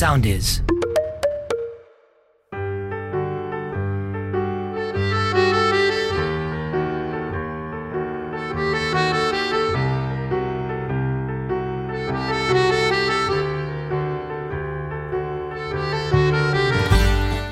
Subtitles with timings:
[0.00, 0.64] Sound is.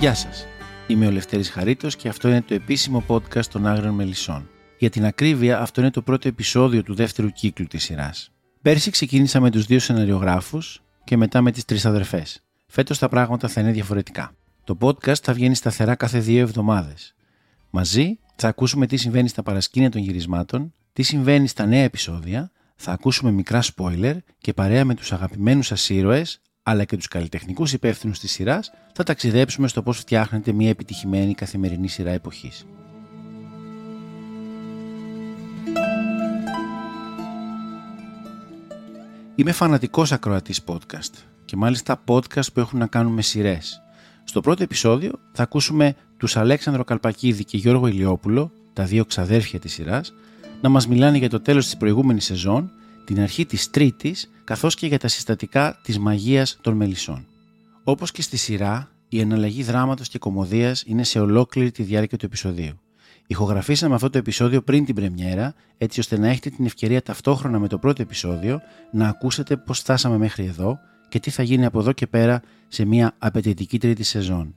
[0.00, 0.46] Γεια σας.
[0.86, 4.48] Είμαι ο Λευτέρης Χαρίτος και αυτό είναι το επίσημο podcast των Άγριων Μελισσών.
[4.78, 8.30] Για την ακρίβεια, αυτό είναι το πρώτο επεισόδιο του δεύτερου κύκλου της σειράς.
[8.62, 12.42] Πέρσι ξεκίνησα με τους δύο σεναριογράφους και μετά με τις τρεις αδερφές.
[12.66, 14.32] Φέτος τα πράγματα θα είναι διαφορετικά.
[14.64, 17.14] Το podcast θα βγαίνει σταθερά κάθε δύο εβδομάδες.
[17.70, 22.92] Μαζί θα ακούσουμε τι συμβαίνει στα παρασκήνια των γυρισμάτων, τι συμβαίνει στα νέα επεισόδια, θα
[22.92, 28.18] ακούσουμε μικρά spoiler και παρέα με τους αγαπημένους σας ήρωες, αλλά και τους καλλιτεχνικούς υπεύθυνους
[28.18, 32.66] της σειράς, θα ταξιδέψουμε στο πώς φτιάχνεται μια επιτυχημένη καθημερινή σειρά εποχής.
[39.38, 41.12] Είμαι φανατικός ακροατής podcast
[41.44, 43.82] και μάλιστα podcast που έχουν να κάνουν με σειρές.
[44.24, 49.72] Στο πρώτο επεισόδιο θα ακούσουμε τους Αλέξανδρο Καλπακίδη και Γιώργο Ηλιόπουλο, τα δύο ξαδέρφια της
[49.72, 50.14] σειράς,
[50.60, 52.70] να μας μιλάνε για το τέλος της προηγούμενης σεζόν,
[53.04, 57.26] την αρχή της τρίτης, καθώς και για τα συστατικά της μαγείας των μελισσών.
[57.84, 62.26] Όπως και στη σειρά, η εναλλαγή δράματος και κομμωδίας είναι σε ολόκληρη τη διάρκεια του
[62.26, 62.78] επεισοδίου.
[63.26, 67.68] Ηχογραφήσαμε αυτό το επεισόδιο πριν την πρεμιέρα, έτσι ώστε να έχετε την ευκαιρία ταυτόχρονα με
[67.68, 68.60] το πρώτο επεισόδιο
[68.90, 70.78] να ακούσετε πώς φτάσαμε μέχρι εδώ
[71.08, 74.54] και τι θα γίνει από εδώ και πέρα σε μια απαιτητική τρίτη σεζόν.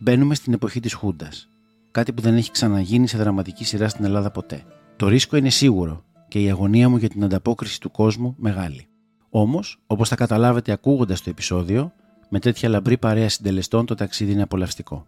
[0.00, 1.48] Μπαίνουμε στην εποχή της Χούντας,
[1.90, 4.64] κάτι που δεν έχει ξαναγίνει σε δραματική σειρά στην Ελλάδα ποτέ.
[4.96, 8.86] Το ρίσκο είναι σίγουρο και η αγωνία μου για την ανταπόκριση του κόσμου μεγάλη.
[9.30, 11.92] Όμως, όπως θα καταλάβετε ακούγοντας το επεισόδιο,
[12.28, 15.06] με τέτοια λαμπρή παρέα συντελεστών το ταξίδι είναι απολαυστικό.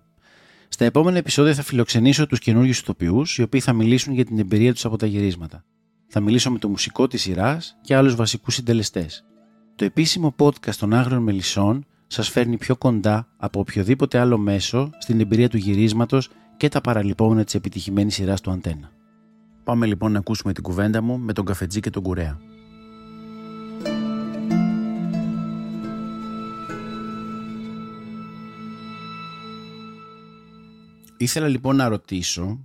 [0.68, 4.72] Στα επόμενα επεισόδια θα φιλοξενήσω τους καινούριου ηθοποιούς, οι οποίοι θα μιλήσουν για την εμπειρία
[4.72, 5.64] τους από τα γυρίσματα.
[6.08, 9.24] Θα μιλήσω με το μουσικό της σειράς και άλλους βασικούς συντελεστές.
[9.74, 15.20] Το επίσημο podcast των Άγριων Μελισσών σας φέρνει πιο κοντά από οποιοδήποτε άλλο μέσο στην
[15.20, 18.90] εμπειρία του γυρίσματος και τα παραλυπόμενα της επιτυχημένης σειράς του Αντένα.
[19.64, 22.38] Πάμε λοιπόν να ακούσουμε την κουβέντα μου με τον καφετζή και τον κουρέα.
[31.20, 32.58] Ήθελα λοιπόν να ρωτήσω,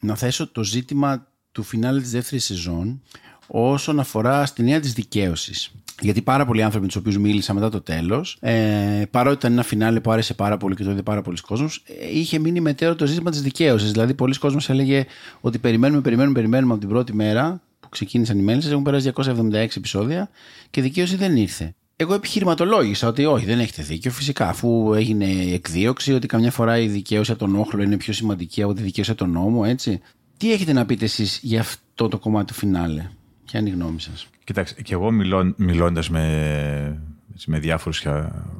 [0.00, 3.02] να θέσω το ζήτημα του φινάλε της δεύτερης σεζόν
[3.46, 5.72] όσον αφορά στη νέα της δικαίωσης.
[6.00, 9.62] Γιατί πάρα πολλοί άνθρωποι με τους οποίους μίλησα μετά το τέλος, ε, παρότι ήταν ένα
[9.62, 12.94] φινάλε που άρεσε πάρα πολύ και το είδε πάρα πολλοί κόσμος, ε, είχε μείνει μετέωρο
[12.94, 13.90] το ζήτημα της δικαίωσης.
[13.90, 15.06] Δηλαδή, πολλοί κόσμοι έλεγε
[15.40, 18.70] ότι περιμένουμε, περιμένουμε, περιμένουμε από την πρώτη μέρα που ξεκίνησαν οι μέλισσες.
[18.70, 20.30] Έχουν περάσει 276 επεισόδια
[20.70, 21.74] και δικαίωση δεν ήρθε.
[22.02, 24.10] Εγώ επιχειρηματολόγησα ότι όχι, δεν έχετε δίκιο.
[24.10, 28.62] Φυσικά, αφού έγινε εκδίωξη, ότι καμιά φορά η δικαίωση από τον όχλο είναι πιο σημαντική
[28.62, 30.00] από τη δικαίωση από τον νόμο, έτσι.
[30.36, 33.08] Τι έχετε να πείτε εσείς για αυτό το κομμάτι του φινάλε,
[33.44, 37.02] Ποια είναι η γνώμη σας; Κοιτάξτε, και εγώ μιλώ, μιλώντας με,
[37.46, 38.06] με διάφορους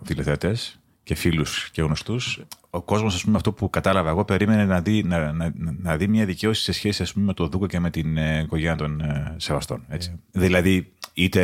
[0.04, 2.40] τηλεθεατές και φίλους και γνωστούς,
[2.74, 6.08] ο κόσμος, ας πούμε, αυτό που κατάλαβα εγώ, περίμενε να δει, να, να, να δει
[6.08, 9.00] μια δικαίωση σε σχέση, ας πούμε, με τον Δούκο και με την ε, οικογένεια των
[9.00, 9.84] ε, Σεβαστών.
[9.88, 10.12] Έτσι.
[10.14, 10.18] Yeah.
[10.30, 11.42] Δηλαδή, είτε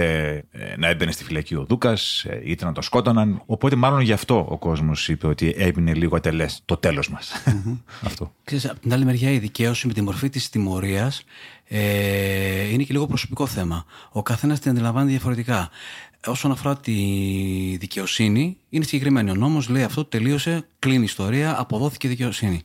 [0.51, 3.43] ε, να έμπαινε στη φυλακή ο Δούκας, ε, είτε να το σκότωναν.
[3.47, 7.33] Οπότε, μάλλον γι' αυτό ο κόσμος είπε ότι έμεινε λίγο ατελές το τέλος μας.
[7.47, 7.79] Mm-hmm.
[8.07, 8.33] αυτό.
[8.45, 11.25] Ξέρεις, από την άλλη μεριά, η δικαίωση με τη μορφή της τιμωρίας
[11.69, 13.85] ε, είναι και λίγο προσωπικό θέμα.
[14.13, 15.71] Ο καθένας την αντιλαμβάνει διαφορετικά.
[16.27, 16.93] Όσον αφορά τη
[17.81, 19.31] δικαιοσύνη, είναι συγκεκριμένη.
[19.31, 22.63] Ο νόμος λέει αυτό τελείωσε, κλείνει η ιστορία, αποδόθηκε δικαιοσύνη.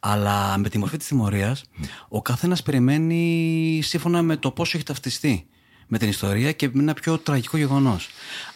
[0.00, 1.64] Αλλά με τη μορφή της τιμωρίας,
[2.08, 5.46] ο καθένας περιμένει σύμφωνα με το πόσο έχει ταυτιστεί
[5.86, 8.08] με την ιστορία και με ένα πιο τραγικό γεγονός.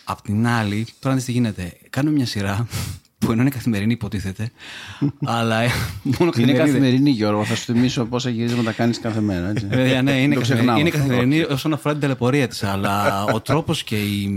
[0.05, 1.79] Απ' την άλλη, τώρα τι γίνεται.
[1.91, 2.67] Κάνουμε μια σειρά
[3.21, 4.51] που ενώ είναι καθημερινή υποτίθεται,
[5.25, 5.61] αλλά
[6.03, 6.59] μόνο καθημερινή.
[6.59, 7.45] Είναι καθημερινή, Γιώργο.
[7.45, 9.49] Θα σου θυμίσω πόσα γυρίσματα κάνεις κάθε μέρα.
[9.49, 9.67] Έτσι.
[9.71, 12.63] Ε, ναι, είναι, καθημερινή, είναι καθημερινή όσον αφορά την ταλαιπωρία της.
[12.63, 14.31] αλλά ο τρόπος και η,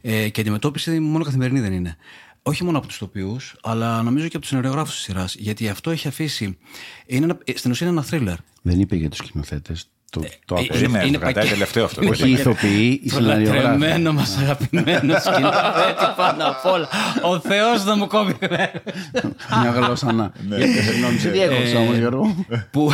[0.00, 1.96] ε, και η αντιμετώπιση μόνο καθημερινή δεν είναι.
[2.42, 5.34] Όχι μόνο από τους τοπιούς, αλλά νομίζω και από τους σενεριογράφους της σειράς.
[5.34, 6.58] Γιατί αυτό έχει αφήσει.
[7.06, 8.36] Είναι στην ουσία είναι ένα θρίλερ.
[8.62, 9.90] Δεν είπε για τους σκηνοθέτες.
[10.10, 12.08] Το, το ε, είναι, είναι κρατάει τελευταίο αυτό.
[12.08, 14.02] Όχι οι ηθοποιοί, οι σεναριογράφοι.
[14.02, 16.88] Το μας αγαπημένο σκηνοθέτη πάνω απ' όλα.
[17.22, 18.36] Ο Θεός να μου κόβει.
[19.60, 20.32] Μια γλώσσα να.
[20.88, 22.44] Συγγνώμη, σε διέκοψα όμως, Γιώργο.
[22.70, 22.90] Που.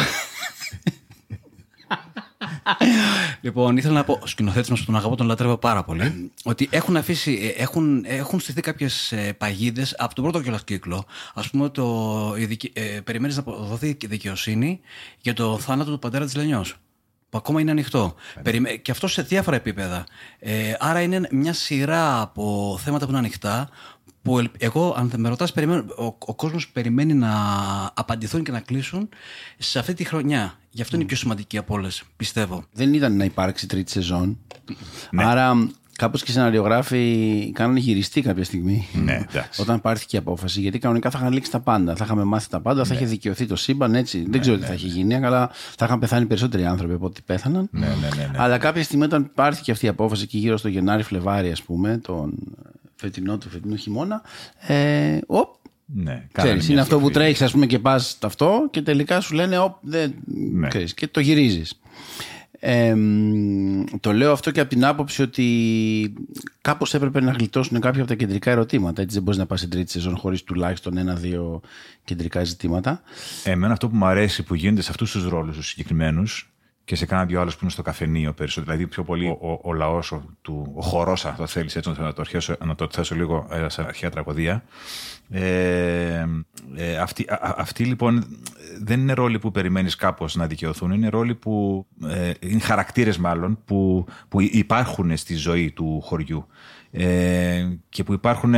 [3.41, 6.69] λοιπόν, ήθελα να πω, ο σκηνοθέτης μας που τον αγαπώ, τον λατρεύω πάρα πολύ, ότι
[6.71, 11.05] έχουν αφήσει, έχουν, έχουν στηθεί κάποιες παγίδες από τον πρώτο κιόλας κύκλο.
[11.35, 12.35] Α πούμε, το,
[12.73, 14.81] ε, περιμένεις να δοθεί δικαιοσύνη
[15.21, 16.77] για το θάνατο του πατέρα της Λενιός
[17.35, 18.15] που ακόμα είναι ανοιχτό.
[18.83, 20.07] Και αυτό σε διάφορα επίπεδα.
[20.39, 23.69] Ε, άρα είναι μια σειρά από θέματα που είναι ανοιχτά,
[24.23, 25.53] που εγώ, αν με ρωτάς,
[25.99, 27.33] ο, ο κόσμος περιμένει να
[27.95, 29.09] απαντηθούν και να κλείσουν
[29.59, 30.59] σε αυτή τη χρονιά.
[30.71, 32.65] Γι' αυτό είναι η πιο σημαντική από όλες, πιστεύω.
[32.73, 34.39] Δεν ήταν να υπάρξει τρίτη σεζόν.
[35.11, 35.25] Ναι.
[35.25, 38.88] Άρα Κάπως και οι σεναριογράφοι κάνανε γυριστή κάποια στιγμή.
[38.93, 39.61] Ναι, εντάξει.
[39.62, 40.61] Όταν πάρθηκε η απόφαση.
[40.61, 41.96] Γιατί κανονικά θα είχαν λήξει τα πάντα.
[41.96, 44.26] Θα είχαμε μάθει τα πάντα, θα είχε δικαιωθεί το σύμπαν έτσι.
[44.29, 47.69] Δεν ξέρω τι θα είχε γίνει, αλλά θα είχαν πεθάνει περισσότεροι άνθρωποι από ό,τι πέθαναν.
[47.70, 47.87] Ναι, ναι,
[48.17, 48.38] ναι, ναι.
[48.38, 52.35] Αλλά κάποια στιγμή όταν πάρθηκε αυτή η απόφαση και γύρω στο Γενάρη-Φλεβάρι, ας πούμε, τον
[52.94, 54.23] φετινό του φετινού χειμώνα.
[54.67, 55.49] Ε, οπ,
[55.87, 57.26] ναι, κάνανε Ξέρεις, μια είναι αυτό που ευκαιρία.
[57.26, 60.14] τρέχεις, ας πούμε, και πας αυτό και τελικά σου λένε, Οπ, δεν.
[60.52, 60.69] Ναι.
[60.69, 61.79] Ξέρεις, και το γυρίζεις.
[62.67, 66.15] Ε, μ, το λέω αυτό και από την άποψη ότι
[66.61, 69.03] κάπως έπρεπε να γλιτώσουν κάποια από τα κεντρικά ερωτήματα.
[69.03, 71.61] Έτσι δεν μπορείς να πας στην τρίτη σεζόν χωρίς τουλάχιστον ένα-δύο
[72.05, 73.03] κεντρικά ζητήματα.
[73.45, 76.53] Εμένα αυτό που μου αρέσει που γίνεται σε αυτούς τους ρόλους τους συγκεκριμένους
[76.85, 78.73] και σε κάνα δυο άλλους που είναι στο καφενείο περισσότερο.
[78.73, 81.91] Δηλαδή πιο πολύ ο, ο, ο λαός, ο, του- ο χορός, αν το θέλεις έτσι,
[81.99, 84.65] να το, αρχίσω, να το θέσω λίγο ε, σε αρχαία τραγωδία.
[85.31, 86.25] Ε,
[86.75, 88.25] ε, αυτοί, α- α- αυτοί λοιπόν
[88.81, 90.91] δεν είναι ρόλοι που περιμένεις κάπως να δικαιωθούν.
[90.91, 91.87] Είναι ρόλοι που.
[92.09, 96.47] Ε, είναι χαρακτήρες μάλλον που, που υπάρχουν στη ζωή του χωριού.
[96.91, 98.55] Ε, και που υπάρχουν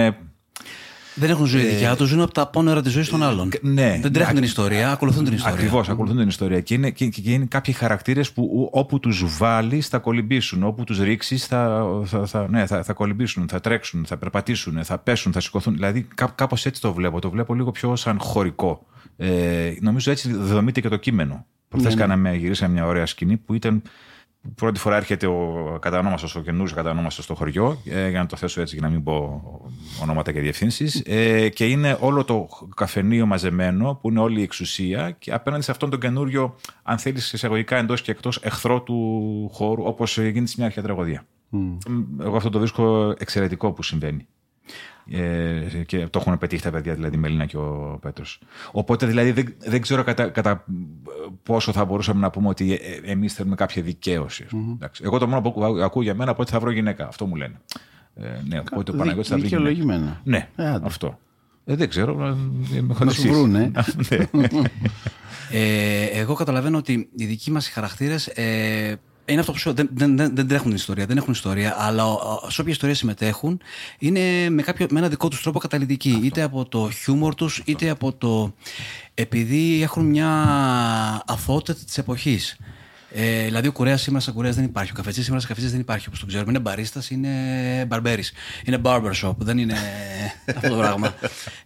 [1.18, 3.50] Δεν έχουν ζωή δικιά τους, ζουν από τα πόνερα της ζωής των άλλων.
[3.62, 3.98] ναι.
[4.02, 5.54] Δεν τρέχουν Α- την ιστορία, ακολουθούν την ιστορία.
[5.56, 6.60] Ακριβώς, ακολουθούν την ιστορία.
[6.60, 10.62] Και είναι, και, και είναι κάποιοι χαρακτήρες που ου- όπου τους βάλεις θα κολυμπήσουν.
[10.62, 14.98] Όπου τους ρίξεις θα, θα, θα, ναι, θα, θα κολυμπήσουν, θα τρέξουν, θα περπατήσουν, θα
[14.98, 15.74] πέσουν, θα σηκωθούν.
[15.74, 17.20] Δηλαδή κά, κάπως έτσι το βλέπω.
[17.20, 18.86] Το βλέπω λίγο πιο σαν χωρικό.
[19.16, 21.46] Ε, νομίζω έτσι δομείται και το κείμενο.
[21.68, 23.82] Προχθές κάναμε, γυρίσαμε μια ωραία σκηνή που ήταν.
[24.54, 28.60] Πρώτη φορά έρχεται ο κατανόμαστος, ο καινούριος κατανόμαστος στο χωριό, ε, για να το θέσω
[28.60, 29.42] έτσι για να μην πω
[30.02, 31.02] ονόματα και διευθύνσεις.
[31.06, 35.70] Ε, και είναι όλο το καφενείο μαζεμένο, που είναι όλη η εξουσία, και απέναντι σε
[35.70, 40.54] αυτόν τον καινούριο, αν θέλεις, εισαγωγικά εντός και εκτός εχθρό του χώρου, όπως γίνεται σε
[40.56, 41.26] μια αρχαία τραγωδία.
[42.20, 44.26] Εγώ αυτό το βρίσκω εξαιρετικό που συμβαίνει.
[45.10, 48.40] Ε, και το έχουν πετύχει τα παιδιά, δηλαδή η Μελίνα και ο Πέτρος.
[48.72, 50.64] Οπότε δηλαδή δεν, δεν ξέρω κατά, κατά
[51.42, 54.42] πόσο θα μπορούσαμε να πούμε ότι ε, εμείς θέλουμε κάποια δικαίωση.
[54.42, 54.72] ας πούμε.
[54.72, 55.02] Εντάξει.
[55.04, 57.06] Εγώ το μόνο που ακού- ακούω για μένα από ότι θα βρω γυναίκα.
[57.06, 57.60] Αυτό μου λένε.
[58.14, 59.68] Ε, ναι, οπότε ο Δι- Παναγιώτης θα βρει γυναίκα.
[59.68, 60.20] δικαιολογημένα.
[60.24, 60.86] Ναι, Ε, άντε.
[60.86, 61.18] αυτό.
[61.64, 62.26] Ε, δεν ξέρω.
[62.76, 63.70] ε, με Να σου βρούνε.
[64.32, 64.48] Ναι.
[65.50, 70.16] Ε, εγώ καταλαβαίνω ότι οι δικοί μας χαρακτήρες ε, είναι αυτό που σου δεν, δεν,
[70.16, 73.60] δεν, δεν τρέχουν την ιστορία, δεν έχουν ιστορία, αλλά ο- ο- σε όποια ιστορία συμμετέχουν
[73.98, 76.20] είναι με, κάποιο, με ένα δικό τους τρόπο καταλητικοί.
[76.22, 78.54] Είτε από το χιούμορ τους, είτε από το.
[79.14, 80.28] επειδή έχουν μια
[81.26, 82.56] αθωότητα της εποχής.
[83.10, 84.90] Ε, δηλαδή, ο κουρέας σήμερα σαν κουρέας δεν υπάρχει.
[84.90, 86.50] Ο καφετζής σήμερα σαν καφετζής δεν υπάρχει όπως το ξέρουμε.
[86.50, 87.30] Είναι μπαρίστας, είναι
[87.88, 88.22] μπαρμπέρι.
[88.64, 89.74] Είναι barbershop, δεν είναι
[90.56, 91.14] αυτό το πράγμα.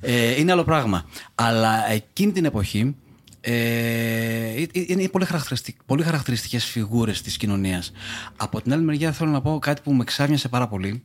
[0.01, 1.05] Ε, είναι άλλο πράγμα.
[1.35, 2.97] Αλλά εκείνη την εποχή
[3.41, 7.93] ε, είναι πολύ, χαρακτηριστικ, πολύ χαρακτηριστικές φιγούρες της κοινωνίας.
[8.37, 11.03] Από την άλλη μεριά θέλω να πω κάτι που με ξάρνιασε πάρα πολύ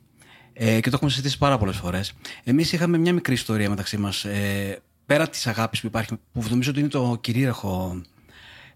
[0.53, 2.13] ε, και το έχουμε συζητήσει πάρα πολλές φορές.
[2.43, 6.69] Εμείς είχαμε μια μικρή ιστορία μεταξύ μας, ε, πέρα της αγάπης που υπάρχει, που νομίζω
[6.69, 8.01] ότι είναι το κυρίαρχο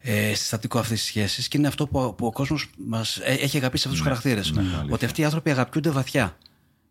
[0.01, 3.87] ε, συστατικό αυτής της σχέσης και είναι αυτό που, που ο κόσμος μας έχει αγαπήσει
[3.87, 4.53] αυτούς τους χαρακτήρες.
[4.89, 6.37] ότι αυτοί οι άνθρωποι αγαπιούνται βαθιά.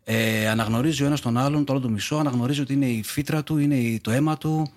[0.03, 3.43] Ε, αναγνωρίζει ο ένας τον άλλον, το άλλο το μισό, αναγνωρίζει ότι είναι η φύτρα
[3.43, 4.71] του, είναι η- το αίμα του.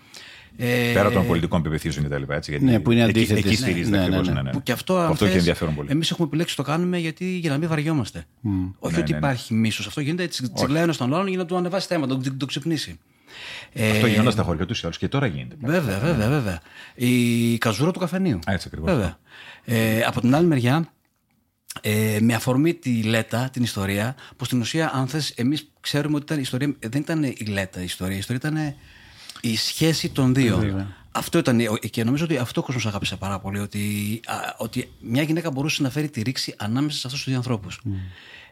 [0.57, 2.35] Ε, Πέρα των πολιτικών πεπιθήσεων και τα λοιπά.
[2.35, 3.45] Έτσι, γιατί Ναι, που είναι εκεί, αντίθετες.
[3.45, 4.33] εκεί στηρίζεται Ναι, ναι, ακριβώς, ναι.
[4.35, 4.51] ναι, ναι.
[4.51, 5.89] Που και αυτό, αν αυτό έχει θες, ενδιαφέρον πολύ.
[5.91, 8.27] Εμείς έχουμε επιλέξει το κάνουμε γιατί, για να μην βαριόμαστε.
[8.79, 9.27] Όχι Ναι, ότι ναι, ναι.
[9.27, 9.87] υπάρχει μίσος.
[9.87, 12.49] Αυτό γίνεται έτσι, τσιγκλάει ένας τον άλλον για να του ανεβάσει θέμα, να τον, τον
[12.49, 12.99] ξυπνήσει.
[13.73, 15.57] Ε, Αυτό γινόταν στα χωριά τους ή άλλους και τώρα γίνεται.
[15.61, 16.61] Βέβαια, βέβαια, βέβαια.
[16.95, 18.39] Η καζούρα του καφενείου.
[18.47, 18.93] Έτσι ακριβώς.
[18.93, 19.19] Βέβαια.
[19.65, 20.93] Ε, από την άλλη μεριά,
[21.81, 26.25] ε, με αφορμή τη Λέτα, την ιστορία, που στην ουσία, αν θες, εμείς ξέρουμε ότι
[26.25, 28.75] ήταν η ιστορία, δεν ήταν η Λέτα η ιστορία, η ιστορία ήταν
[29.43, 30.87] η σχέση των δύο.
[31.13, 35.23] Αυτό ήταν, και νομίζω ότι αυτό ο κόσμος αγάπησε πάρα πολύ, ότι, α, ότι μια
[35.23, 37.81] γυναίκα μπορούσε να φέρει τη ρήξη ανάμεσα σε αυτούς τους δύο ανθρώπους.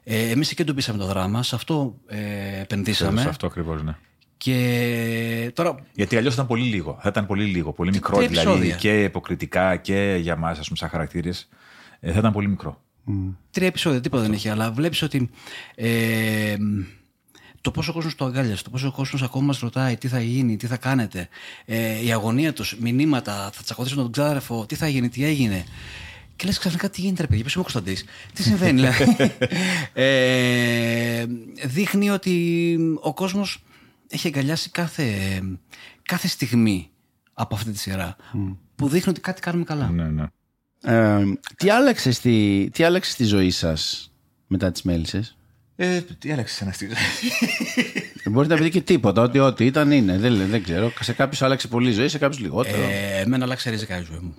[0.05, 3.21] Ε, εμείς εκεί εντοπίσαμε το δράμα, σε αυτό ε, επενδύσαμε.
[3.21, 3.97] Σε αυτό ακριβώς, ναι.
[4.37, 6.99] Και τώρα Γιατί αλλιώς ήταν πολύ λίγο.
[7.03, 7.73] Θα ήταν πολύ λίγο.
[7.73, 8.77] Πολύ μικρό τρία δηλαδή επεισόδια.
[8.77, 11.49] και υποκριτικά και για εμά, ας πούμε, σαν χαρακτήρες.
[12.01, 12.81] Ε, θα ήταν πολύ μικρό.
[13.51, 15.31] Τρία επεισόδια, τίποτα δεν έχει, αλλά βλέπεις ότι
[15.75, 16.57] ε,
[17.61, 20.21] το πόσο ο κόσμος το αγκάλιασε, το πόσο ο κόσμος ακόμα μας ρωτάει τι θα
[20.21, 21.29] γίνει, τι θα κάνετε,
[21.65, 25.65] ε, η αγωνία τους, μηνύματα, θα τσακωθήσουν τον ξάδερφο, τι θα γίνει, τι έγινε.
[26.37, 29.35] Και λες ξαφνικά τι γίνεται, ρε παιδιά, ποιο είμαι ο Κωνσταντής, τι συμβαίνει, δηλαδή.
[29.93, 31.27] ε,
[31.67, 33.63] δείχνει ότι ο κόσμος
[34.09, 35.41] έχει αγκαλιάσει κάθε,
[36.03, 36.91] κάθε στιγμή
[37.33, 38.17] από αυτή τη σειρά.
[38.77, 39.91] Που δείχνει ότι κάτι κάνουμε καλά.
[39.91, 40.25] Ναι, ναι.
[40.83, 41.25] Ε,
[41.57, 44.13] τι, άλλαξες στη, τι άλλαξες στη ζωή σας
[44.47, 45.37] μετά τις μέλισσες;
[45.83, 46.89] Ε, τι άλλαξε ένα στυλ.
[48.31, 50.19] Μπορείτε να πείτε και τίποτα, ότι ό,τι ήταν είναι.
[50.19, 50.93] Δεν, δεν ξέρω.
[51.01, 52.83] Σε κάποιους άλλαξε πολύ η ζωή, σε κάποιους λιγότερο.
[52.83, 54.35] Ε, εμένα άλλαξε ριζικά η ζωή μου.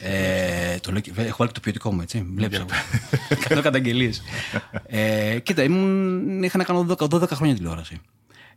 [0.00, 2.26] Ε, το λέω, και- έχω βάλει και το ποιοτικό μου, έτσι.
[2.34, 2.66] Βλέπεις εγώ.
[3.48, 4.22] Κάνω καταγγελίες.
[4.86, 8.00] ε, κοίτα, ήμουν, είχα να κάνω 12, 12 χρόνια τηλεόραση.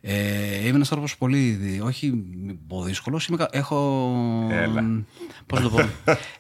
[0.02, 1.50] Ε, είμαι ένας άνθρωπος πολύ.
[1.50, 2.08] δι- Όχι
[2.46, 3.20] μη πω δύσκολο.
[3.52, 4.08] Έχω.
[4.52, 5.04] Έλα.
[5.46, 5.90] Πώς να το πω.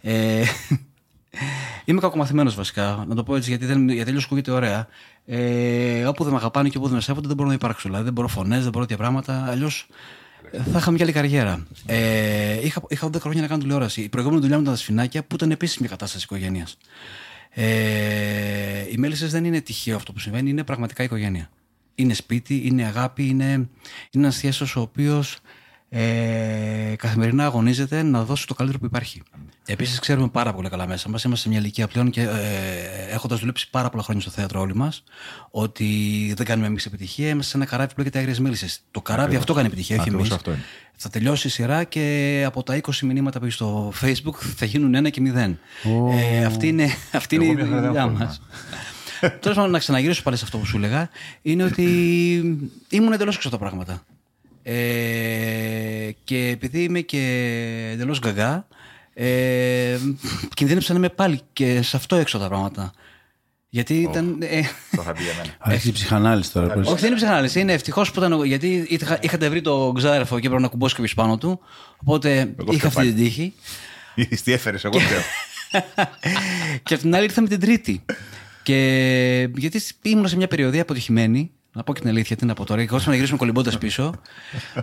[0.01, 0.43] ε,
[1.85, 3.05] είμαι κακομαθημένος βασικά.
[3.07, 4.87] Να το πω έτσι γιατί, δεν, γιατί αλλιώς ακούγεται ωραία.
[5.25, 7.87] Ε, όπου δεν με αγαπάνε και όπου δεν με σέβονται, δεν μπορώ να υπάρξω.
[7.87, 9.45] Δηλαδή, δεν μπορώ φωνές, δεν μπορώ τέτοια πράγματα.
[9.49, 9.87] Αλλιώς
[10.71, 11.67] θα είχαμε και άλλη καριέρα.
[11.85, 14.01] Ε, είχα, είχα 10 χρόνια να κάνω τηλεόραση.
[14.01, 16.77] Η προηγούμενη δουλειά μου ήταν τα σφινάκια, που ήταν επίσης μια κατάσταση οικογένειας.
[17.49, 21.49] Ε, οι μέλισσες δεν είναι τυχαίο αυτό που συμβαίνει, είναι πραγματικά οικογένεια.
[21.95, 23.67] Είναι σπίτι, είναι αγάπη, είναι, είναι
[24.11, 25.39] ένας θέσος ο οποίος
[25.93, 29.21] ε, καθημερινά αγωνίζεται να δώσει το καλύτερο που υπάρχει.
[29.65, 32.27] Επίσης, ξέρουμε πάρα πολύ καλά μέσα μας, είμαστε σε μια ηλικία πλέον και ε,
[33.09, 35.03] έχοντας δουλέψει πάρα πολλά χρόνια στο θέατρο όλοι μας,
[35.51, 35.85] ότι
[36.37, 37.29] δεν κάνουμε εμείς επιτυχία.
[37.29, 38.67] Είμαστε σε ένα καράβι που λέγεται Άγριες Μίλησε.
[38.91, 40.35] Το καράβι αυτό κάνει επιτυχία, όχι εμείς.
[40.95, 44.95] Θα τελειώσει η σειρά και από τα 20 μηνύματα που έχεις στο Facebook θα γίνουν
[44.95, 45.59] ένα και μηδέν.
[45.83, 46.13] Oh.
[46.13, 48.41] Ε, αυτή είναι, αυτή είναι η δουλειά μας.
[49.39, 51.09] Τέλος πάντων, να ξαναγυρίσω πάλι σε αυτό που σου έλεγα,
[51.41, 51.83] είναι ότι
[52.89, 54.03] ήμουν εντελώς έξω τα πράγματα.
[54.73, 57.19] Ε, και επειδή είμαι και
[57.93, 58.67] εντελώς γκαγκά,
[59.13, 59.97] ε,
[60.53, 62.93] κινδύνεψα να είμαι πάλι και σε αυτό έξω τα πράγματα.
[63.69, 64.37] Γιατί ήταν.
[64.41, 64.61] Ε,
[64.95, 65.55] το θα πει για μένα.
[65.59, 66.73] Άρχισε η ψυχανάλυση τώρα.
[66.73, 67.59] Όχι, δεν είναι ψυχανάλυση.
[67.59, 68.43] Είναι ευτυχώς που ήταν.
[68.43, 71.59] Γιατί είχα, είχατε βρει τον ξάδερφο και έπρεπε να κουμπώσει κάποιος πάνω του.
[71.97, 73.53] Οπότε είχα αυτή την τύχη.
[74.43, 75.21] Τι έφερες, εγώ ξέρω.
[76.83, 78.05] και απ' την άλλη ήρθα με την Τρίτη.
[78.63, 82.65] Και γιατί ήμουν σε μια περιοδία αποτυχημένη να πω και την αλήθεια, τι να πω
[82.65, 82.81] τώρα.
[82.81, 84.13] Εγώ να γυρίσουμε κολυμπώντας πίσω.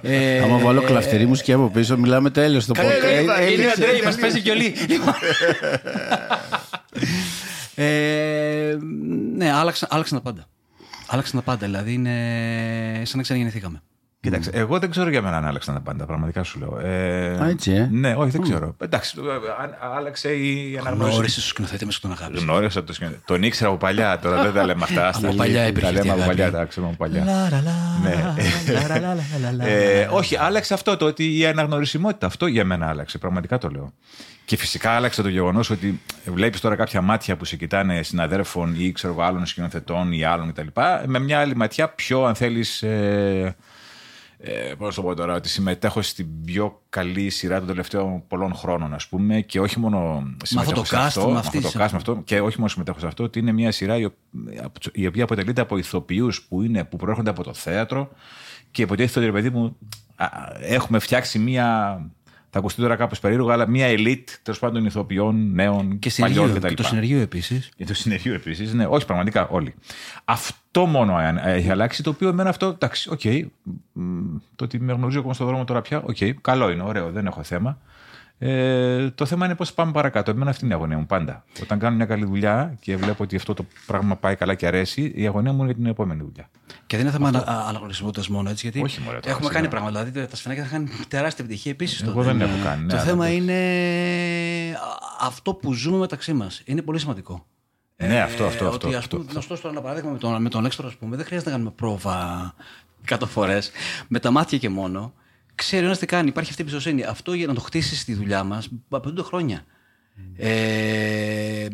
[0.02, 3.52] ε, Άμα βάλω κλαφτερή μου και από πίσω, μιλάμε τέλειος στο podcast.
[3.52, 4.74] Είναι ο Αντρέι, μας παίζει και όλοι.
[7.74, 8.76] ε,
[9.36, 10.46] ναι, άλλαξαν, άλλαξαν τα πάντα.
[11.06, 11.66] Άλλαξαν τα πάντα.
[11.66, 12.12] Δηλαδή είναι
[13.04, 13.82] σαν να ξαναγεννηθήκαμε.
[14.20, 16.78] Κοίταξε, εγώ δεν ξέρω για μένα αν άλλαξαν τα πάντα, πραγματικά σου λέω.
[16.78, 17.88] Ε, Α, έτσι, ε.
[17.90, 18.74] Ναι, όχι, δεν ξέρω.
[18.78, 19.16] Εντάξει,
[19.96, 21.14] άλλαξε η αναγνώριση.
[21.14, 22.38] Γνώρισες το σκηνοθέτη μέσα τον αγάπη.
[22.38, 23.22] Γνώρισα το σκηνοθέτη.
[23.26, 25.08] Τον ήξερα από παλιά, τώρα δεν τα λέμε αυτά.
[25.22, 25.92] Από παλιά υπήρχε.
[25.92, 27.24] Τα λέμε από παλιά, τα ξέρουμε από παλιά.
[30.10, 32.26] Όχι, άλλαξε αυτό το ότι η αναγνωρισιμότητα.
[32.26, 33.92] Αυτό για μένα άλλαξε, πραγματικά το λέω.
[34.44, 38.92] Και φυσικά άλλαξε το γεγονός ότι βλέπεις τώρα κάποια μάτια που σε κοιτάνε συναδέρφων ή
[38.92, 40.66] ξέρω άλλων σκηνοθετών ή άλλων κτλ.
[41.06, 42.84] Με μια άλλη ματιά πιο, αν θέλεις,
[44.40, 48.94] ε, πώς το πω τώρα, ότι συμμετέχω στην πιο καλή σειρά των τελευταίων πολλών χρόνων,
[48.94, 52.68] ας πούμε, και όχι μόνο συμμετέχω σε αυτό, με αυτό, το αυτό, και όχι μόνο
[52.68, 53.96] συμμετέχω σε αυτό, ότι είναι μια σειρά
[54.92, 58.10] η οποία αποτελείται από ηθοποιούς που, είναι, που προέρχονται από το θέατρο
[58.70, 59.76] και υποτίθεται ότι, παιδί μου,
[60.60, 62.00] έχουμε φτιάξει μια
[62.58, 66.66] θα ακουστεί τώρα κάπως περίεργο, αλλά μια ελίτ τέλος πάντων ηθοποιών, νέων, και παλιών κτλ.
[66.66, 67.70] Και το συνεργείο επίσης.
[67.76, 69.74] Και το συνεργείο επίσης, ναι, όχι πραγματικά όλοι.
[70.24, 73.20] Αυτό μόνο έχει αλλάξει, το οποίο εμένα αυτό, εντάξει, OK.
[73.24, 73.44] Okay,
[74.56, 77.26] το ότι με γνωρίζει ακόμα στον δρόμο τώρα πια, OK, okay, καλό είναι, ωραίο, δεν
[77.26, 77.78] έχω θέμα.
[78.38, 80.30] Ε, το θέμα είναι πώς πάμε παρακάτω.
[80.30, 81.44] Εμένα αυτή είναι η αγωνία μου πάντα.
[81.62, 85.12] Όταν κάνω μια καλή δουλειά και βλέπω ότι αυτό το πράγμα πάει καλά και αρέσει,
[85.14, 86.48] η αγωνία μου είναι την επόμενη δουλειά.
[86.86, 87.50] Και δεν είναι θέμα αυτό...
[87.50, 88.66] αναγνωρισιμότητας μόνο έτσι.
[88.66, 90.04] Γιατί Όχι, μωρέ, έχουμε κάνει πράγματα.
[90.04, 92.02] Δηλαδή τα σφινάκια θα κάνει τεράστια επιτυχία επίσης.
[92.02, 92.84] Εγώ δεν έχω κάνει.
[92.84, 93.58] Ναι, το θέμα είναι
[95.20, 96.62] αυτό που ζούμε μεταξύ μας.
[96.64, 97.46] Είναι πολύ σημαντικό.
[97.96, 98.64] Ναι, αυτό, αυτό.
[98.64, 99.56] Ε, ότι, αυτό, πούμε, αυτό.
[99.56, 102.54] τώρα ένα παράδειγμα με τον, με τον έξτρο, πούμε, δεν χρειάζεται να κάνουμε πρόβα
[103.08, 103.70] 100 φορές.
[104.08, 105.12] Με τα μάτια και μόνο
[105.58, 106.28] ξέρει ένας τι κάνει.
[106.28, 107.02] Υπάρχει αυτή η εμπιστοσύνη.
[107.02, 109.64] Αυτό για να το χτίσεις στη δουλειά μας απαιτούνται χρόνια.
[109.64, 110.20] Mm.
[110.36, 111.66] Ε,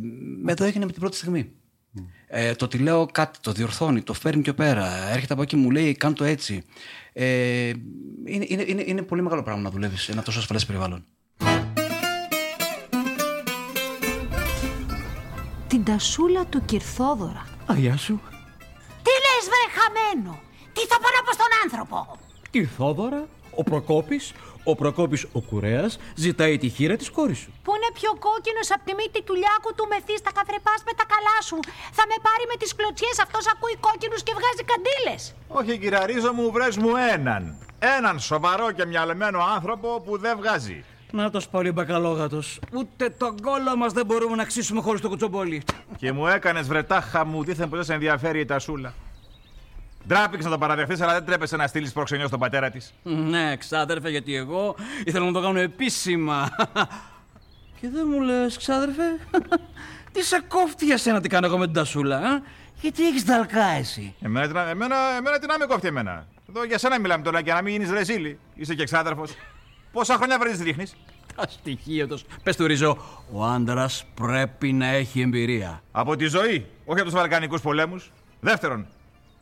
[0.47, 1.53] εδώ έγινε με την πρώτη στιγμή.
[1.97, 2.01] Mm.
[2.27, 5.11] Ε, το ότι λέω κάτι, το διορθώνει, το φέρνει πιο πέρα.
[5.13, 6.63] Έρχεται από εκεί μου λέει, κάνω το έτσι.
[7.13, 7.73] Ε,
[8.25, 11.05] είναι, είναι, είναι, είναι πολύ μεγάλο πράγμα να δουλεύεις σε ένα τόσο ασφαλές περιβάλλον.
[15.69, 17.47] Την τασούλα του Κυρθόδωρα.
[17.67, 18.21] Αγιά σου.
[19.03, 20.41] Τι λες βρε χαμένο.
[20.73, 22.19] Τι θα πω να πω στον άνθρωπο.
[22.51, 24.33] Κυρθόδωρα, ο Προκόπης,
[24.65, 27.51] ο Προκόπης ο κουρέας, ζητάει τη χείρα της κόρης σου.
[27.65, 31.05] Που είναι πιο κόκκινος από τη μύτη του Λιάκου του μεθύ στα καφρεπάς με τα
[31.15, 31.59] καλά σου.
[31.99, 35.21] Θα με πάρει με τις κλωτσιές, αυτός ακούει κόκκινους και βγάζει καντήλες.
[35.59, 37.43] Όχι, κυραρίζω μου, βρες μου έναν.
[37.99, 40.85] Έναν σοβαρό και μυαλεμένο άνθρωπο που δεν βγάζει.
[41.11, 42.61] Να το πάλι μπακαλόγατος.
[42.73, 45.63] Ούτε τον κόλλο μας δεν μπορούμε να ξύσουμε χωρίς το κουτσομπόλι.
[45.97, 48.95] Και μου έκανες βρετάχα μου, δίθεν που δεν σε ενδιαφέρει η τασούλα.
[50.07, 52.95] Ντράπηξε να το παραδεχθείς, αλλά δεν τρέπεσαι να στείλεις προξενιό στον πατέρα της.
[53.03, 56.51] Ναι, ξάδερφε, γιατί εγώ ήθελα να το κάνω επίσημα.
[57.81, 59.03] Και δεν μου λες, ξάδερφε,
[60.13, 62.41] τι σε κόφτει για σένα τι κάνω εγώ με την τασούλα, α;
[62.81, 66.27] Γιατί έχεις δαλκά εσύ; Εμένα, εμένα, εμένα τι να με κόφτει εμένα.
[66.49, 68.39] Εδώ για σένα μιλάμε τώρα και να μην γίνεις ρεζίλη.
[68.55, 69.35] Είσαι και ξάδερφος.
[69.93, 70.97] Πόσα χρόνια βρει ρίχνεις;
[71.37, 72.25] Τα στοιχεία τους.
[72.43, 72.99] Πες του Ριζό,
[73.33, 75.83] ο άντρας πρέπει να έχει εμπειρία.
[75.93, 78.13] Από τη ζωή, όχι από τους Βαλκανικούς πολέμους.
[78.41, 78.87] Δεύτερον,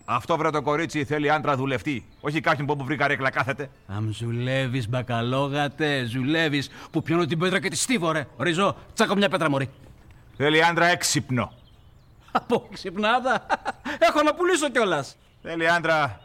[0.04, 2.04] αυτό βρε το κορίτσι θέλει άντρα δουλευτή.
[2.20, 3.70] Όχι κάποιον που βρει καρέκλα κάθεται.
[3.86, 6.70] Αμ ζουλεύεις, μπακαλόγατε, ζουλεύεις.
[6.90, 8.26] Που πιώνω την πέτρα και τη στίβω, ρε.
[8.38, 9.68] Ριζό, τσάκω μια πέτρα, Μωρή.
[10.36, 11.52] Θέλει άντρα έξυπνο.
[12.32, 13.46] Από ξυπνάδα.
[14.08, 15.16] Έχω να πουλήσω κιόλας.
[15.42, 16.20] Θέλει άντρα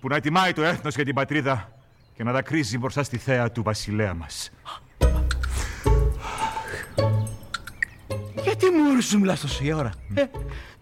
[0.00, 1.70] που να τιμάει το έθνος και την πατρίδα
[2.16, 4.50] και να τα κρίζει μπροστά στη θέα του βασιλέα μας.
[8.42, 9.92] Γιατί μου σου μιλάς τόση ώρα.
[10.14, 10.24] Ε,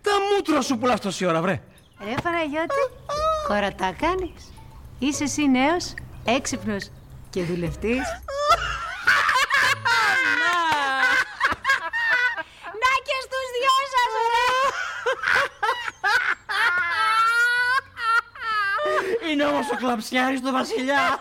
[0.02, 1.62] Τα μούτρα σου πουλάς τόση ώρα, βρε.
[2.01, 2.83] Ρε Παναγιώτη,
[3.47, 4.53] κορατά κάνεις.
[4.99, 6.91] Είσαι εσύ νέος, έξυπνος
[7.31, 8.03] και δουλευτής.
[12.83, 14.49] Να και στους δυο σας, ρε!
[19.31, 21.19] Είναι όμως ο κλαψιάρης του βασιλιά.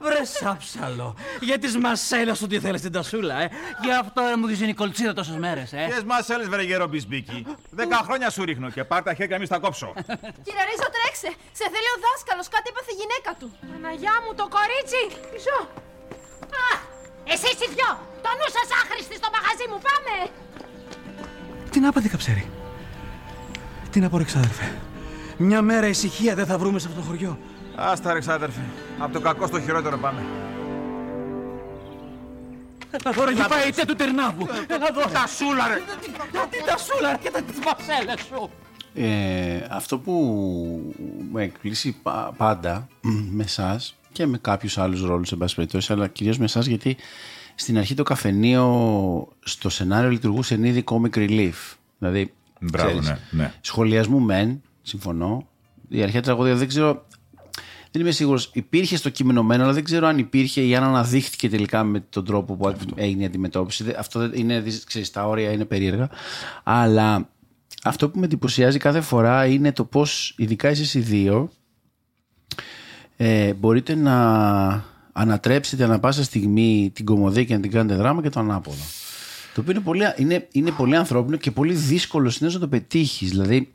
[0.00, 1.14] Βρε σάψαλο.
[1.40, 3.50] Για τις μασέλες ότι θέλεις την τασούλα, ε;
[3.82, 7.46] Γι' αυτό ε, μου δίνει κολτσίδα τόσες μέρες, ε; Ποιες μας έλεγες βρε γέρο μπισμπίκι.
[7.70, 9.92] Δέκα χρόνια σου ρίχνω και πάρ' τα χέρια μη στα κόψω.
[10.46, 11.30] Κύριε Ρίζο, τρέξε.
[11.58, 12.46] Σε θέλει ο δάσκαλος.
[12.54, 13.46] Κάτι έπαθε η γυναίκα του.
[13.70, 15.02] Παναγιά μου το κορίτσι!
[15.32, 15.58] Πισώ!
[16.64, 16.68] Α,
[17.34, 17.90] εσείς οι δυο!
[18.24, 20.14] Το νου σας άχρηστη στο μαγαζί μου, πάμε!
[21.70, 22.44] Τι να πάθει καψέρι.
[23.90, 24.66] Τι να πω, ρε ξάδερφε.
[25.36, 27.38] Μια μέρα ησυχία δεν θα βρούμε σε αυτό το χωριό.
[27.80, 28.60] Άστα ρε ξάδερφε.
[28.98, 30.20] Από το κακό στο χειρότερο πάμε.
[32.90, 34.46] Έλα τώρα εκεί πάει η του Τερνάβου.
[34.68, 35.00] Έλα εδώ.
[35.00, 35.74] Τα σούλα ρε.
[36.50, 38.50] Τι τα σούλα και τα τις μασέλες σου.
[38.94, 40.12] Ε, αυτό που
[41.32, 42.88] με εκπλήσει πα- πάντα
[43.30, 46.96] με εσάς και με κάποιους άλλους ρόλους εν πάση περιπτώσει, αλλά κυρίως με εσάς γιατί
[47.54, 51.76] στην αρχή το καφενείο στο σενάριο λειτουργούσε εν είδη comic relief.
[51.98, 53.52] Δηλαδή, Μπράβο, ξέρεις, ναι, ναι.
[53.60, 55.46] σχολιασμού μεν, συμφωνώ.
[55.88, 57.06] Η αρχαία τραγωδία δεν ξέρω.
[57.90, 58.50] Δεν είμαι σίγουρος.
[58.54, 62.24] Υπήρχε στο κείμενο μεν, αλλά δεν ξέρω αν υπήρχε ή αν αναδείχθηκε τελικά με τον
[62.24, 63.84] τρόπο που έγινε η αντιμετώπιση.
[63.84, 66.08] Δεν- Αυτό δεν- είναι, ξέρεις, τα όρια είναι περίεργα.
[66.62, 67.28] Αλλά
[67.84, 71.50] αυτό που με εντυπωσιάζει κάθε φορά είναι το πώς, ειδικά εσείς οι δύο,
[73.16, 78.28] ε, μπορείτε να ανατρέψετε ανα πάσα στιγμή την κομμωδία και να την κάνετε δράμα και
[78.28, 78.82] το ανάποδο.
[79.54, 83.30] Το οποίο είναι πολύ, είναι, είναι πολύ ανθρώπινο και πολύ δύσκολο συνήθως να το πετύχεις.
[83.30, 83.72] Δηλαδή,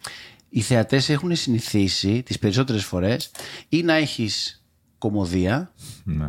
[0.56, 3.32] οι θεατές έχουν συνηθίσει τις περισσότερες φορές
[3.70, 4.64] ή να έχεις
[4.98, 5.74] κομμωδία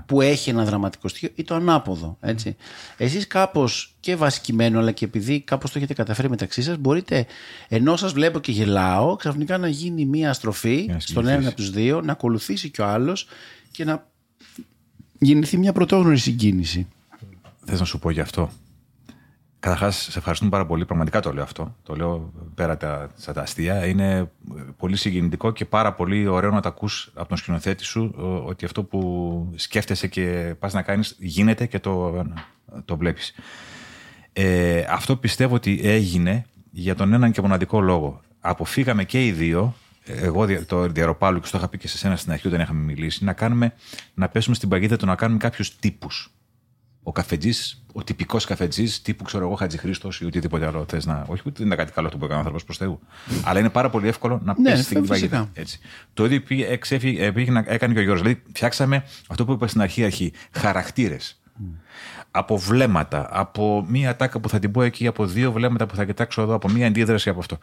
[0.07, 2.17] που έχει ένα δραματικό στοιχείο ή το ανάποδο.
[2.21, 2.57] Έτσι.
[2.97, 7.27] Εσείς κάπως και βασικημένο αλλά και επειδή κάπως το έχετε καταφέρει μεταξύ σας μπορείτε
[7.69, 11.71] ενώ σας βλέπω και γελάω ξαφνικά να γίνει μία στροφή να στον έναν από τους
[11.71, 13.27] δύο να ακολουθήσει και ο άλλος
[13.71, 14.11] και να
[15.19, 16.89] γεννηθεί μια πρωτόγνωρη συγκίνηση.
[17.65, 18.51] Θες να σου πω γι' αυτό;
[19.65, 20.85] Καταρχάς, σε ευχαριστούμε πάρα πολύ.
[20.85, 21.77] Πραγματικά το λέω αυτό.
[21.83, 23.87] Το λέω πέρα τα, στα τα αστεία.
[23.87, 24.31] Είναι
[24.77, 28.65] πολύ συγκινητικό και πάρα πολύ ωραίο να τα ακούς από τον σκηνοθέτη σου ο- ότι
[28.65, 32.25] αυτό που σκέφτεσαι και πας να κάνεις γίνεται και το,
[32.85, 33.35] το βλέπεις.
[34.33, 38.21] Ε, αυτό πιστεύω ότι έγινε για τον έναν και μοναδικό λόγο.
[38.41, 39.75] Αποφύγαμε και οι δύο,
[40.05, 42.81] εγώ δια- το διαρροπάλου και στο είχα πει και σε σένα στην αρχή όταν είχαμε
[42.81, 43.73] μιλήσει, να, κάνουμε,
[44.15, 46.29] να πέσουμε στην παγίδα του να κάνουμε κάποιους τύπους.
[47.07, 51.25] Ο καφετζής, ο τυπικός καφετζής, τύπου ξέρω εγώ Χατζηχρήστο ή οτιδήποτε άλλο θες να.
[51.29, 53.01] Όχι, ούτε δεν είναι κάτι καλό αυτό που έκανε ο άνθρωπος προς Θεού.
[53.45, 55.15] Αλλά είναι πάρα πολύ εύκολο να Ναι, πέσει στην φυσικά.
[55.15, 55.51] παγίδα.
[55.55, 55.79] Έτσι.
[56.15, 58.23] Το ίδιο πήγε, εξέφυγε, πήγε να έκανε και ο Γιώργος.
[58.23, 61.39] Δηλαδή, φτιάξαμε αυτό που είπα στην αρχή, αρχή χαρακτήρες.
[62.37, 66.05] Από βλέμματα, από μία τάκα που θα την πω εκεί, από δύο βλέμματα που θα
[66.05, 67.59] κοιτάξω εδώ, από μία αντίδραση από αυτό.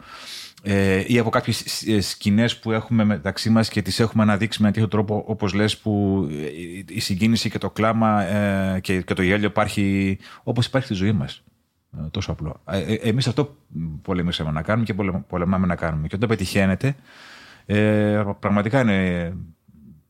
[0.62, 1.64] Ε, ή από κάποιες
[2.00, 5.78] σκηνές που έχουμε μεταξύ μας και τις έχουμε αναδείξει με ένα τέτοιο τρόπο, όπως λες,
[5.78, 10.86] που ε, η συγκίνηση και το κλάμα ε, και, και το γέλιο υπάρχει όπως υπάρχει
[10.86, 11.42] στη ζωή μας.
[11.98, 12.60] Ε, τόσο απλό.
[12.66, 13.56] Ε, ε, Εμείς αυτό
[14.02, 16.06] πολεμήσαμε να κάνουμε και πολε- πολεμάμε να κάνουμε.
[16.06, 16.94] Και όταν πετυχαίνεται,
[17.66, 19.24] ε, πραγματικά είναι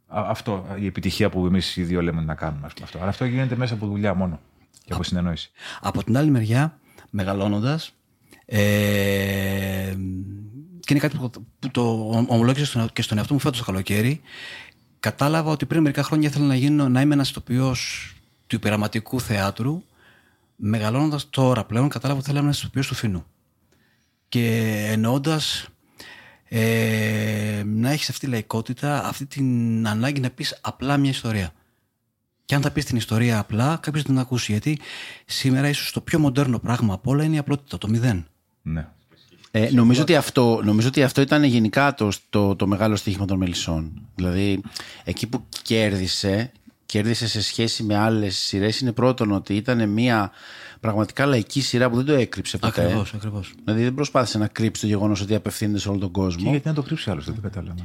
[0.06, 2.66] α- αυτό η επιτυχία που εμείς οι δύο λέμε να κάνουμε.
[2.66, 2.98] ας πούμε, αυτό.
[2.98, 4.40] Αλλά αυτό γίνεται μέσα από δουλειά μόνο
[4.84, 5.50] και από συνεννόηση.
[5.80, 6.78] Από την άλλη μεριά,
[7.10, 7.92] μεγαλώνοντας,
[8.46, 8.60] ε,
[10.80, 14.20] και είναι κάτι που, που το ομολόγησα στον- και στον εαυτό μου φέτος το καλοκαίρι,
[15.00, 18.12] κατάλαβα ότι πριν μερικά χρόνια ήθελα να, γίνω, να είμαι ένας ηθοποιός
[18.46, 19.82] του υπεραματικού θεάτρου.
[20.56, 23.24] Μεγαλώνοντας τώρα πλέον, κατάλαβα ότι θέλω να είμαι ένας ηθοποιός του φινού.
[24.28, 24.46] Και
[24.90, 25.66] εννοώντας
[26.44, 31.52] ε, να έχεις αυτή τη λαϊκότητα, αυτή την ανάγκη να πεις απλά μια ιστορία.
[32.52, 34.52] Και αν θα πεις την ιστορία απλά, κάποιος δεν την ακούσει.
[34.52, 34.78] Γιατί
[35.24, 38.26] σήμερα ίσως το πιο μοντέρνο πράγμα από όλα είναι η απλότητα, το μηδέν.
[38.62, 38.88] Ναι.
[39.50, 43.38] Ε, νομίζω, ότι αυτό, νομίζω ότι αυτό ήταν γενικά το, το, το μεγάλο στοίχημα των
[43.38, 44.08] Μελισσών.
[44.14, 44.60] Δηλαδή,
[45.04, 46.52] εκεί που κέρδισε,
[46.86, 50.30] κέρδισε σε σχέση με άλλες σειρές, είναι πρώτον ότι ήταν μια
[50.80, 52.82] πραγματικά λαϊκή σειρά που δεν το έκρυψε ποτέ.
[52.82, 53.52] Ακριβώς, ακριβώς.
[53.64, 56.42] Δηλαδή, δεν προσπάθησε να κρύψει το γεγονός ότι απευθύνεται σε όλο τον κόσμο.
[56.42, 57.82] Και γιατί να το κρύψει άλλο, δεν κατάλαβα.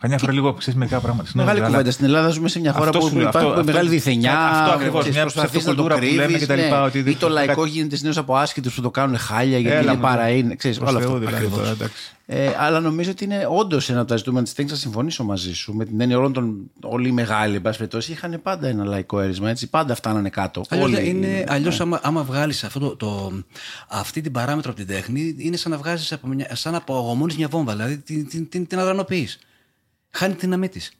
[0.00, 1.28] Καμιά φορά λίγο ξέρεις μερικά πράγματα.
[1.34, 1.78] Μεγάλη Συγγνώμη, κουβέντα.
[1.82, 3.90] αλλά- Στην Ελλάδα ζούμε σε μια χώρα Αυτό που σου λέω, υπάρχει αυτό- μεγάλη αυτό-
[3.90, 4.38] διθενιά.
[4.38, 6.84] αυτό ακριβώς, ξέρεις, μια προσπαθείς να το ψευτοκουλτούρα που λέμε κρύβεις, και τα λοιπά, ναι.
[6.86, 9.76] ότι Ή δεν- το λαϊκό κάτι- γίνεται συνήθω από άσχετου που το κάνουν χάλια γιατί
[9.76, 10.54] Έλα, είναι μου, παρά το- είναι.
[10.54, 11.18] Ξέρεις, προς όλο Θεού, αυτό.
[11.18, 11.58] δηλαδή, Ακριβώς.
[11.58, 11.94] τώρα, εντάξει.
[12.26, 14.72] Ε, αλλά νομίζω ότι είναι όντως ένα από τα ζητούμενα της τέχνης.
[14.74, 15.72] Θα συμφωνήσω μαζί σου.
[15.74, 16.56] Με την έννοια όλων των.
[16.82, 19.50] Όλοι οι μεγάλοι, εν πάση περιπτώσει, είχαν πάντα ένα λαϊκό έρισμα.
[19.50, 20.62] Έτσι, πάντα φτάνανε κάτω.
[20.68, 21.08] Αλλιώς, Όλοι.
[21.08, 23.32] είναι, αλλιώς άμα, άμα βγάλεις αυτό το, το,
[23.88, 27.36] αυτή την παράμετρο από την τέχνη, είναι σαν να βγάζεις από μια, σαν να απογομώνεις
[27.36, 29.38] μια βόμβα, δηλαδή την, την, την, την αδρανοποιείς.
[30.10, 30.92] Χάνει τη δύναμή της.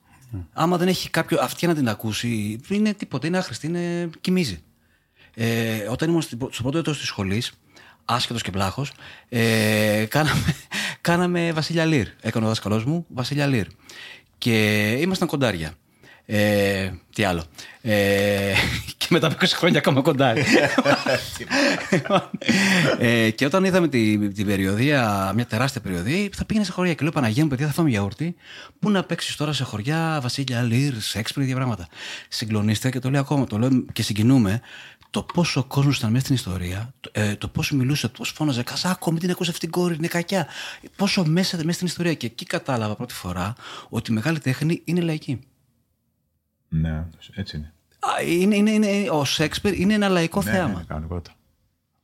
[0.53, 4.63] Άμα δεν έχει κάποιο αυτιά να την ακούσει, είναι τίποτα, είναι άχρηστη, είναι, κοιμίζει.
[5.35, 7.53] Ε, όταν ήμουν στην- στο πρώτο έτος της σχολής,
[8.05, 8.93] άσχετος και πλάχος,
[9.29, 10.55] ε, κάναμε,
[11.01, 12.07] κάναμε Βασίλια Λύρ.
[12.21, 13.67] Έκανε ο δάσκαλός μου Βασίλια Λύρ.
[14.39, 15.73] Και ήμασταν κοντάρια.
[16.33, 17.43] Ε, τι άλλο.
[17.81, 18.53] Ε,
[18.97, 20.45] και μετά από 20 χρόνια ακόμα κοντάρι.
[22.99, 27.03] ε, και όταν είδαμε την, την περιοδία, μια τεράστια περιοδία, θα πήγαινε σε χωριά και
[27.03, 28.35] λέω Παναγία μου, παιδιά, θα φάμε γιαούρτι.
[28.79, 31.89] Πού να παίξεις τώρα σε χωριά, Βασίλια Λύρ, Σέξπρι, δύο πράγματα.
[32.29, 34.61] Συγκλονίστε και το λέω ακόμα, το λέω και συγκινούμε
[35.11, 38.33] το πόσο ο κόσμος ήταν μέσα στην ιστορία, το, ε, το πόσο μιλούσε, το πόσο
[38.35, 40.47] φώναζε Καζάκο, μην την ακούσει αυτή την κόρη, είναι κακιά.
[40.97, 42.15] Πόσο μέσα, μέσα στην ιστορία.
[42.15, 43.53] Και εκεί κατάλαβα πρώτη φορά
[43.89, 45.41] ότι η μεγάλη τέχνη είναι λαϊκή.
[46.73, 47.05] Ναι,
[47.35, 47.73] έτσι είναι.
[47.99, 50.79] Α, είναι, είναι, είναι, ο Σέξπιρ είναι ένα λαϊκό Ναι, θέαμα.
[50.79, 51.35] ναι, κανονικότητα.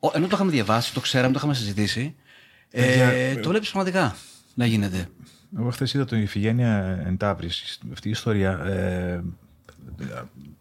[0.01, 2.15] Ο- ενώ το είχαμε διαβάσει, το ξέραμε, το είχαμε συζητήσει.
[2.71, 4.17] Ε, το βλέπεις πραγματικά
[4.55, 5.09] να γίνεται.
[5.59, 7.49] Εγώ χθες είδα τον Ιφηγένεια Εντάβρη.
[7.93, 8.51] Αυτή η ιστορία.
[8.65, 9.23] Ε,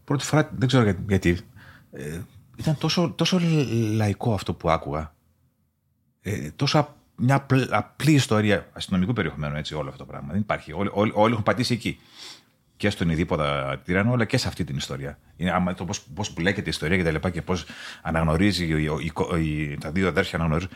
[0.04, 1.40] πρώτη φορά, δεν ξέρω για- γιατί.
[1.92, 2.20] Ε,
[2.58, 3.40] ήταν τόσο, τόσο
[3.96, 5.14] λαϊκό αυτό που άκουγα.
[6.22, 10.32] Ε, τόσο απ- μια απλ- απλή ιστορία αστυνομικού περιεχομένου έτσι όλο αυτό το πράγμα.
[10.32, 10.74] Δεν υπάρχει.
[10.74, 12.00] Όλοι, όλοι, όλοι έχουν πατήσει εκεί.
[12.78, 15.20] Και στον ειδήποτα τυραννό, αλλά και σε αυτή την ιστορία.
[15.38, 17.66] Είναι άμα το πώς, πώς μπλέκεται η ιστορία και τα λοιπά και πώς
[18.02, 19.12] αναγνωρίζει η, η-
[19.44, 20.70] η- τα δύο αδέρφια αναγνωρίζουν.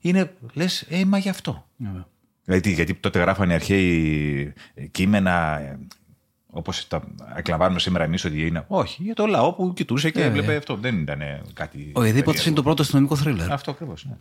[0.00, 1.68] Είναι, λες, ε, μα γι' αυτό.
[2.44, 4.52] Γιατί, γιατί τότε γράφανε αρχαίοι
[4.90, 5.60] κείμενα
[6.50, 7.02] όπως τα
[7.36, 8.64] εκλαμβάνουμε σήμερα εμείς ότι είναι.
[8.68, 10.56] Όχι, για το λαό που κοιτούσε και Ε, έβλεπε ε.
[10.56, 10.76] αυτό.
[10.76, 11.18] Δεν ήταν
[11.52, 11.78] κάτι.
[11.94, 12.42] Ο Ειδήποτε περίεργο.
[12.46, 13.52] είναι το πρώτο αστυνομικό θρίλερ.
[13.52, 14.04] Αυτό ακριβώς.
[14.08, 14.16] Ναι.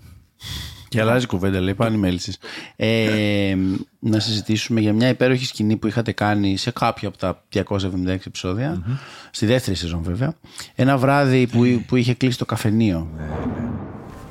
[0.89, 2.38] Και αλλάζει κουβέντα, λέει, πάνε μέλησες.
[2.76, 3.56] Ε,
[4.00, 9.00] να συζητήσουμε για μια υπέροχη σκηνή που είχατε κάνει σε κάποιο από τα 276 επεισοδια
[9.32, 10.34] στη δεύτερη σεζόν βέβαια.
[10.76, 13.08] Ένα βράδυ που, που είχε κλείσει το καφενείο.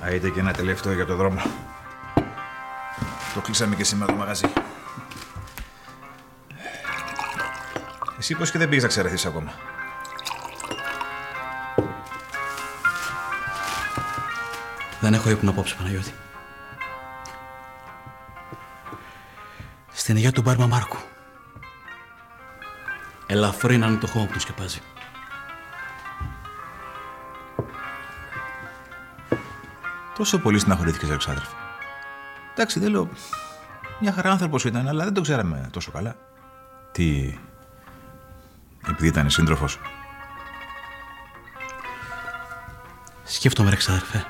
[0.05, 1.41] Α, είτε και ένα τελευταίο για το δρόμο.
[3.35, 4.47] Το κλείσαμε και σήμερα το μαγαζί.
[8.19, 9.53] Εσύ πως και δεν πήγες να ξερεθείς ακόμα.
[15.01, 16.13] Δεν έχω ύπνο απόψε, Παναγιώτη.
[19.93, 20.97] Στην υγεία του Μπάρμα Μάρκου.
[23.27, 24.81] Ελαφρύ να είναι το χώμα που του σκεπάζει.
[30.17, 31.49] Τόσο πολύ στεναχωρήθηκες, Αλεξάνδρεφ.
[32.53, 33.09] Εντάξει, δεν λέω.
[34.01, 36.17] Μια χαρά άνθρωπος ήταν, αλλά δεν το ξέραμε τόσο καλά.
[36.93, 37.39] Τι.
[38.87, 39.79] Επειδή ήταν σύντροφος.
[43.25, 44.25] Σκέφτομαι, ρε ξάδερφε.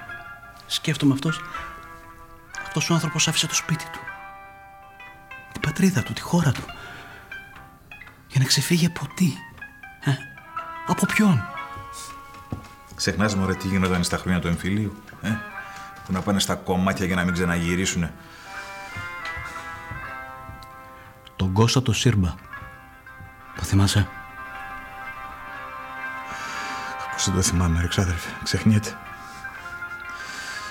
[0.66, 1.40] Σκέφτομαι αυτός...
[2.62, 3.98] Αυτός ο άνθρωπος άφησε το σπίτι του.
[5.52, 6.62] Την πατρίδα του, τη χώρα του.
[8.28, 9.32] Για να ξεφύγει από τι.
[10.04, 10.10] Ε;
[10.86, 11.42] Από ποιον.
[12.94, 15.28] Ξεχνάς μωρέ τι γινόταν στα χρόνια του εμφυλίου, ε;
[16.06, 18.12] Που να πάνε στα κομμάτια για να μην ξαναγυρίσουνε.
[21.36, 22.34] Τον Κώστα το Σύρμπα.
[23.56, 24.08] Το θυμάσαι;
[27.18, 28.30] Πώς δεν το θυμάμαι, ρε ξάδερφε.
[28.42, 28.96] Ξεχνιέται.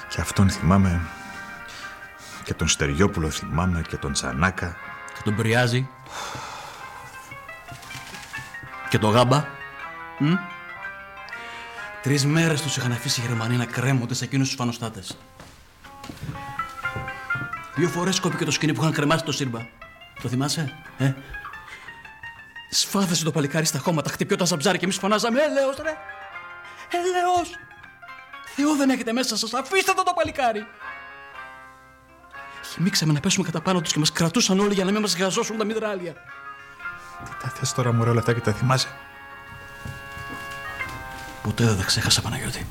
[0.09, 1.01] Και αυτόν θυμάμαι.
[2.43, 4.75] Και τον Στεριόπουλο θυμάμαι και τον Τσανάκα.
[5.13, 5.89] Και τον Πριάζη.
[8.89, 9.45] Και το Γάμπα.
[10.19, 10.33] Μ;
[12.01, 15.17] Τρεις μέρες τους είχαν αφήσει οι Γερμανοί να κρέμονται σε εκείνους τους φανοστάτες.
[17.75, 19.59] Δύο φορές κόπηκε το σκηνή που είχαν κρεμάσει το Σύρμπα.
[20.21, 21.13] Το θυμάσαι, ε;
[22.69, 25.97] Σφάδασε το παλικάρι στα χώματα, χτυπιόταν σαν ψάρι και εμείς φωνάζαμε «Έλεος ρε!
[26.89, 27.49] Έλεος!
[28.55, 30.67] Θεός δεν έχετε μέσα σας, αφήστε το το παλικάρι!»
[32.73, 35.57] Χυμίξαμε να πέσουμε κατά πάνω τους και μας κρατούσαν όλοι για να μην μας γαζώσουν
[35.57, 36.13] τα μυδράλια.
[37.41, 38.87] Τα θες τώρα μωρέ όλα αυτά και τα θυμάσαι;
[41.43, 42.67] Ποτέ δεν τα ξέχασα, Παναγιώτη.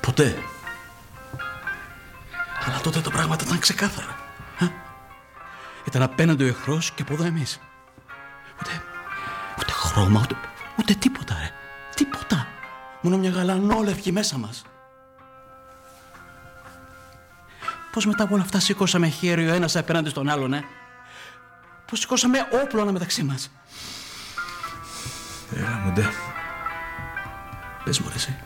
[0.00, 0.38] Ποτέ.
[2.66, 4.16] Αλλά τότε τα πράγματα ήταν ξεκάθαρα.
[4.58, 4.66] Α;
[5.84, 7.60] Ήταν απέναντι ο εχθρός και από εδώ εμείς.
[8.60, 8.82] Ούτε,
[9.58, 10.36] ούτε χρώμα, ούτε,
[10.78, 11.50] ούτε τίποτα, ρε.
[11.94, 12.46] Τίποτα.
[13.00, 14.64] Μόνο μια γαλανόλευκη μέσα μας.
[17.92, 20.64] Πώς μετά από όλα αυτά σήκωσαμε χέρι ο ένας απέναντι στον άλλον, ε;
[21.90, 23.50] Πώς σηκώσαμε όπλο αναμεταξύ μας;
[25.56, 26.04] Έλα μου ντε.
[27.84, 28.36] Πες μου ρε εσύ.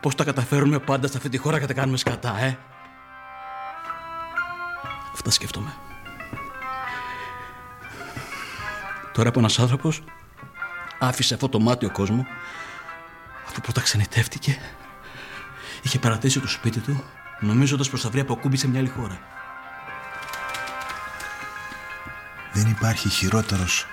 [0.00, 2.58] Πώς τα καταφέρουμε πάντα σε αυτή τη χώρα και τα κάνουμε σκατά, ε;
[5.12, 5.72] Αυτά σκέφτομαι.
[9.12, 10.02] Τώρα που ένας άνθρωπος
[11.00, 12.26] άφησε αυτό το μάτιο κόσμος,
[13.48, 14.58] αφού πρώτα ξενιτεύτηκε,
[15.82, 17.04] είχε παρατήσει το σπίτι του,
[17.40, 19.18] νομίζοντας πως θα βρει αποκούμπη σε μια άλλη χώρα.
[22.52, 23.86] Δεν υπάρχει χειρότερος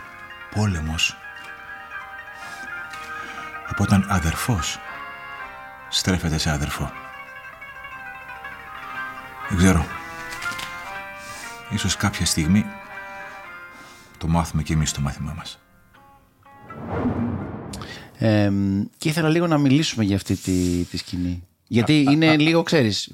[0.56, 1.18] πόλεμος
[3.70, 4.80] από όταν αδερφός
[5.90, 6.92] στρέφεται σε αδερφό.
[9.50, 9.86] Δεν ξέρω.
[11.70, 12.66] Ίσως κάποια στιγμή
[14.18, 15.60] το μάθουμε και εμείς το μάθημά μας.
[18.18, 18.52] Ε,
[18.98, 21.44] και ήθελα λίγο να μιλήσουμε για αυτή τη, τη σκηνή.
[21.68, 23.10] Γιατί είναι λίγο, ξέρεις,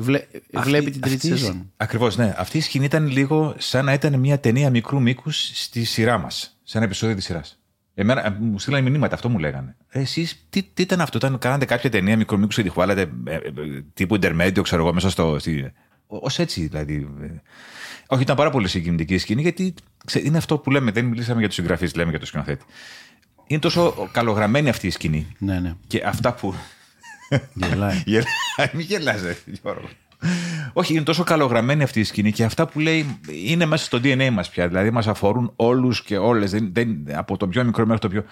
[0.51, 1.71] βλέπει την τρίτη σεζόν.
[1.77, 2.33] Ακριβώς, ναι.
[2.37, 6.57] Αυτή η σκηνή ήταν λίγο σαν να ήταν μια ταινία μικρού μήκους στη σειρά μας.
[6.63, 7.59] Σε ένα επεισόδιο της σειράς.
[7.95, 9.75] Εμένα, ε, μου στείλανε μηνύματα, αυτό μου λέγανε.
[9.89, 13.11] Ε, Εσείς, τι, τι, ήταν αυτό, όταν κάνατε κάποια ταινία μικρού μήκους και τη χουάλατε
[13.23, 13.37] ε,
[13.93, 15.37] τύπου intermedio, ξέρω εγώ, μέσα στο.
[16.07, 17.07] Ω έτσι δηλαδή.
[18.07, 19.73] Όχι, ήταν πάρα πολύ συγκινητική σκηνή, γιατί
[20.23, 20.91] είναι αυτό που λέμε.
[20.91, 22.65] Δεν μιλήσαμε για τους συγγραφείς, λέμε για το σκηνοθέτη.
[23.47, 25.27] Είναι τόσο καλογραμμένη αυτή η σκηνή.
[25.37, 25.73] Ναι, ναι.
[25.87, 26.53] Και αυτά που.
[27.53, 28.03] Γελάει.
[28.73, 29.89] Μην γελάζε, Γιώργο.
[30.73, 34.29] Όχι, είναι τόσο καλογραμμένη αυτή η σκηνή και αυτά που λέει είναι μέσα στο DNA
[34.31, 34.67] μας πια.
[34.67, 36.55] Δηλαδή μας αφορούν όλους και όλες.
[37.11, 38.23] Από το πιο μικρό μέχρι το πιο.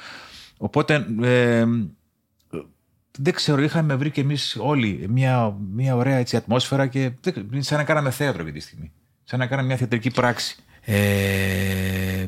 [0.58, 1.06] Οπότε.
[1.21, 1.65] Ε,
[3.17, 7.12] δεν ξέρω, είχαμε βρει και εμείς όλοι μια, μια ωραία έτσι, ατμόσφαιρα και
[7.58, 8.91] σαν να κάναμε θέατρο αυτή τη στιγμή.
[9.24, 10.56] Σαν να κάναμε μια θεατρική πράξη.
[10.82, 12.26] Ε,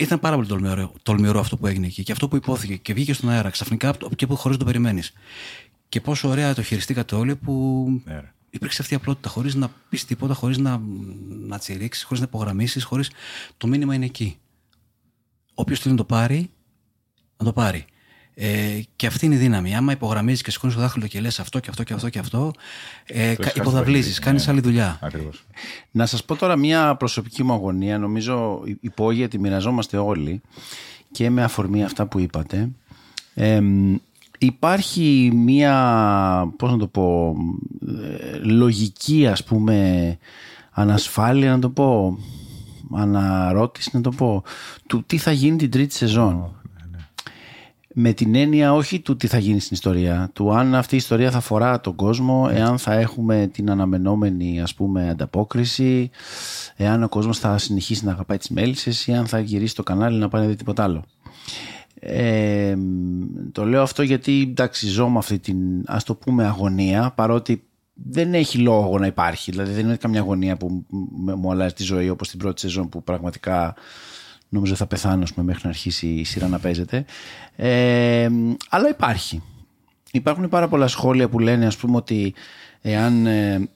[0.00, 3.12] ήταν πάρα πολύ τολμηρό, τολμηρό αυτό που έγινε εκεί και αυτό που υπόθηκε και βγήκε
[3.12, 5.12] στον αέρα ξαφνικά και που χωρίς το περιμένεις.
[5.88, 10.04] Και πόσο ωραία το χειριστήκατε όλοι που ναι, υπήρξε αυτή η απλότητα χωρίς να πεις
[10.04, 10.80] τίποτα, χωρίς να,
[11.46, 13.04] να τσιρίξεις, χωρίς να υπογραμμίσεις, χωρί.
[13.56, 14.38] Το μήνυμα είναι εκεί.
[15.54, 16.50] Όποιος θέλει να το πάρει,
[17.36, 17.84] να το πάρει.
[18.38, 19.76] Ε, και αυτή είναι η δύναμη.
[19.76, 22.52] Άμα υπογραμμίζεις και σηκώνεις το δάχτυλο και λες αυτό και αυτό και αυτό και αυτό,
[23.06, 24.98] ε, υποδαβλίζεις, κάνεις άλλη δουλειά.
[25.02, 25.44] Ακριβώς.
[25.90, 27.98] Να σας πω τώρα μια προσωπική μου αγωνία.
[27.98, 30.40] Νομίζω υπόγεια τη μοιραζόμαστε όλοι
[31.10, 32.68] και με αφορμή αυτά που είπατε.
[33.34, 33.60] Ε,
[34.38, 37.36] υπάρχει μια, πώς να το πω,
[37.88, 40.18] ε, λογική ας πούμε
[40.70, 42.18] ανασφάλεια να το πω,
[42.94, 44.42] αναρώτηση να το πω,
[44.86, 46.55] του τι θα γίνει την τρίτη σεζόν
[47.98, 51.30] με την έννοια όχι του τι θα γίνει στην ιστορία, του αν αυτή η ιστορία
[51.30, 56.10] θα φορά τον κόσμο, εάν θα έχουμε την αναμενόμενη ας πούμε ανταπόκριση,
[56.76, 60.18] εάν ο κόσμος θα συνεχίσει να αγαπάει τις μέλισσες ή αν θα γυρίσει το κανάλι
[60.18, 61.04] να πάει να δει τίποτα άλλο.
[62.00, 62.76] Ε,
[63.52, 68.34] το λέω αυτό γιατί εντάξει ζω με αυτή την ας το πούμε αγωνία παρότι δεν
[68.34, 70.84] έχει λόγο να υπάρχει δηλαδή δεν είναι καμιά αγωνία που
[71.36, 73.74] μου αλλάζει τη ζωή όπως την πρώτη σεζόν που πραγματικά
[74.56, 77.04] νομίζω θα πεθάνω μέχρι να αρχίσει η σειρά να παίζεται.
[77.56, 78.28] Ε,
[78.68, 79.42] αλλά υπάρχει.
[80.12, 82.34] Υπάρχουν πάρα πολλά σχόλια που λένε ας πούμε ότι
[82.80, 83.68] εάν ε,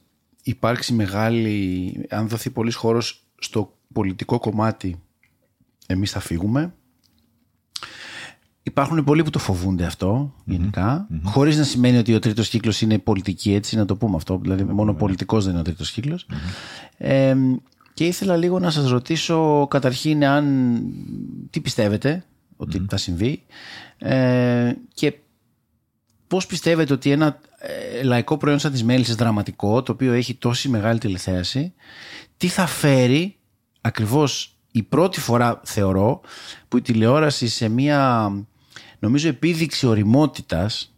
[0.43, 5.01] υπάρξει μεγάλη, αν δοθεί πολύς χώρος στο πολιτικό κομμάτι
[5.87, 6.75] εμείς θα φύγουμε.
[8.63, 11.21] Υπάρχουν πολλοί που το φοβούνται αυτό γενικά, mm-hmm.
[11.25, 14.65] χωρίς να σημαίνει ότι ο τρίτος κύκλος είναι πολιτική έτσι, να το πούμε αυτό, δηλαδή
[14.65, 16.27] μόνο πολιτικός δεν είναι ο τρίτος κύκλος.
[16.97, 17.35] Ε,
[18.01, 20.77] και ήθελα λίγο να σας ρωτήσω καταρχήν αν
[21.51, 22.25] τι πιστεύετε
[22.57, 23.43] ότι θα συμβεί
[23.99, 25.19] ε, και
[26.27, 30.69] πώς πιστεύετε ότι ένα ε, λαϊκό προϊόν σαν τις μέλισσες δραματικό το οποίο έχει τόση
[30.69, 31.75] μεγάλη τηλεθέαση
[32.37, 33.37] τι θα φέρει
[33.81, 36.21] ακριβώς η πρώτη φορά θεωρώ
[36.69, 38.33] που η τηλεόραση σε μια
[38.99, 40.95] νομίζω επίδειξη οριμότητας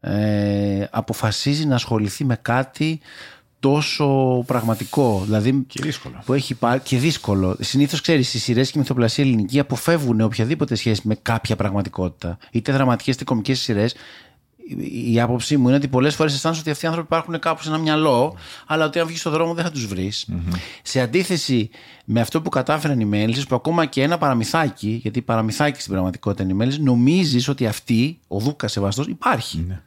[0.00, 3.00] ε, αποφασίζει να ασχοληθεί με κάτι
[3.60, 5.22] τόσο πραγματικό.
[5.24, 6.22] Δηλαδή, και δύσκολο.
[6.24, 7.56] Που έχει πάρει, και δύσκολο.
[7.60, 12.38] Συνήθως ξέρεις, οι σειρές και η μυθοπλασία ελληνική αποφεύγουν οποιαδήποτε σχέση με κάποια πραγματικότητα.
[12.50, 13.94] Είτε δραματικές είτε κομικές σειρές.
[15.10, 17.68] Η άποψή μου είναι ότι πολλές φορές αισθάνεσαι ότι αυτοί οι άνθρωποι υπάρχουν κάπου σε
[17.68, 20.28] ένα μυαλό, αλλά ότι αν βγεις στον δρόμο δεν θα τους βρεις.
[20.82, 21.70] Σε αντίθεση
[22.04, 26.42] με αυτό που κατάφεραν οι μέλισσες, που ακόμα και ένα παραμυθάκι, γιατί παραμυθάκι στην πραγματικότητα
[26.42, 29.64] είναι οι μέλισσες, νομίζεις ότι αυτή, ο Δούκας Σεβαστός, υπάρχει.
[29.68, 29.80] Ναι.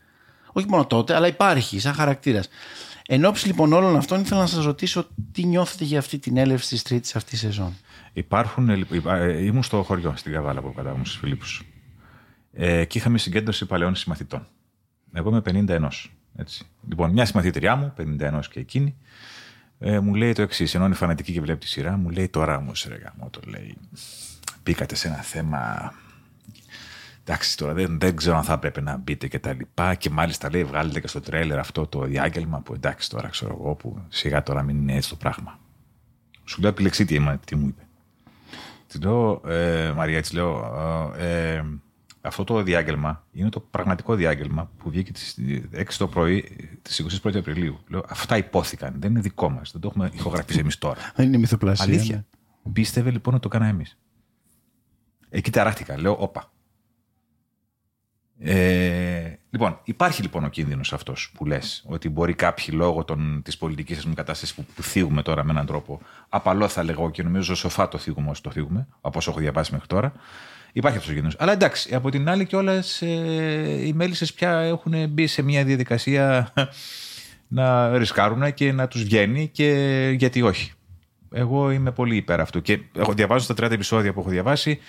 [0.52, 2.48] Όχι μόνο τότε, αλλά υπάρχει σαν χαρακτήρας.
[3.08, 6.70] Εν ώψη λοιπόν όλων αυτών, ήθελα να σας ρωτήσω τι νιώθετε για αυτή την έλευση
[6.70, 7.74] της τρίτης αυτής σεζόν.
[8.13, 11.63] Υπάρχουν, ε, ε, ήμουν στο χωριό, στην Καβάλα που κατάγομαι στου Φιλίππους.
[12.54, 14.48] Ε, και είχαμε συγκέντρωση παλαιών συμμαθητών.
[15.13, 16.10] Εγώ είμαι 51.
[16.36, 16.66] Έτσι.
[16.89, 18.96] Λοιπόν, μια συμμαθήτριά μου, 51 και εκείνη,
[19.80, 20.76] ε, μου λέει το εξής.
[20.76, 23.78] Ενώ είναι φανατική και βλέπει τη σειρά, μου λέει τώρα όμως, ρε γαμό, το λέει.
[24.63, 25.94] Μπήκατε σε ένα θέμα
[27.24, 29.96] εντάξει τώρα δεν, δεν ξέρω αν θα έπρεπε να μπείτε και τα λοιπά.
[29.96, 33.76] Και μάλιστα λέει βγάλετε και στο τρέλερ αυτό το διάγγελμα που εντάξει τώρα ξέρω εγώ
[33.76, 35.60] που σιγά τώρα μην είναι έτσι το πράγμα.
[36.44, 37.88] Σου λέω επιλεξή τι, τι μου είπε.
[38.88, 40.74] Τη λέω, ε, Μαρία, της λέω,
[41.18, 41.64] ε, ε,
[42.22, 45.38] αυτό το διάγγελμα είναι το πραγματικό διάγγελμα που βγήκε τις
[45.76, 46.42] 6 το πρωί
[46.82, 47.80] τη 21η Απριλίου.
[47.88, 48.94] Λέω, αυτά υπόθηκαν.
[48.98, 49.72] Δεν είναι δικό μας.
[49.72, 51.00] Δεν το έχουμε ηχογραφήσει εμείς τώρα.
[51.16, 51.86] Δεν είναι μυθοπλασία.
[51.86, 52.26] Αλήθεια.
[52.64, 52.72] Ναι.
[52.72, 53.98] Πίστευε λοιπόν ότι το κάναμε εμείς.
[55.30, 56.00] Εκεί ταράχτηκα.
[56.00, 56.53] Λέω, όπα.
[58.45, 63.06] Ε, λοιπόν, υπάρχει λοιπόν ο κίνδυνος αυτός που λες, ότι μπορεί κάποιοι λόγω
[63.43, 67.23] της πολιτικής μου κατάσταση που, που θίγουμε τώρα με έναν τρόπο, απαλό θα λέγω και
[67.23, 70.13] νομίζω σοφά το θίγουμε όσο το θίγουμε, από όσο έχω διαβάσει μέχρι τώρα.
[70.73, 71.41] Υπάρχει αυτός ο κίνδυνος.
[71.43, 76.53] Αλλά εντάξει, από την άλλη κιόλας ε, οι μέλισσες πια έχουν μπει σε μια διαδικασία
[77.47, 80.71] να ρισκάρουν και να τους βγαίνει και γιατί όχι.
[81.36, 82.62] Εγώ είμαι πολύ υπέρ αυτού.
[82.62, 84.79] Και έχω διαβάσει στα 30 επεισόδια που έχω διαβάσει,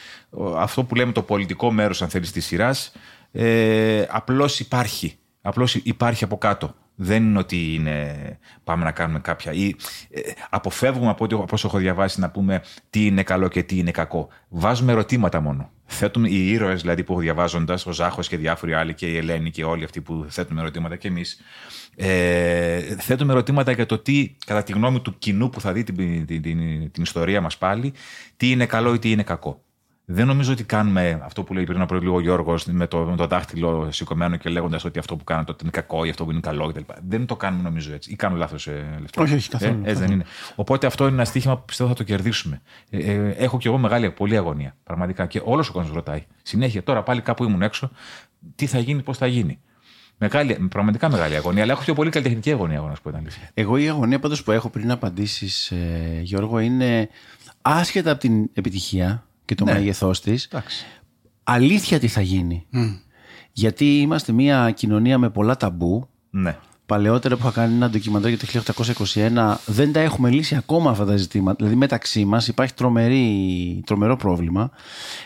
[0.56, 2.92] αυτό που λέμε το πολιτικό μέρος, αν θέλεις, της σειράς,
[3.37, 5.16] ε, απλώς υπάρχει.
[5.42, 6.75] Απλώς υπάρχει από κάτω.
[6.97, 9.53] Δεν είναι ότι είναι, πάμε να κάνουμε κάποια.
[9.53, 9.75] ή
[10.11, 10.20] ε,
[10.51, 14.29] αποφεύγουμε από ό,τι όπως έχω διαβάσει να πούμε τι είναι καλό και τι είναι κακό.
[14.49, 15.70] Βάζουμε ερωτήματα μόνο.
[15.85, 19.64] Θέτουμε οι ήρωες δηλαδή που διαβάζοντας, ο Ζάχος και διάφοροι άλλοι και η Ελένη και
[19.64, 21.40] όλοι αυτοί που θέτουν ερωτήματα και εμείς.
[21.97, 26.27] Ε, θέτουμε ερωτήματα για το τι, κατά τη γνώμη του κοινού που θα δει την,
[26.27, 27.92] την, την, την ιστορία μας πάλι,
[28.37, 29.64] τι είναι καλό ή τι είναι κακό.
[30.06, 33.16] Δεν νομίζω ότι κάνουμε αυτό που λέει πριν από λίγο ο Γιώργος με το, με
[33.16, 36.40] το δάχτυλο σηκωμένο και λέγοντας ότι αυτό που κάνω είναι κακό ή αυτό που είναι
[36.40, 36.80] καλό κτλ.
[37.08, 38.12] Δεν το κάνουμε νομίζω έτσι.
[38.12, 39.80] Ή κάνω λάθος, ε, Όχι, όχι, καθόλου.
[39.84, 40.24] Ε, έτσι δεν είναι.
[40.54, 42.62] Οπότε αυτό είναι ένα στοίχημα που πιστεύω θα το κερδίσουμε.
[42.90, 44.76] Ε, ε, έχω κι εγώ μεγάλη, πολύ αγωνία.
[44.84, 45.26] Πραγματικά.
[45.26, 46.24] Και όλος ο κόσμος ρωτάει.
[46.42, 47.90] Συνέχεια τώρα πάλι κάπου ήμουν έξω.
[48.54, 49.58] Τι θα γίνει, πώς θα γίνει.
[50.18, 53.28] Μεγάλη, πραγματικά μεγάλη αγωνία, αλλά έχω πιο πολύ καλλιτεχνική αγωνία, εγώ να σου πω την
[53.54, 57.08] Εγώ η αγωνία πάντως που έχω πριν απαντήσεις, ε, Γιώργο, είναι
[57.62, 59.72] άσχετα από την επιτυχία και το ναι.
[59.72, 60.48] μέγεθός της.
[61.42, 62.66] Αλήθεια τι θα γίνει.
[63.52, 66.09] Γιατί είμαστε μια κοινωνία με πολλά ταμπού.
[66.30, 68.75] Ναι παλαιότερα που είχα κάνει ένα ντοκιμαντέρ για το
[69.14, 71.57] 1821 δεν τα έχουμε λύσει ακόμα αυτά τα ζητήματα.
[71.57, 74.70] Δηλαδή μεταξύ μας υπάρχει τρομερή, τρομερό πρόβλημα.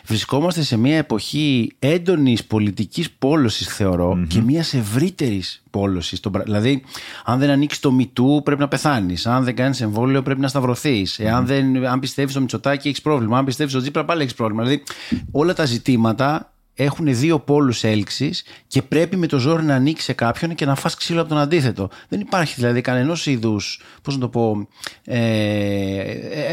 [0.05, 3.83] Βρισκόμαστε σε μια εποχή έντονης πολιτικής πόλωσης,
[4.29, 6.21] και μιας ευρύτερης πόλωσης.
[6.45, 6.83] Δηλαδή,
[7.25, 9.27] αν δεν ανοίξεις το μητού, πρέπει να πεθάνεις.
[9.27, 11.21] Αν δεν κάνεις εμβόλιο, πρέπει να σταυρωθείς.
[11.23, 11.85] Mm-hmm.
[11.91, 13.39] Αν πιστεύεις στο Μητσοτάκι, έχεις πρόβλημα.
[13.39, 14.63] Αν πιστεύεις στο Τζίπρα, πάλι έχεις πρόβλημα.
[14.63, 14.83] Δηλαδή,
[15.31, 20.13] όλα τα ζητήματα έχουν δύο πόλους έλξης και πρέπει με το ζόρι να ανοίξει σε
[20.13, 21.89] κάποιον και να φας ξύλο από τον αντίθετο.
[22.09, 24.69] Δεν υπάρχει δηλαδή κανένα είδους, πώς να το πω,
[25.05, 25.19] ε,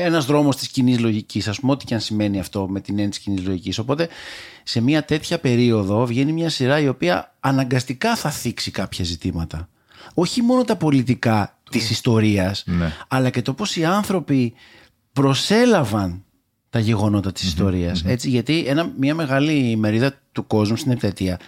[0.05, 3.09] ένας δρόμος της κοινής λογικής, ας πούμε, ό,τι και αν σημαίνει αυτό με την έννοια
[3.09, 3.77] της κοινής λογικής.
[3.77, 4.07] Οπότε
[4.63, 9.69] σε μια τέτοια περίοδο βγαίνει μια σειρά η οποία αναγκαστικά θα θίξει κάποια ζητήματα.
[10.13, 12.93] Όχι μόνο τα πολιτικά της ιστορίας, ναι.
[13.07, 14.53] αλλά και το πώς οι άνθρωποι
[15.13, 16.24] προσέλαβαν
[16.75, 18.03] τα γεγονότα της ιστορίας.
[18.05, 21.39] Έτσι, γιατί ένα, μια μεγάλη μερίδα του κόσμου στην επταετία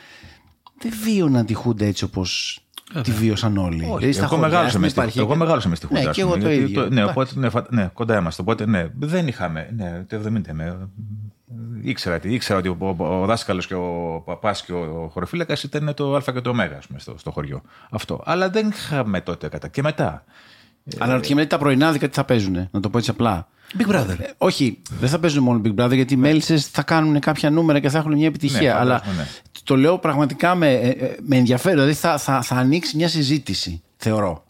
[0.77, 2.59] δεν βίωναν τη Χούντα έτσι όπως
[3.03, 3.87] τη βίωσαν όλοι.
[3.89, 6.01] Όχι, δηλαδή, εγώ, μεγάλωσα μες στη, εγώ μεγάλωσα μες στη Χούντα.
[6.01, 6.83] Ναι, και εγώ το ίδιο.
[6.83, 8.41] Το, ναι, οπότε, ναι, ναι, κοντά είμαστε.
[8.41, 9.69] Οπότε ναι, δεν είχαμε.
[9.75, 10.89] Ναι, το 70 με,
[11.81, 16.15] ήξερα, ήξερα ότι ο, ο, ο δάσκαλος και ο παπάς και ο χωροφύλακας ήταν το
[16.15, 17.61] Α και το Ω στο, στο χωριό.
[17.89, 18.21] Αυτό.
[18.25, 19.67] Αλλά δεν είχαμε τότε κατά.
[19.67, 20.23] Και μετά.
[20.97, 23.47] Αναρωτιέμαι τα πρωινάδικα τι θα παίζουν, να το πω έτσι απλά.
[23.77, 24.19] Big Brother.
[24.19, 27.79] Ε, όχι, δεν θα παίζουν μόνο Big Brother γιατί οι μέλισσες θα κάνουν κάποια νούμερα
[27.79, 28.73] και θα έχουν μια επιτυχία.
[28.73, 29.27] Ναι, αλλά ναι.
[29.63, 31.77] το λέω πραγματικά με, ε, ε, με ενδιαφέρον.
[31.77, 34.43] Δηλαδή θα, θα, θα ανοίξει μια συζήτηση, θεωρώ.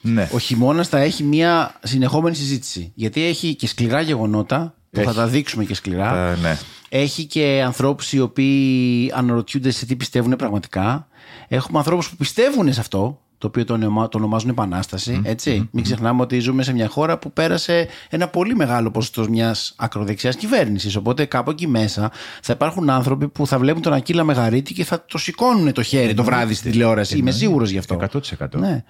[0.00, 0.28] Ναι.
[0.32, 2.92] Ο χειμώνας θα έχει μια συνεχόμενη συζήτηση.
[2.94, 6.36] Γιατί έχει και σκληρά γεγονότα που θα τα δείξουμε και σκληρά.
[6.36, 6.58] ναι.
[6.88, 11.08] Έχει και ανθρώπους οι οποίοι αναρωτιούνται σε τι πιστεύουν πραγματικά.
[11.48, 15.20] Έχουμε ανθρώπους που πιστεύουν σε αυτό το οποίο το, ονομα, το ονομάζουν Επανάσταση.
[15.24, 15.68] Έτσι.
[15.70, 20.36] Μην ξεχνάμε ότι ζούμε σε μια χώρα που πέρασε ένα πολύ μεγάλο ποσοστό μιας ακροδεξιάς
[20.36, 20.96] κυβέρνησης.
[20.96, 22.10] Οπότε κάπου εκεί μέσα
[22.42, 26.14] θα υπάρχουν άνθρωποι που θα βλέπουν τον Ακύλα Μεγαρίτη και θα το σηκώνουν το χέρι
[26.14, 27.18] το βράδυ στην τηλεόραση.
[27.18, 27.98] Είμαι σίγουρος γι' αυτό.
[28.38, 28.48] 100%.
[28.54, 28.84] Ναι.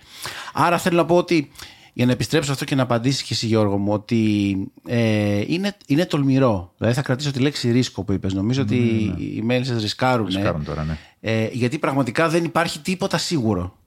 [0.53, 1.51] Άρα θέλω να πω ότι
[1.93, 4.57] για να επιστρέψω αυτό και να απαντήσεις και εσύ Γιώργο μου ότι
[4.87, 6.73] ε, είναι, είναι τολμηρό.
[6.77, 8.35] Δηλαδή θα κρατήσω τη λέξη ρίσκο που είπες.
[8.35, 8.75] Νομίζω ότι
[9.17, 9.25] ναι.
[9.25, 10.27] οι μέλισσες ρισκάρουν.
[10.27, 10.99] Ρισκάρουν τώρα, ναι.
[11.21, 13.78] Ε, γιατί πραγματικά δεν υπάρχει τίποτα σίγουρο.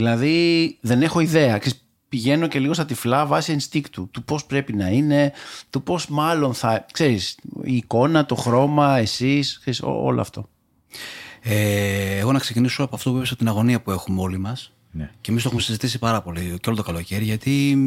[0.00, 1.60] Δηλαδή δεν έχω ιδέα.
[2.08, 5.32] Πηγαίνω και λίγο στα τυφλά βάσει ενστίκτου του πώς πρέπει να είναι,
[5.70, 10.48] του πώς μάλλον θα, ξέρεις, η εικόνα, το χρώμα, εσείς, ξέρεις, όλο αυτό.
[11.42, 14.72] Ε, εγώ να ξεκινήσω από αυτό που είπες, την αγωνία που έχουμε όλοι μας.
[14.90, 15.10] Ναι.
[15.20, 17.78] Και εμείς το έχουμε συζητήσει πάρα πολύ και όλο το καλοκαίρι, γιατί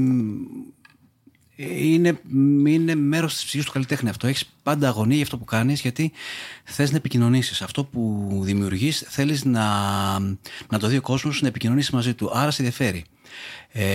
[1.56, 2.20] είναι,
[2.68, 4.28] είναι μέρος της ψυχής του καλλιτέχνη αυτό.
[4.28, 6.12] Έχεις πάντα αγωνία για αυτό που κάνεις, γιατί
[6.64, 7.62] θες να επικοινωνήσεις.
[7.62, 9.68] Αυτό που δημιουργείς, θέλεις να,
[10.70, 12.32] να το δει ο κόσμος, να επικοινωνήσει μαζί του.
[12.34, 13.06] Άρα σε ενδιαφέρει.
[13.76, 13.86] Ε,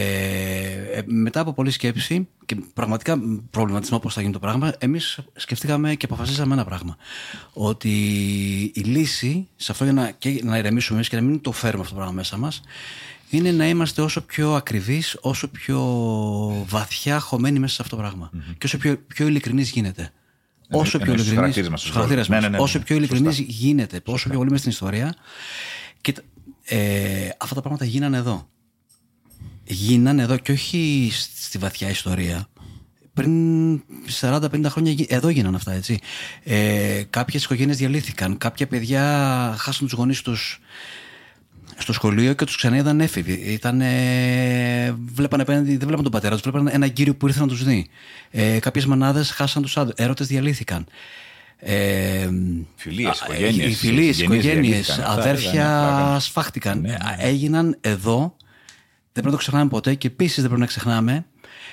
[0.93, 5.95] ε, μετά από πολλή σκέψη και πραγματικά προβληματισμό πώς θα γίνει το πράγμα, εμείς σκεφτήκαμε
[5.95, 6.97] και αποφασίσαμε ένα πράγμα.
[7.53, 7.91] Ότι
[8.75, 11.83] η λύση σε αυτό για να, και να ηρεμήσουμε εμείς και να μην το φέρουμε
[11.83, 12.62] αυτό το πράγμα μέσα μας,
[13.31, 15.79] είναι να είμαστε όσο πιο ακριβείς, όσο πιο
[16.69, 20.12] βαθιά χωμένοι μέσα σε αυτό το πραγμα Και όσο πιο, πιο ειλικρινή γίνεται.
[20.71, 21.53] Όσο πιο ειλικρινή.
[22.29, 25.14] Ναι, ναι, ναι, όσο πιο ειλικρινή γίνεται, όσο πιο πολύ μέσα στην ιστορία.
[26.01, 26.14] Και
[26.64, 28.49] ε, αυτά τα πράγματα γίνανε εδώ.
[29.71, 32.49] Γίνανε εδώ και όχι στη βαθιά ιστορία.
[33.14, 33.83] Πριν
[34.21, 35.99] 40-50 χρόνια εδώ γίνανε αυτά, έτσι.
[36.45, 38.39] Ε, κάποιες οικογένειες διαλύθηκαν.
[38.39, 39.03] Κάποια παιδιά
[39.59, 40.61] χάσαν τους γονείς τους
[41.77, 43.33] στο σχολείο και τους ξαναείδαν έφηβοι.
[43.33, 43.91] Ήτανε,
[45.14, 47.89] βλέπανε δεν βλέπαν τον πατέρα τους, βλέπαν έναν κύριο που ήρθε να τους δει.
[48.31, 49.95] Ε, Κάποιες μανάδες χάσαν τους άντρες.
[49.97, 50.87] Έρωτες διαλύθηκαν.
[51.59, 52.29] Ε,
[52.75, 53.71] φιλίες, οικογένειες.
[53.71, 56.81] Οι φιλίες, οικογένειες, αδέρφια σφάχτηκαν.
[56.81, 56.97] Ναι, ναι.
[57.19, 58.37] Έγιναν εδώ.
[59.21, 61.27] Δεν πρέπει να το ξεχνάμε ποτέ και επίσης δεν πρέπει να ξεχνάμε.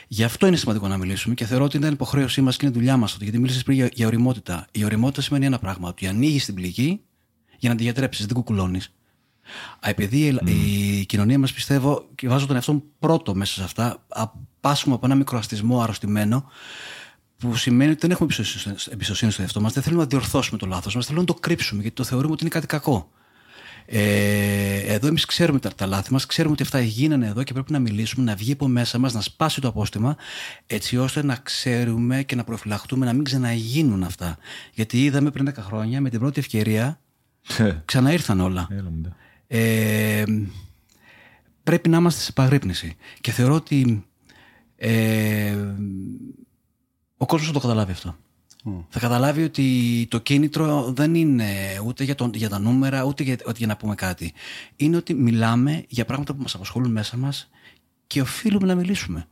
[0.08, 2.98] Γι' αυτό είναι σημαντικό να μιλήσουμε και θεωρώ ότι είναι υποχρέωσή μας και είναι δουλειά
[2.98, 3.18] μας.
[3.22, 4.68] Γιατί μίλησες πριν για, για οριμότητα.
[4.72, 5.88] Η οριμότητα σημαίνει ένα πράγμα.
[5.89, 7.02] Ότι ανοίγεις την πληγή
[7.58, 8.93] για να τη διατρέψεις, δεν κουκουλώνεις.
[9.80, 13.64] Α, Επειδή η- η κοινωνία μας πιστεύω και βάζω τον εαυτό μου πρώτο μέσα σε
[13.64, 16.50] αυτά, α- πάσχουμε από ένα μικροαστισμό αρρωστημένο
[17.38, 20.58] που σημαίνει ότι δεν έχουμε εμπιστοσύνη στο- εμπιστοσύνη στο εαυτό μας, δεν θέλουμε να διορθώσουμε
[20.58, 23.10] το λάθος μας, θέλουμε να το κρύψουμε γιατί το θεωρούμε ότι είναι κάτι κακό.
[23.86, 27.71] Ε, εδώ εμείς ξέρουμε τα, τα λάθη μας, ξέρουμε ότι αυτά γίνανε εδώ και πρέπει
[27.71, 30.17] να μιλήσουμε, να βγει από μέσα μας, να σπάσει το απόστημα,
[30.67, 34.38] έτσι ώστε να ξέρουμε και να προφυλαχτούμε να μην ξαναγίνουν αυτά.
[34.73, 36.99] Γιατί είδαμε πριν 10 χρόνια με την πρώτη ευκαιρία
[37.86, 38.67] ξαναήρθαν όλα.
[38.71, 39.09] Έλα μου, ναι.
[39.47, 40.23] Ε,
[41.63, 42.95] πρέπει να είμαστε σε επαγρύπνηση.
[43.21, 44.05] Και θεωρώ ότι
[44.75, 45.55] ε,
[47.17, 48.15] ο κόσμος θα το καταλάβει αυτό.
[48.89, 53.34] Θα καταλάβει ότι το κίνητρο δεν είναι ούτε για, τον, για τα νούμερα, ούτε για,
[53.34, 54.34] ούτε για να πούμε κάτι.
[54.76, 57.49] Είναι ότι μιλάμε για πράγματα που μας απασχολούν μέσα μας
[58.07, 59.28] και οφείλουμε να μιλήσουμε.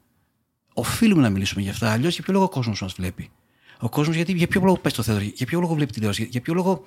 [0.73, 1.91] Οφείλουμε να μιλήσουμε για αυτά.
[1.91, 3.29] Αλλιώς για ποιο λόγο ο κόσμος μας βλέπει;
[3.79, 6.29] Ο κόσμος, γιατί για ποιο λόγο πέσει το θέατρο, για ποιο λόγο βλέπει τηλεόραση, για,
[6.31, 6.84] για ποιο λόγο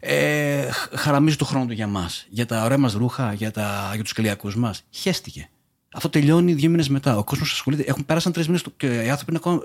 [0.00, 3.90] ε, χ- χαραμίζει το χρόνο του για μας, για τα ωραία μας ρούχα, για, τα,
[3.94, 5.50] για τους κελιακούς μας; Χαίστηκε.
[5.94, 7.16] Αυτό τελειώνει δύο μήνες μετά.
[7.16, 7.82] Ο κόσμος ασχολείται.
[7.86, 9.62] Έχουν πέρασαν τρεις μήνες και οι άνθρωποι είναι ακόμα.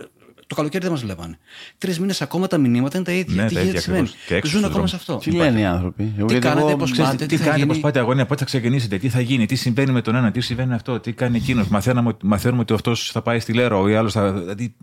[0.47, 1.37] Το καλοκαίρι δεν μας βλέπανε.
[1.77, 3.41] Τρεις μήνες ακόμα τα μηνύματα είναι τα ίδια.
[3.43, 4.03] Ναι, τι τα γίνεται, ίδια συμβαίνει.
[4.07, 4.25] ακριβώς.
[4.27, 4.89] Και έξω Ζουν στους ακόμα δρόμους.
[4.89, 5.29] σε αυτό.
[5.31, 7.59] Τι λένε οι άνθρωποι; Εγώ, γιατί κάνετε, εγώ, πώς ξέρεις, πάτε, Τι τι θα κάνετε,
[7.61, 10.31] γίνει; πώς πάτε αγώνια, πότε θα ξεκινήσετε, τι θα γίνει, τι συμβαίνει με τον ένα,
[10.31, 11.67] τι συμβαίνει αυτό, τι κάνει εκείνος.
[11.67, 14.33] Μαθαίνουμε, ότι- μαθαίνουμε ότι αυτός θα πάει στη Λέρο, ο άλλος θα.
[14.33, 14.75] Δηλαδή,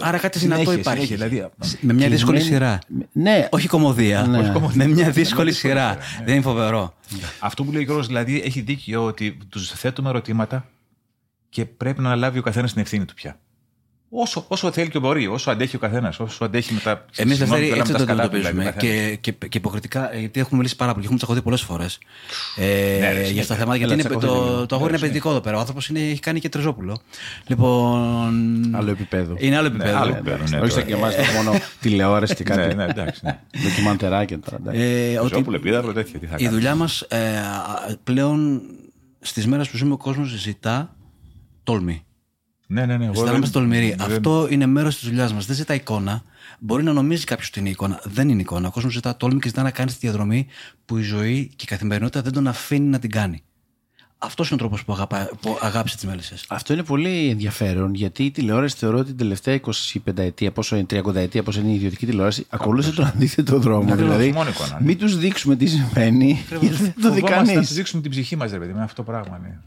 [0.00, 1.04] Άρα κάτι συνέχεια, δυνατό υπάρχει.
[1.06, 1.50] συνέχεια, δηλαδή,
[1.80, 2.78] με μια δύσκολη κλεισμένοι- σειρά.
[3.12, 4.22] Ναι, Όχι κομμωδία.
[4.22, 4.38] Ναι.
[4.38, 4.86] Όχι κομμωδία.
[4.86, 5.82] Με μια δύσκολη Με μια σειρά.
[5.82, 6.24] δύσκολη σειρά, ναι.
[6.24, 6.94] Δεν είναι φοβερό.
[7.38, 10.66] Αυτό που λέει ο Γιώργος δηλαδή έχει δίκιο ότι τους θέτουμε ερωτήματα
[11.48, 13.38] και πρέπει να λάβει ο καθένας την ευθύνη του πια.
[14.10, 17.04] Όσο, όσο θέλει και μπορεί, όσο αντέχει ο καθένας, όσο αντέχει με τα.
[17.16, 18.72] Εμείς συγγνώμη, Δευτέρη θέλω έτσι να το τα σκαλά του, αντιμετωπίζουμε.
[18.72, 19.18] δηλαδή, ο καθένας.
[19.20, 21.98] Και, και, και υποκριτικά, ε, γιατί έχουμε μιλήσει πάρα πολύ, έχουμε τσακωθεί πολλές φορές
[22.56, 22.62] ε,
[23.00, 23.56] Ναι, ρε, για αυτά τα συνέχεια.
[23.56, 23.76] θέματα.
[23.76, 24.66] Γιατί Έλα, είναι, τσακωθείτε το, λίγο.
[24.66, 25.56] το αγόρι είναι παιδικό εδώ πέρα.
[25.56, 26.98] Ο άνθρωπος έχει κάνει και τριζόπουλο.
[27.46, 28.74] Λοιπόν.
[28.76, 29.34] άλλο επίπεδο.
[29.38, 29.96] Είναι άλλο επίπεδο.
[29.98, 30.54] άλλο Ναι, επίπεδο, εντάξει.
[30.54, 30.80] ναι, Όχι τώρα.
[30.80, 33.20] σαν και εμάς το μόνο τηλεόραση και Ναι, κάτι ναι, εντάξει.
[33.24, 33.38] Ναι.
[33.62, 34.56] ντοκιμαντεράκια τώρα.
[34.60, 34.80] εντάξει.
[34.80, 36.18] Ε, ότι Ζώπουλο, επίδαυρο, τέτοια.
[36.18, 36.52] Τι θα η κάνεις.
[36.52, 38.60] δουλειά μας ε, α, πλέον
[39.20, 40.96] στις μέρες που ζούμε ο κόσμος ζητά
[41.62, 42.02] τόλμη.
[42.70, 43.04] Ναι, ναι, ναι.
[43.04, 43.94] εγώ Αισθάνομαι δεν- τολμηρή.
[43.98, 45.46] δεν- Αυτό είναι μέρος της δουλειάς μας.
[45.46, 46.22] Δεν ζητά εικόνα.
[46.58, 48.00] Μπορεί να νομίζει κάποιος ότι είναι εικόνα.
[48.04, 48.68] Δεν είναι εικόνα.
[48.68, 50.46] Ο κόσμος ζητά τόλμη και ζητά να κάνει τη διαδρομή
[50.84, 53.42] που η ζωή και η καθημερινότητα δεν τον αφήνει να την κάνει.
[54.18, 56.44] Αυτός είναι ο τρόπος που, αγαπά, που αγάπησε τις μέλισσες.
[56.48, 60.86] Αυτό είναι πολύ ενδιαφέρον γιατί η τηλεόραση θεωρώ ότι την τελευταία 25 ετία, πόσο είναι
[60.90, 63.92] 30 ετία, πόσο είναι η ιδιωτική τηλεόραση, ακολούθησε τον αντίθετο δρόμο.
[63.92, 64.86] Ακριβώς, δηλαδή, μόνο εικόνα, ναι.
[64.86, 67.54] μην τους δείξουμε τι συμβαίνει, γιατί δεν το δει Φοβόμαστε κανείς.
[67.54, 69.38] να συζητήσουμε την ψυχή μας, ρε παιδί, με αυτό το πράγμα.
[69.38, 69.58] Ναι.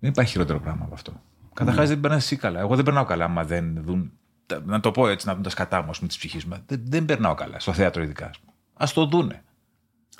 [0.00, 1.20] Δεν υπάρχει χειρότερο πράγμα από αυτό.
[1.64, 2.60] Καταρχάς δεν περνά εσύ καλά.
[2.60, 4.12] Εγώ δεν περνάω καλά άμα δεν δουν.
[4.46, 6.56] τα- Να το πω έτσι, να δουν τα σκατά μου της ψυχής μου.
[6.66, 8.30] Δεν, δεν περνάω καλά, στο θέατρο ειδικά.
[8.74, 9.42] Α το δούνε.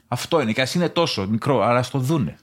[0.09, 2.37] Αυτό είναι και ας είναι τόσο μικρό, αλλά ας το δούνε.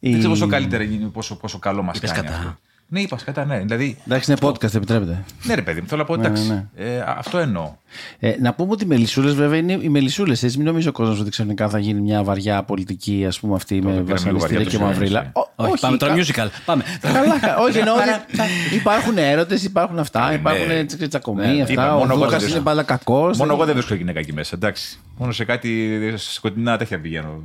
[0.00, 2.38] Δεν ξέρω πόσο καλύτερα είναι, πόσο, πόσο καλό μας Είπες κάνει κατά.
[2.38, 2.56] αυτό.
[2.88, 3.58] Ναι, είπα κατά, ναι.
[3.58, 5.24] Δηλαδή, Εντάξει, είναι podcast, επιτρέπεται.
[5.44, 6.48] ναι, ρε παιδί μου, θέλω να πω Ναι, εντάξει.
[6.48, 7.74] ναι, Ε, αυτό εννοώ.
[8.18, 10.42] Ε, να πούμε ότι οι μελισσούλες, βέβαια, είναι οι μελισσούλες.
[10.42, 13.74] Έτσι, μην νομίζει ο κόσμος ότι ξαφνικά θα γίνει μια βαριά πολιτική, ας πούμε, αυτή
[13.74, 15.20] με πήραμε λίγο βασανιστήρια βαριά και το μαυρίλα.
[15.20, 16.48] ζωή, Ω- Όχι, πάμε τώρα κα- musical.
[16.64, 16.82] Πάμε.
[17.00, 20.74] Καλά, κα- όχι, εννοώ ότι υπάρχουν έρωτες, υπάρχουν αυτά, υπάρχουν ναι.
[20.74, 21.94] έτσι, τσακωμοί, Ναι, είπα, αυτά.
[21.94, 22.62] Ο μόνο εγώ Δούκας δεν είναι βρίσκω.
[22.62, 23.30] πάντα κακό.
[23.36, 24.98] Μόνο εγώ δεν βρίσκω γυναίκα εκεί μέσα, εντάξει.
[25.18, 27.42] Μόνο σε κάτι σκοτεινά τέτοια πηγαίνω.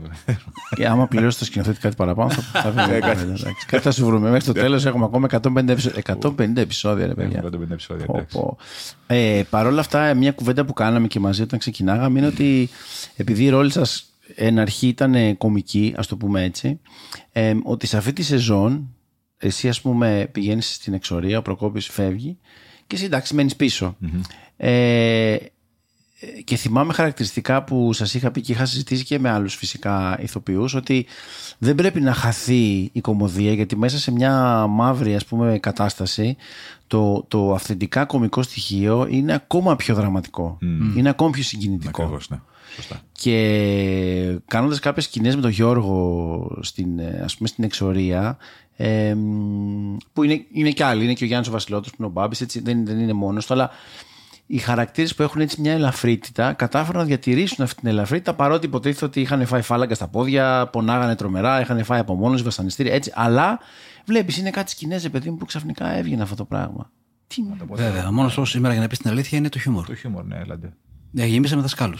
[0.75, 2.93] Και άμα πληρώσεις το σκηνοθέτη κάτι παραπάνω, θα, θα βγει.
[2.95, 3.25] εντάξει.
[3.67, 4.29] Κάτι θα σου βρούμε.
[4.29, 6.01] Μέχρι το τέλος έχουμε ακόμα 150 επεισόδια.
[6.37, 7.43] 150 επεισόδια, ρε παιδιά.
[7.45, 8.37] 150 επεισόδια, Πω, εντάξει.
[8.37, 8.57] πω.
[9.07, 12.69] Ε, Παρ' όλα αυτά, μια κουβέντα που κάναμε και μαζί όταν ξεκινάγαμε είναι ότι
[13.15, 16.79] επειδή η ρόλη σας εν αρχή ήταν ε, κομική, ας το πούμε έτσι,
[17.31, 18.95] ε, ότι σε αυτή τη σεζόν
[19.37, 22.37] εσύ, ας πούμε, πηγαίνεις στην εξορία, ο Προκόπης φεύγει
[22.87, 23.55] και εσύ εντάξει, μένεις
[24.57, 25.35] Ε,
[26.43, 30.73] και θυμάμαι χαρακτηριστικά που σας είχα πει και είχα συζητήσει και με άλλους φυσικά ηθοποιούς
[30.73, 31.05] ότι
[31.57, 36.35] δεν πρέπει να χαθεί η κομμωδία γιατί μέσα σε μια μαύρη ας πούμε κατάσταση
[36.87, 40.57] το, το αυθεντικά κομικό στοιχείο είναι ακόμα πιο δραματικό.
[40.95, 42.01] Είναι ακόμα πιο συγκινητικό.
[42.01, 42.39] Ακριβώς, ναι.
[42.75, 43.01] Σωστά.
[43.11, 48.37] Και κάνοντας κάποιες σκηνές με τον Γιώργο στην, ε, ας πούμε, στην εξορία
[48.75, 49.15] ε,
[50.13, 52.41] που είναι, είναι και άλλοι, είναι και ο Γιάννης ο Βασιλότος που είναι ο Μπάμπης,
[52.41, 53.69] έτσι, δεν, δεν είναι μόνος του, αλλά
[54.51, 59.05] οι χαρακτήρες που έχουν έτσι μια ελαφρύτητα κατάφεραν να διατηρήσουν αυτή την ελαφρύτητα παρότι υποτίθεται
[59.05, 63.59] ότι είχαν φάει φάλαγγα στα πόδια, πονάγανε τρομερά, είχαν φάει απομόνωση, βασανιστήρια έτσι, αλλά
[64.05, 66.91] βλέπεις είναι κάτι σκηνές, ρε παιδί μου, που ξαφνικά έβγαινε αυτό το πράγμα.
[67.27, 67.41] Τι
[67.71, 68.07] Βέβαια.
[68.07, 69.85] Ο μόνος τρόπος σήμερα για να πεις την αλήθεια είναι το χιούμορ.
[69.85, 70.73] Το χιούμορ, ναι, έλατε.
[71.15, 71.97] Ε, γεμίσαμε δασκάλου.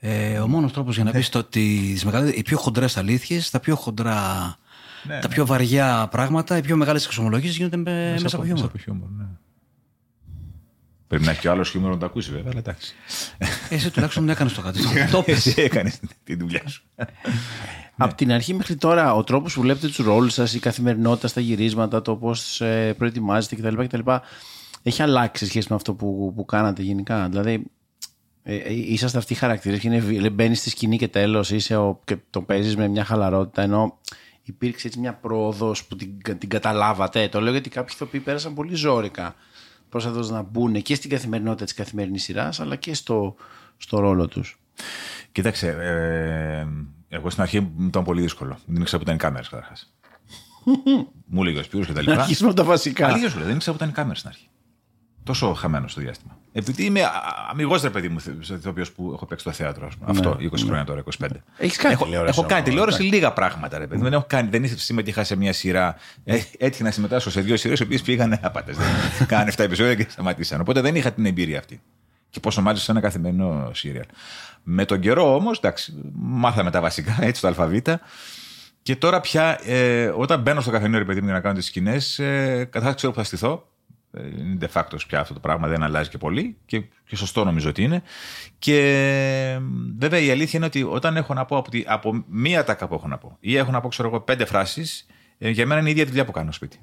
[0.00, 1.60] Ε, ο μόνος τρόπος για να πεις ότι
[1.92, 4.56] τις μεγαλύτερες- οι πιο χοντρές αλήθειες, τα πιο χοντρά.
[5.06, 8.64] Ναι, τα πιο βαριά πράγματα, οι πιο μεγάλες εξομολογήσεις γίνονται με- μέσα από χιούμορ.
[8.64, 9.24] από χιούμορ, ναι.
[11.14, 12.94] Πρέπει να έχει και ο άλλος χιούμορ να το ακούσει, βέβαια, αλλά εντάξει.
[13.70, 14.78] Εσύ τουλάχιστον δεν έκανες το κάτι.
[15.12, 15.46] το πες.
[15.46, 16.82] Εσύ έκανες τη δουλειά σου.
[17.96, 21.40] Από την αρχή μέχρι τώρα, ο τρόπος που βλέπετε τους ρόλους σας, η καθημερινότητα στα
[21.40, 22.62] γυρίσματα, το πώς
[22.96, 24.10] προετοιμάζετε κτλ, κτλ.
[24.82, 27.28] έχει αλλάξει σε σχέση με αυτό που, που κάνατε γενικά.
[27.28, 27.64] Δηλαδή,
[28.42, 32.00] Ε, ε, είσαστε αυτοί οι χαρακτήρες και είναι, μπαίνεις στη σκηνή και τέλος είσαι ο,
[32.04, 33.62] και το παίζεις με μια χαλαρότητα.
[33.62, 33.98] Ενώ
[34.42, 37.28] υπήρξε έτσι μια πρόοδος που την, την καταλάβατε.
[37.28, 39.34] Το λέω γιατί κάποιοι ηθοποιοί πέρασαν πολύ ζώρικα
[40.00, 43.34] προσπαθώντα να μπουν και στην καθημερινότητα της καθημερινής σειράς, αλλά και στο,
[43.76, 44.58] στο ρόλο τους.
[45.32, 46.66] Κοίταξε, ε,
[47.08, 48.58] εγώ στην αρχή μου ήταν πολύ δύσκολο.
[48.66, 49.94] Δεν ήξερα που ήταν οι κάμερες καταρχάς.
[51.32, 52.12] μου έλεγε ο Σπύρος και τα λοιπά.
[52.20, 53.06] Αρχίσουμε από τα βασικά.
[53.06, 54.48] Αλήθεια σου λέω, δεν ήξερα που ήταν οι κάμερες στην αρχή.
[55.24, 56.38] Τόσο χαμένος στο διάστημα.
[56.52, 57.00] Επειδή είμαι
[57.50, 59.86] αμυγός ρε παιδί μου, ηθοποιός που έχω παίξει στο θέατρο.
[59.86, 60.10] ας πούμε.
[60.10, 61.26] Αυτό, 20 χρόνια τώρα, 25.
[61.56, 64.02] Έχεις κάνει έχω, τηλεόραση Έχω κάνει όμως, τηλεόραση λίγα πράγματα, ρε παιδί μου.
[64.02, 65.96] Δεν έχω κάνει, δεν συμμετείχα σε μια σειρά.
[66.24, 68.76] Ε, έτυχε να συμμετάσχω σε δύο σειρές, οι οποίες πήγαν άπατες.
[69.26, 70.60] Κάνανε 7 επεισόδια και σταματήσαν.
[70.60, 71.80] Οπότε δεν είχα την εμπειρία αυτή.
[72.30, 74.04] Και πόσο μάλιστα σε ένα καθημερινό σύριαλ.
[74.62, 78.00] Με τον καιρό όμως, εντάξει, μάθαμε τα βασικά, έτσι το αλφαβήτα.
[78.82, 81.66] Και τώρα πια, ε, όταν μπαίνω στο καφενείο, ρε παιδί μου, για να κάνω τις
[81.66, 83.68] σκηνές, ε, καταρχάς ξέρω που θα στηθώ.
[84.16, 86.56] Ε, Είναι de facto πια αυτό το πράγμα, δεν αλλάζει και πολύ.
[86.66, 88.02] Και, και σωστό νομίζω ότι είναι.
[88.58, 88.76] Και
[89.56, 89.60] ε,
[89.98, 92.94] βέβαια η αλήθεια είναι ότι όταν έχω να πω από, τη- από μία τάκα που
[92.94, 94.86] έχω να πω, ή έχω να πω, ξέρω εγώ, πέντε φράσει,
[95.38, 96.80] ε, για μένα είναι η ίδια δουλειά που κάνω στο σπίτι.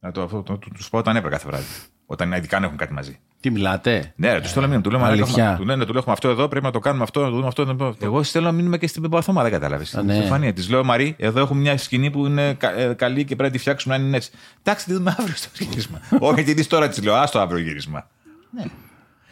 [0.00, 1.64] Να το, αυτό, το, το, τους πω όταν έπρεπε κάθε βράδυ.
[2.06, 3.18] Όταν ειδικά αν έχουν κάτι μαζί.
[3.40, 4.84] Τι μιλάτε; Ναι, ρε, τους στέλνω μήνυμα.
[4.84, 5.42] Του λέω «Μαλάκα, αλήθεια.
[5.44, 7.34] έχουμε- Του λένε, του λέω, έχουμε αυτό εδώ, πρέπει να το κάνουμε αυτό, να το
[7.34, 7.64] δούμε αυτό.
[7.64, 7.96] να το δούμε».
[8.00, 9.88] Εγώ στέλνω μήνυμα και στην Παπαθώμα, δεν κατάλαβες.
[9.88, 10.14] Στην ναι.
[10.14, 10.52] Στεφανία.
[10.52, 13.50] Της λέω, Μαρή, εδώ έχουμε μια σκηνή που είναι κα- ε, καλή και πρέπει να
[13.50, 14.30] τη φτιάξουμε να είναι έτσι.
[14.62, 16.00] Εντάξει, τη δούμε αύριο στο γύρισμα.
[16.30, 18.06] Όχι, τι δεις τώρα, της λέω, Α το αύριο γύρισμα.
[18.50, 18.64] Ναι.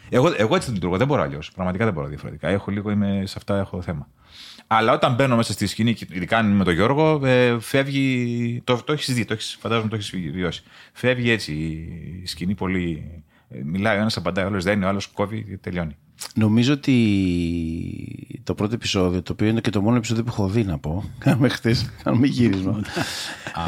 [0.09, 1.51] Εγώ, εγώ έτσι λειτουργώ, δεν μπορώ αλλιώς.
[1.51, 2.47] Πραγματικά δεν μπορώ διαφορετικά.
[2.47, 4.07] Έχω λίγο, είμαι, σε αυτά έχω θέμα.
[4.75, 8.61] Αλλά όταν μπαίνω μέσα στη σκηνή, και ειδικά αν είμαι με τον Γιώργο, ε, φεύγει.
[8.63, 10.63] Το, το έχεις δει, το έχεις, φαντάζομαι το έχεις βιώσει.
[10.93, 11.53] Φεύγει έτσι
[12.23, 13.11] η σκηνή πολύ.
[13.49, 15.95] ε, Μιλάει ο ένας, απαντάει, ο άλλος δεν είναι, ο άλλος κόβει και τελειώνει.
[16.35, 16.97] Νομίζω ότι
[18.43, 21.03] το πρώτο επεισόδιο, το οποίο είναι και το μόνο επεισόδιο που έχω δει να πω,
[21.23, 22.81] κάνουμε χθες, κάνουμε γύρισμα.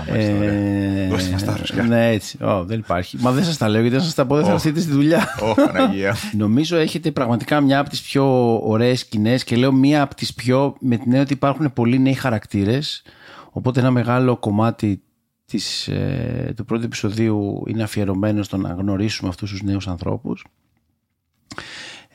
[0.08, 1.84] ε, Δώστε μας τα αρρωσιά.
[1.84, 2.44] ναι, έτσι.
[2.44, 3.18] Ω, δεν υπάρχει.
[3.20, 5.28] Μα δεν σας τα λέω γιατί αν σας τα πω δεν θα έρθετε στη δουλειά.
[5.42, 6.16] Ω, Παναγία.
[6.38, 10.76] Νομίζω έχετε πραγματικά μια από τις πιο ωραίες σκηνές και λέω μια από τις πιο
[10.80, 13.04] με την έννοια ότι υπάρχουν πολλοί νέοι χαρακτήρες.
[13.52, 15.02] Οπότε ένα μεγάλο κομμάτι
[15.46, 20.46] της, ε, του πρώτου επεισοδίου είναι αφιερωμένο στο να γνωρίσουμε αυτούς τους νέους ανθρώπους.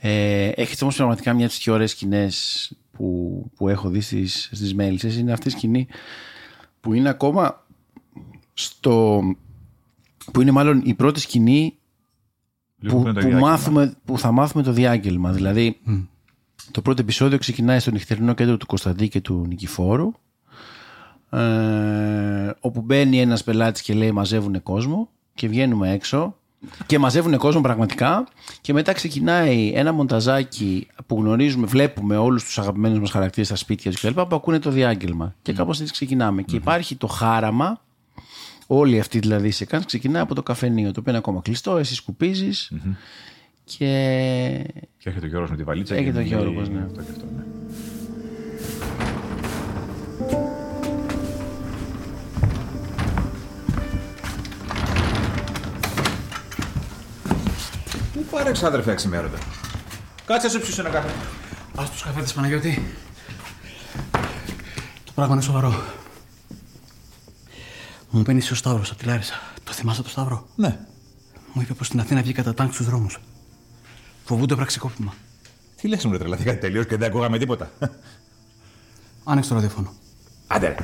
[0.02, 4.50] Ε, έχετε όμως πραγματικά μια από τις πιο ωραίες σκηνές που, που έχω δει στις,
[4.52, 5.16] στις μέλισσες.
[5.16, 5.86] Είναι αυτή η σκηνή
[6.80, 7.66] που είναι ακόμα
[8.52, 9.20] στο...
[10.32, 11.74] που είναι μάλλον η πρώτη σκηνή
[12.78, 13.48] Λίγο που, είναι το που, διάγγελμα.
[13.48, 15.32] μάθουμε, που θα μάθουμε το διάγγελμα.
[15.32, 15.80] Δηλαδή,
[16.70, 20.12] το πρώτο επεισόδιο ξεκινάει στο νυχτερινό κέντρο του Κωνσταντή και του Νικηφόρου,
[21.30, 26.39] ε, όπου μπαίνει ένας πελάτης και λέει μαζεύουν κόσμο και βγαίνουμε έξω
[26.86, 28.26] και μαζεύουν κόσμο πραγματικά
[28.60, 33.90] και μετά ξεκινάει ένα μονταζάκι που γνωρίζουμε, βλέπουμε όλους τους αγαπημένους μας χαρακτήρες στα σπίτια
[33.90, 34.20] τους κλπ.
[34.20, 37.80] που ακούνε το διάγγελμα και κάπως έτσι ξεκινάμε και υπάρχει το χάραμα
[38.72, 41.94] Όλοι αυτοί δηλαδή σε κάνεις ξεκινάει από το καφενείο το οποίο είναι ακόμα κλειστό, εσύ
[41.94, 42.72] σκουπίζεις
[43.64, 43.86] και
[44.98, 45.94] Και έρχεται ο Γιώργος με τη βαλίτσα.
[45.94, 46.82] Έρχεται και ο λέει Γιώργος, ναι.
[46.84, 47.42] Αυτό και αυτό, ναι.
[58.30, 59.38] Πάρε ξάδερφε αξιμέρωτα.
[60.26, 61.08] Κάτσε να σου ψήσω ένα καφέ.
[61.80, 62.82] Α τους καφέτες, Παναγιώτη.
[65.04, 65.82] Το πράγμα είναι σοβαρό.
[68.10, 69.34] Μου παίρνεις ο Σταύρος από τη Λάρισα.
[69.64, 70.78] Το θυμάσαι το Σταύρο; Ναι.
[71.52, 73.18] Μου είπε πως στην Αθήνα βγει κατά τάγκ στους δρόμους.
[74.24, 75.14] Φοβούνται πραξικόπημα.
[75.76, 77.70] Τι λες μου ρε τρελαθήκα τελείως και δεν ακούγαμε τίποτα.
[79.24, 79.92] Άνοιξε το ραδιόφωνο.
[80.46, 80.76] Άντε ρε.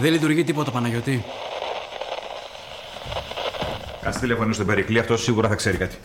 [0.00, 1.24] Δεν λειτουργεί τίποτα, Παναγιώτη.
[4.02, 5.96] Κάτσε τηλεφωνήσω στον Περικλή, αυτός σίγουρα θα ξέρει κάτι.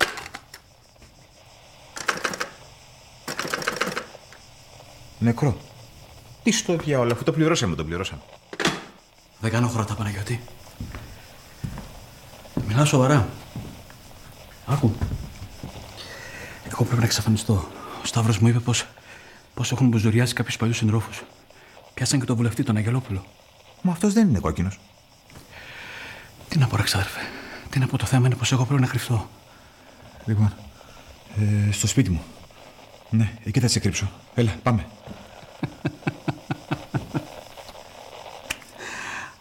[5.19, 5.57] Νεκρό.
[6.43, 8.21] Τι στο διάολο, αφού το πληρώσαμε, το πληρώσαμε.
[9.39, 10.39] Δεν κάνω χωρατά, Παναγιώτη.
[12.67, 13.27] Μιλάω σοβαρά.
[14.65, 14.93] Άκου.
[16.71, 17.53] Εγώ πρέπει να εξαφανιστώ.
[18.01, 18.85] Ο Σταύρος μου είπε πως,
[19.53, 21.23] πως έχουν μπουζουριάσει κάποιους παλιούς συντρόφους.
[21.93, 23.25] Πιάσαν και τον βουλευτή, τον Αγγελόπουλο.
[23.85, 24.79] Μα αυτός δεν είναι κόκκινος.
[26.49, 27.19] Τι να πω, ρε ξάδερφε.
[27.69, 29.29] Τι να πω, το θέμα είναι πως εγώ πρέπει να κρυφτώ.
[30.25, 30.53] Λοιπόν,
[31.67, 32.23] ε, στο σπίτι μου.
[33.09, 34.11] Ναι, εκεί θα σε κρύψω.
[34.35, 34.85] Έλα, πάμε.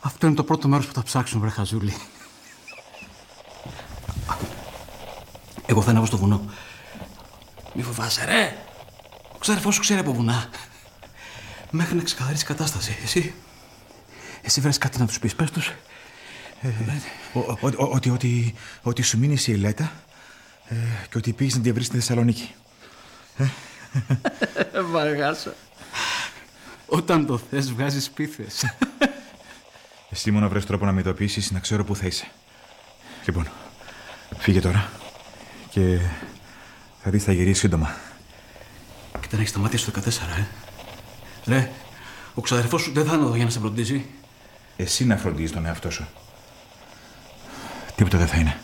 [0.00, 1.96] Αυτό είναι το πρώτο μέρος που θα ψάξουν, βρε χαζούλη.
[4.26, 4.44] Άκου.
[5.66, 6.44] Εγώ θα ανέβω στο βουνό.
[7.74, 8.56] Μη φοβάσαι, ρε.
[9.34, 10.48] Ο ξάδερφός σου ξέρει από βουνά.
[11.70, 12.96] Μέχρι να ξεκαθαρίσει η κατάσταση.
[13.02, 13.34] Εσύ.
[14.42, 15.34] Εσύ βρες κάτι να τους πεις.
[15.34, 15.72] Πες τους.
[17.32, 19.92] Ο- ο- ο- Ότι, ότι, ότι σου μείνει η Ελέτα
[20.68, 20.74] ε,
[21.10, 22.54] και ότι πήγες να τη βρεις στη Θεσσαλονίκη.
[24.90, 25.54] Βαργάσα.
[26.86, 28.74] Όταν το θες βγάζεις πίθες.
[30.10, 32.26] Εσύ μόνο βρες τρόπο να με ειδοποιήσεις να ξέρω πού θα είσαι.
[33.26, 33.48] Λοιπόν,
[34.38, 34.90] φύγε τώρα.
[35.70, 35.98] Και
[37.02, 37.94] θα δεις θα γυρίσεις σύντομα.
[39.20, 40.44] Κοίτα να έχεις τα μάτια στο 14, ε.
[41.46, 41.70] Ρε,
[42.34, 44.04] ο ξαδερφός σου δεν θα είναι εδώ για να σε φροντίζει.
[44.76, 46.06] Εσύ να φροντίζεις τον εαυτό σου.
[47.96, 48.60] Τίποτα δεν θα είναι.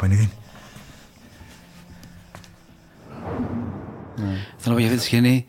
[0.00, 0.30] Στο επανειδή.
[4.58, 5.44] Θέλω να πω για αυτή τη σκηνή.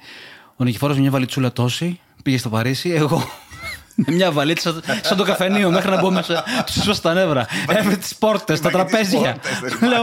[0.56, 2.90] Ο Νικηφόρος με μια βαλιτσούλα τόση πήγε στο Παρίσι.
[2.90, 3.24] Εγώ
[4.06, 6.44] με μια βαλίτσα σαν, σαν το καφενείο μέχρι να μπω μέσα.
[6.66, 7.48] Τους έσπασα τα νεύρα.
[7.68, 9.38] Έβρε τις πόρτες, τα τραπέζια.
[9.82, 10.02] Λέω.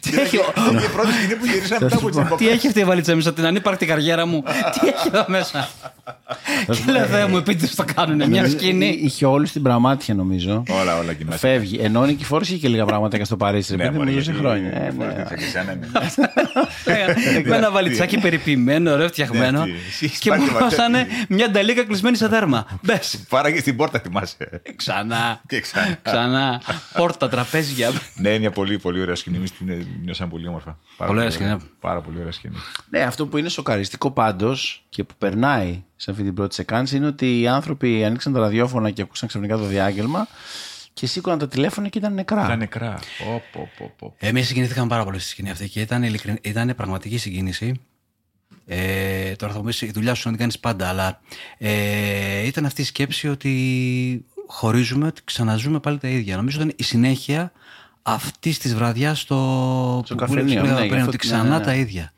[0.00, 0.38] Τι έχει,
[0.70, 3.32] Είναι η πρώτη σκηνή που γυρίσαμε μετά από την τι έχει αυτή η βαλίτσα μέσα,
[3.32, 4.42] την ανύπαρκτη καριέρα μου.
[4.80, 5.68] Τι έχει εδώ μέσα.
[6.66, 8.28] Και λέω Θεέ μου, επίτηδες το κάνουν.
[8.28, 8.88] Μια σκηνή.
[8.88, 10.62] Είχε όλους την πραμάτια νομίζω.
[10.68, 11.36] Όλα, όλα κοινά.
[11.36, 11.78] Φεύγει.
[11.82, 13.76] Ενώ ο Νικηφόρο είχε και λίγα πράγματα και στο Παρίσι.
[13.76, 14.70] Ρε παιδί μου, ζούσε χρόνια.
[14.70, 14.92] Ε,
[16.86, 17.42] ναι.
[17.44, 19.58] Με ένα βαλιτσάκι περιποιημένο, ωραίο φτιαγμένο.
[19.58, 20.70] Ναι, τι, εσύ Και μου σπάνιο μαθαίνει.
[20.70, 22.66] δώσανε μια νταλίκα κλεισμένη σε δέρμα.
[22.82, 23.24] Μπες.
[23.28, 24.62] Πάραγε στην πόρτα, θυμάσαι.
[24.76, 25.40] Ξανά.
[25.48, 25.98] Και ξανά.
[26.02, 26.60] Ξανά.
[26.94, 27.90] Πόρτα, τραπέζια.
[28.14, 29.36] Ναι, είναι μια πολύ, πολύ ωραία σκηνή.
[29.36, 30.78] Εμείς την νιώσαμε πολύ όμορφα.
[30.96, 31.56] Πάρα Πολύ ωραία σκηνή.
[31.80, 32.54] Πάρα πολύ ωραία σκηνή.
[32.90, 37.06] Ναι, αυτό που είναι σοκαριστικό πάντως και που περνάει σε αυτή την πρώτη σεκάνση είναι
[37.06, 40.26] ότι οι άνθρωποι ανοίξαν τα ραδιόφωνα και ακούσαν ξαφνικά το διάγγελμα
[40.92, 42.44] και σήκωναν τα τηλέφωνα και ήταν νεκρά.
[42.44, 42.98] Ήταν νεκρά.
[43.24, 44.14] Πω, πω, πω, πω.
[44.18, 46.38] Εμείς συγκινηθήκαμε πάρα πολύ στη σκηνή αυτή και ήταν, ειλικριν...
[46.42, 47.80] ήταν πραγματική συγκίνηση.
[48.66, 51.20] Ε, τώρα θα μου πεις, η δουλειά σου να την κάνεις πάντα, αλλά
[51.58, 56.36] ε, ήταν αυτή η σκέψη ότι χωρίζουμε, ότι ξαναζούμε πάλι τα ίδια.
[56.36, 57.52] Νομίζω ήταν η συνέχεια
[58.02, 61.48] αυτής της βραδιάς στο, Στο που καφενείο, λέγαμε ναι, πριν, γι' αυτό- ότι ναι, ξανά
[61.48, 61.64] ναι, ναι.
[61.64, 62.12] τα ίδια.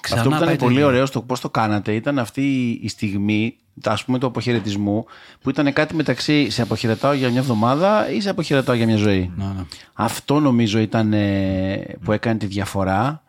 [0.00, 0.86] Ξανά Αυτό που πάει ήταν τα πολύ ίδια.
[0.86, 5.04] ωραίο στο πώς το κάνατε ήταν αυτή η στιγμή, ας πούμε, του αποχαιρετισμού,
[5.40, 9.32] που ήταν κάτι μεταξύ σε αποχαιρετάω για μια εβδομάδα ή σε αποχαιρετάω για μια ζωή.
[9.36, 9.64] Ναι, ναι.
[9.92, 13.22] Αυτό νομίζω ήταν ε, που έκανε τη διαφορά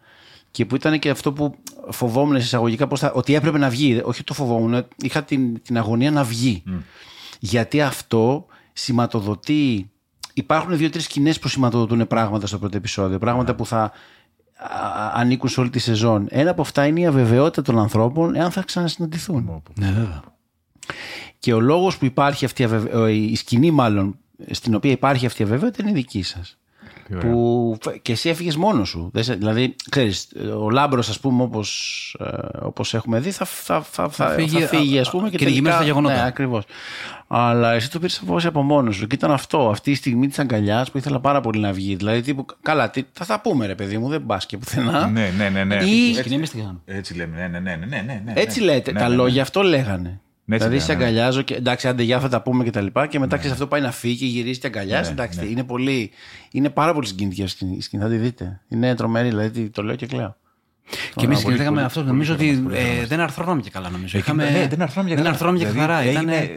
[0.51, 1.55] και που ήταν και αυτό που
[1.89, 4.01] φοβόμουν σε εισαγωγικά πώς θα, ότι έπρεπε να βγει.
[4.03, 6.63] Όχι το φοβόμουν, είχα την, την αγωνία να βγει.
[7.39, 9.89] Γιατί αυτό σηματοδοτεί.
[10.34, 13.17] Υπάρχουν δύο-τρεις σκηνές που σηματοδοτούν πράγματα στο πρώτο επεισόδιο.
[13.17, 13.91] Πράγματα που θα α,
[15.14, 16.26] ανήκουν σε όλη τη σεζόν.
[16.30, 19.64] Ένα από αυτά είναι η αβεβαιότητα των ανθρώπων εάν θα ξανασυναντηθούν.
[19.80, 20.22] Ναι, βέβαια.
[21.39, 23.12] Και ο λόγος που υπάρχει αυτή η, αβεβαι...
[23.12, 24.18] η σκηνή, μάλλον,
[24.51, 26.55] στην οποία υπάρχει αυτή η αβεβαιότητα είναι η δική σας.
[27.20, 29.09] Που και εσύ έφυγες μόνος σου.
[29.14, 30.28] Δεν σε- Δηλαδή, ξέρεις,
[30.59, 32.18] ο Λάμπρος, ας πούμε, όπως
[32.62, 35.78] όπως έχουμε δει, θα, θα, θα, θα, φύγει, θα φύγει, α, ας πούμε, και κυνηγημένος
[35.78, 35.93] τελικά.
[35.93, 36.14] στα γεγονότα.
[36.22, 36.64] Ναι, ακριβώς.
[37.34, 39.07] Αλλά εσύ το πήρες απόφαση από μόνος σου.
[39.07, 41.95] Και ήταν αυτό, αυτή η στιγμή της αγκαλιάς που ήθελα πάρα πολύ να βγει.
[41.95, 45.07] Δηλαδή, τύπου, καλά, τι, θα τα πούμε, ρε παιδί μου, δεν πας και πουθενά.
[45.07, 45.63] Ναι, ναι, ναι.
[45.63, 45.75] ναι.
[45.75, 46.79] Ή- Η σκηνή εμείς τη κάναμε.
[46.86, 47.38] Έτσι λέμε.
[47.38, 48.34] Ναι, ναι, ναι, ναι, ναι, ναι, ναι.
[48.36, 48.65] Έτσι ναι.
[48.65, 48.91] λέτε.
[48.91, 49.21] Ναι, τα ναι, ναι.
[49.21, 50.19] λόγια αυτό λέγανε.
[50.45, 51.17] Ναι, έτσι δηλαδή, σε λέγανε, ναι.
[51.17, 53.07] αγκαλιάζω και εντάξει, άντε γεια θα τα πούμε και τα λοιπά.
[53.07, 55.07] Και μετά ξέρεις αυτό πάει να φύγει και γυρίζει και αγκαλιάζει.
[55.07, 55.45] Ναι, εντάξει, ναι.
[55.45, 56.11] είναι, πολύ,
[56.51, 58.03] είναι πάρα πολύ συγκινητική αυτή η σκηνή.
[58.03, 58.59] Θα τη δείτε.
[58.67, 60.36] Είναι τρομερή, δηλαδή το λέω και κλαίω.
[61.15, 61.99] Και εμείς πολύ, συγκινηθήκαμε πολύ, αυτό.
[61.99, 63.89] πολύ Νομίζω ότι χαιρόμαστε, πολύ ε, δεν αρθρώναμε και καλά.
[63.89, 64.17] Νομίζω.
[64.17, 65.29] Εκεί, ναι, δεν αρθρώναμε για δεν καλά.
[65.29, 65.99] αρθρώναμε για Δηλαδή, καθαρά.
[66.07, 66.49] ε, Ήταν, είναι,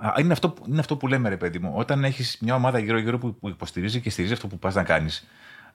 [0.00, 1.72] α, α, είναι, αυτό, που- είναι αυτό που λέμε, ρε παιδί μου.
[1.74, 5.26] Όταν έχεις μια ομάδα γύρω-γύρω που, που υποστηρίζει και στηρίζει αυτό που πας να κάνεις.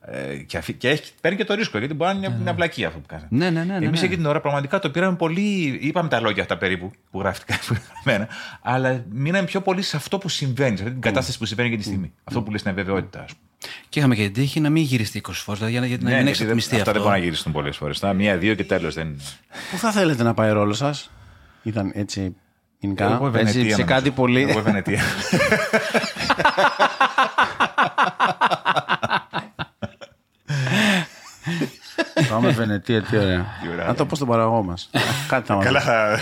[0.06, 2.54] Ε, και, αφή- και έχει, παίρνει και το ρίσκο, γιατί μπορεί να είναι μια, μια
[2.54, 3.26] βλακία αυτό που κάνεις.
[3.30, 4.06] Ναι, ναι, ναι, ναι, Εμείς ναι.
[4.08, 5.78] εκεί την ώρα πραγματικά το πήραμε πολύ.
[5.82, 8.28] Είπαμε τα λόγια αυτά περίπου που γράφτηκαν που γραμμένα,
[8.62, 11.78] αλλά μείναμε πιο πολύ σε αυτό που συμβαίνει, σε αυτή την κατάσταση που συμβαίνει και
[11.78, 12.12] τη στιγμή.
[12.24, 13.46] Αυτό που λες την αβεβαιότητα, ας πούμε.
[13.90, 15.60] Και είχαμε και την τύχη να μην γυριστεί 20 φορές.
[15.60, 16.92] Δηλαδή, για να- γιατί να μην Ναι, έχει γιατί δεν- εξατμιστεί αυτά αυτό.
[16.94, 18.02] δεν μπορούν να γυριστούν πολλές φορές.
[18.16, 18.94] Μία, δύο και τέλος.
[18.94, 19.22] Δεν...
[19.72, 21.12] Πού θα θέλετε να πάει ο ρόλο σας,
[21.64, 22.36] Ήταν έτσι
[22.80, 23.84] γενικά; Εγώ έτσι, Βενετία, σε νομίζω.
[23.86, 24.42] κάτι πολύ.
[24.42, 25.02] Εγώ Βενετία.
[32.30, 33.46] Πάμε Βενετία, τι ωραία.
[33.72, 33.86] ωραία.
[33.86, 34.90] Να το πω στον παραγωγό μας.
[35.28, 35.72] κάτι θα μας πει.
[35.74, 36.20] Καλά.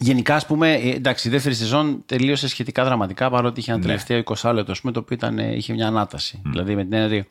[0.00, 3.80] Ε, Γενικά, ας πούμε, ε, εντάξει, η δεύτερη σεζόν τελείωσε σχετικά δραματικά παρότι είχε ένα
[3.80, 3.86] Ναι.
[3.86, 6.40] τελευταίο 20 λεπτό, πούμε, το οποίο ήταν, ε, είχε μια ανάταση.
[6.44, 7.28] Δηλαδή με την έννοια ότι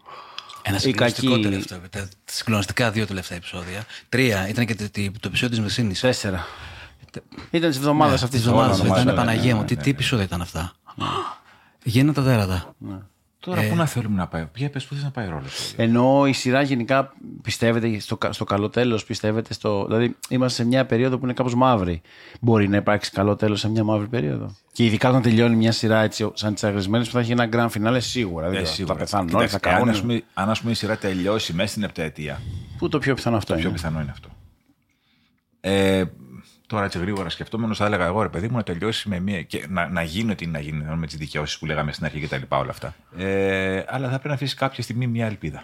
[0.61, 1.80] Ένα η συγκλονιστικό κακή- τελευταίο.
[1.89, 3.86] Τα συγκλονιστικά δύο τελευταία επεισόδια.
[4.09, 4.47] Τρία.
[4.49, 5.99] Ήταν και το, το, το επεισόδιο της Μεσίνης.
[5.99, 6.45] Τέσσερα.
[7.51, 9.01] Ήταν της εβδομάδας αυτής Της τη εβδομάδας εβδομάδα.
[9.01, 9.66] ήταν ναι, Παναγία ναι, μου.
[9.66, 10.74] Τι ναι, τι επεισόδια ήταν αυτά;
[11.84, 12.76] Γίνανε τα τέρατα.
[13.45, 15.73] Τώρα πού να θέλουμε να πάει; Ποια πες, πού θες να πάει ρόλος.
[15.77, 19.85] Ενώ η σειρά γενικά πιστεύετε στο, κα- στο καλό τέλος, πιστεύετε στο.
[19.85, 22.01] Δηλαδή, είμαστε σε μια περίοδο που είναι κάπως μαύρη.
[22.41, 26.01] Μπορεί να υπάρξει καλό τέλος σε μια μαύρη περίοδο; Και ειδικά όταν τελειώνει μια σειρά
[26.01, 28.49] έτσι, σαν τις αγρισμένες που θα έχει ένα grand finale σίγουρα.
[28.49, 30.01] Δεν ξέρω, θα πεθάνουν όλοι, θα αν, ας κάνουν.
[30.01, 32.41] πούμε, αν ας πούμε, η σειρά τελειώσει μέσα στην επταετία,
[32.77, 34.29] Πού το πιο πιθανό αυτό το πιο είναι; πιθανό είναι αυτό.
[35.59, 36.03] Ε,
[36.68, 39.41] Τώρα έτσι γρήγορα σκεφτόμενος, θα έλεγα εγώ ρε παιδί μου να τελειώσει με μία.
[39.41, 42.20] και να, να γίνει ό,τι είναι να γίνει με τις δικαιώσεις που λέγαμε στην αρχή
[42.20, 42.95] και τα λοιπά όλα αυτά.
[43.18, 45.63] Ε, αλλά θα πρέπει να αφήσει κάποια στιγμή μια ελπίδα.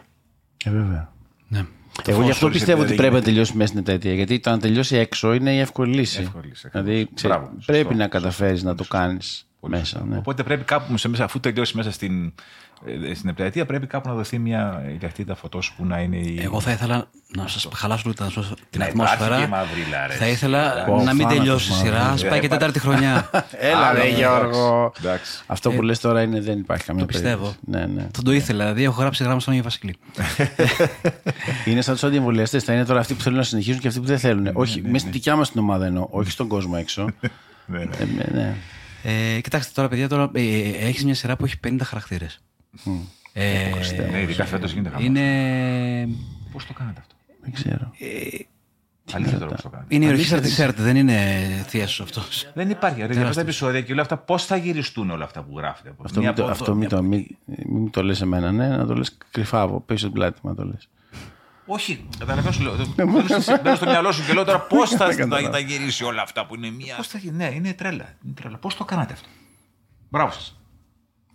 [0.65, 1.13] Ε, βέβαια.
[1.47, 1.65] Ναι.
[2.05, 4.13] Εγώ φως γι' αυτό χωρίς πιστεύω ότι ελπίδα πρέπει να δεν τελειώσει μέσα στην εταιρεία.
[4.13, 6.21] Γιατί το να τελειώσει έξω είναι η εύκολη λύση.
[6.21, 6.89] Εύκολη λύση, ακριβώς.
[6.89, 10.05] δηλαδή ξέρεις, Μπράβο, σωστό, πρέπει να σωστό, καταφέρεις να το κάνεις μέσα.
[10.09, 10.17] Ναι.
[10.17, 12.33] Οπότε πρέπει κάπου, σε μέσα, αφού τελειώσει μέσα στην,
[13.09, 16.39] ε, στην επταετία, πρέπει κάπου να δοθεί μια ηλιακτήτα φωτός που να είναι η.
[16.43, 19.37] Εγώ θα ήθελα να σας χαλάσω λίγο την ατμόσφαιρα- την Να υπάρχει ατμόσφαιρα.
[19.39, 20.15] και η μαύρη λάρες.
[20.17, 21.99] Θα ήθελα Πω, να μην θάνατος τελειώσει η σειρά.
[22.03, 22.17] μαύρη.
[22.25, 23.29] Σπάει και τέταρτη χρονιά.
[23.59, 24.19] Έλα, Άλλο, ρε εντάξει.
[24.19, 24.93] Γιώργο.
[24.99, 25.43] Εντάξει.
[25.47, 27.55] Αυτό που λες τώρα είναι, δεν υπάρχει καμία Το πιστεύω.
[27.65, 27.87] περίπτωση.
[27.87, 28.07] Ναι, ναι.
[28.11, 28.63] Θα το ήθελα.
[28.63, 29.95] Δηλαδή, έχω γράψει γράμμα στον Άγιο Βασιλή.
[31.65, 32.59] Είναι σαν τους αντιεμβολιαστέ.
[32.59, 34.49] Θα είναι τώρα αυτοί που θέλουν να συνεχίσουν και αυτοί που δεν θέλουν.
[34.53, 37.05] όχι, μέσα στη δικιά μας την ομάδα εννοώ, όχι στον κόσμο έξω.
[37.65, 37.83] Ναι,
[38.31, 38.55] ναι.
[39.03, 39.35] Ε, ναι, ναι.
[39.35, 42.39] Ε, κοιτάξτε τώρα, παιδιά, τώρα ε, έχεις μια σειρά που έχει 50 χαρακτήρες.
[43.33, 43.69] Ε,
[44.11, 45.05] Ναι, ειδικά φέτος γίνεται χαμός.
[45.05, 46.07] είναι.
[46.51, 47.91] Πώς το κάνετε αυτό; Δεν ξέρω.
[49.13, 49.95] Αλήθεια τώρα πώς το κάνετε.
[49.95, 51.17] Είναι η ορχήστρα τη ΕΡΤ, δεν είναι
[51.67, 52.51] θεία αυτός.
[52.53, 53.05] Δεν υπάρχει.
[53.05, 55.93] Ρε, για αυτά τα επεισόδια και όλα αυτά, πώς θα γυριστούν όλα αυτά που γράφετε.
[56.03, 57.25] Αυτό, Μία μην το, από αυτό εδώ, μην μία το, από μην,
[57.81, 60.55] μην το λες εμένα, ναι, να το λες κρυφά από πίσω την πλάτη μου να
[60.55, 60.89] το λες.
[61.73, 62.75] Όχι, καταλαβαίνω σου λέω.
[62.95, 66.21] Μπαίνω στο- Μπαίνω στο μυαλό σου και λέω τώρα πώς θα θα τα γυρίσει όλα
[66.21, 66.95] αυτά που είναι μία.
[66.95, 68.05] Πώς θα γίνει, ναι, είναι τρέλα.
[68.25, 68.57] Είναι τρέλα.
[68.57, 69.27] Πώς το κάνατε αυτό;
[70.09, 70.55] Μπράβο σας.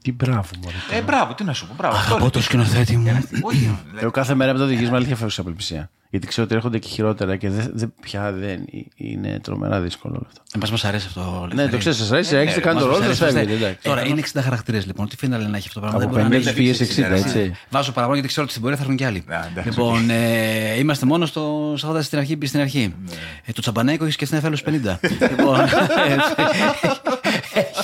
[0.02, 0.76] Τι μπράβο μωρέ.
[0.90, 1.74] Ε, μπράβο, τι να σου πω.
[1.74, 1.96] Μπράβο.
[1.96, 2.32] αυτό Από είναι.
[2.32, 3.06] το σκηνοθέτη μου.
[3.42, 5.90] Όχι, δηλαδή, Εγώ κάθε μέρα με το οδηγήσμα αλήθεια φεύγω σε απελπισία.
[6.10, 8.64] Γιατί ξέρω ότι έρχονται και χειρότερα και δεν, δεν, πια δεν
[8.96, 10.42] είναι τρομερά δύσκολο όλο αυτό.
[10.54, 11.20] Εμά μας αρέσει αυτό.
[11.20, 11.70] Ναι, Ελευθερία.
[11.70, 13.52] το ξέρεις, σας αρέσει, έχετε κάνει το Μας ρόλο, αρέσει, σας μας φεύγετε.
[13.64, 13.64] αρέσει.
[13.64, 13.88] εντάξει.
[13.88, 15.08] Τώρα είναι 60 χαρακτήρες λοιπόν.
[15.08, 17.10] Τι φαίνεται να έχει αυτό το πράγμα; Από Δεν μπορεί να 50 είναι- πήγες 60,
[17.16, 17.52] έτσι.
[17.70, 19.24] Βάζω παραπάνω γιατί ξέρω ότι στην πορεία θα έρθουν κι άλλοι.
[19.28, 21.74] Α, εντάξει, λοιπόν, ε, είμαστε μόνο στο.
[21.76, 22.38] Σα είχα στην αρχή.
[22.44, 22.94] Στην αρχή.
[23.04, 23.12] Ναι.
[23.44, 24.98] Ε, το τσαμπανέκο έχεις και στην Εφέλο 50.
[25.30, 25.58] λοιπόν.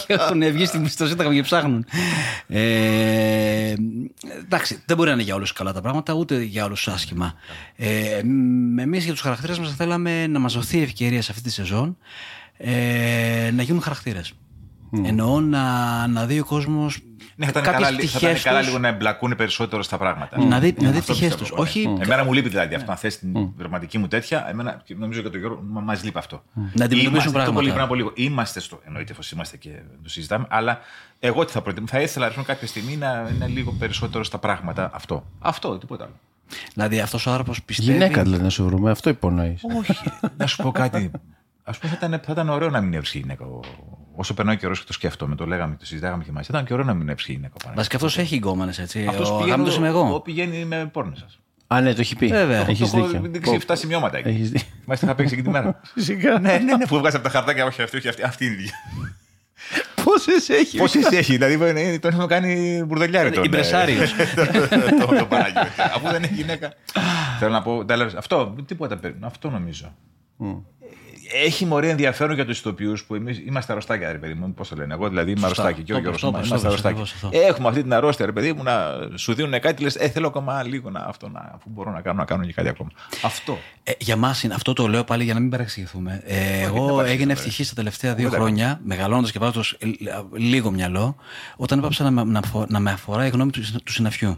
[0.06, 1.84] Έχουν βγει στην στο Σύνταγμα και ψάχνουν.
[2.48, 3.74] Ε,
[4.44, 7.34] εντάξει, δεν μπορεί να είναι για όλους καλά τα πράγματα, ούτε για όλους άσχημα.
[7.76, 8.11] Ε,
[8.82, 11.96] Εμείς για τους χαρακτήρες μας θέλαμε να μας δοθεί η ευκαιρία σε αυτή τη σεζόν
[12.56, 14.32] ε, να γίνουν χαρακτήρες.
[15.04, 16.98] Εννοώ να, να δει ο κόσμος
[17.36, 20.44] Ναι, θα ήταν καλά, θα ήταν καλά λίγο να εμπλακούν περισσότερο στα πράγματα.
[20.44, 21.76] Να δει, να δει Αυτό πτυχές πιστεύω τους.
[21.80, 21.98] εγώ, ναι.
[21.98, 22.90] Όχι Εμένα μου λείπει δηλαδή αυτό.
[22.90, 26.42] Αν θες την δραματική μου τέτοια, εμένα και νομίζω και τον Γιώργο μα λείπει αυτό.
[26.54, 27.44] Να αντιμετωπίσουν Είμαστε- πράγματα.
[27.44, 28.12] Το πολύ πριν από λίγο.
[28.14, 28.80] Είμαστε στο.
[28.86, 29.70] Εννοείται, εφόσον είμαστε και
[30.02, 30.46] το συζητάμε.
[30.48, 30.78] Αλλά
[31.20, 31.86] εγώ τι θα προτείνω.
[31.86, 35.26] Θα ήθελα ας πούμε, κάποια στιγμή να είναι λίγο περισσότερο στα πράγματα αυτό.
[35.38, 36.14] Αυτό, τίποτα άλλο.
[36.74, 37.92] Δηλαδή αυτός ο άνθρωπος πιστεύει.
[37.92, 39.60] Γυναίκα δηλαδή να σου βρούμε, αυτό υπονοείς.
[39.78, 39.92] Όχι.
[40.38, 41.10] να σου πω κάτι.
[41.64, 43.44] Α πούμε, θα ήταν, θα ήταν ωραίο να μην έβρισκε γυναίκα.
[43.44, 43.60] ο-
[44.16, 46.46] Όσο περνάει ο καιρός και το σκέφτομαι, το λέγαμε, το συζητάγαμε και μαζί.
[46.46, 47.52] Θα ήταν και ωραίο να μην έβρισκε γυναίκα.
[47.54, 47.76] ο Παναγιώτης.
[47.88, 49.06] Βασικά αυτός έχει γκόμενες έτσι.
[49.08, 50.14] Αυτός ο πηγαίνει, γάμος είμαι ο- εγώ.
[50.14, 51.38] ο πηγαίνει με πόρνες σας.
[51.66, 52.26] Α, ναι, το έχει πει.
[52.26, 52.68] Βέβαια.
[52.68, 53.30] Έχεις Το έχω δίκιο.
[53.30, 54.28] δείξει 7 σημειώματα εκεί.
[54.28, 54.66] Έχεις δίκιο.
[54.84, 55.80] Μάλιστα είχα παίξει εκεί τη μέρα.
[55.94, 56.38] Φυσικά.
[56.38, 58.22] ναι, ναι, ναι, που βγάζει από τα χαρτάκια, όχι αυτή, όχι αυτή.
[58.22, 58.72] Αυτή είναι η ίδια.
[60.04, 63.44] Πόσες έχει; Πόσες έχει, δηλαδή είναι- τον έχουμε κάνει μπουρδελιάρι τον.
[63.44, 64.14] Ιμπρεσάριος.
[65.00, 65.70] Το το Παναγιώτη.
[65.94, 66.72] Αφού δεν έχει γυναίκα.
[67.38, 69.94] Θέλω να πω, τα λέω, αυτό, τίποτα παίρνω, αυτό νομίζω.
[71.44, 74.54] Έχει μωρή ενδιαφέρον για τους ηθοποιούς που εμείς είμαστε αρρωστάκια, ρε παιδί μου.
[74.54, 74.94] Πώς το λένε.
[74.94, 77.16] Εγώ δηλαδή είμαι αρρωστάκι και ο Το Γιώργος είπες, το είπες, είμαστε το είπες, αρρωστάκι.
[77.28, 78.74] ακριβώς Έχουμε αυτή την αρρώστια, ρε παιδί μου, να
[79.14, 82.18] σου δίνουν κάτι, λες, Ε, θέλω ακόμα λίγο να αυτό, να, αφού μπορώ να κάνω,
[82.18, 82.90] να κάνω και κάτι ακόμα.
[83.22, 83.58] Αυτό.
[83.82, 86.22] Ε, για μας αυτό το λέω πάλι για να μην παρεξηγηθούμε.
[86.24, 87.10] Ε, δεν εγώ παρεξηγηθούμε.
[87.12, 89.76] έγινα ευτυχής τα τελευταία δύο Δεν χρόνια, μεγαλώνοντας και βάζοντας
[90.32, 91.16] λίγο μυαλό,
[91.56, 94.36] όταν έπαψα να, με- να, φο- να με αφορά η γνώμη του, συνα- του συναφιού.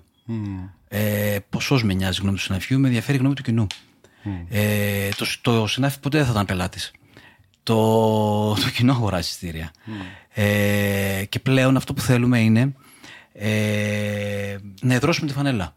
[0.89, 3.67] Ε, Ποσός με νοιάζει η γνώμη του συναφιού, με ενδιαφέρει η γνώμη του κοινού.
[4.49, 6.91] Ε, το, το συνάφι ποτέ δεν θα ήταν πελάτης.
[7.63, 7.75] Το,
[8.55, 9.71] το κοινό αγοράζει εισιτήρια.
[10.35, 12.73] Ε, και πλέον αυτό που θέλουμε είναι
[13.33, 15.75] ε, να εδρώσουμε τη φανέλα.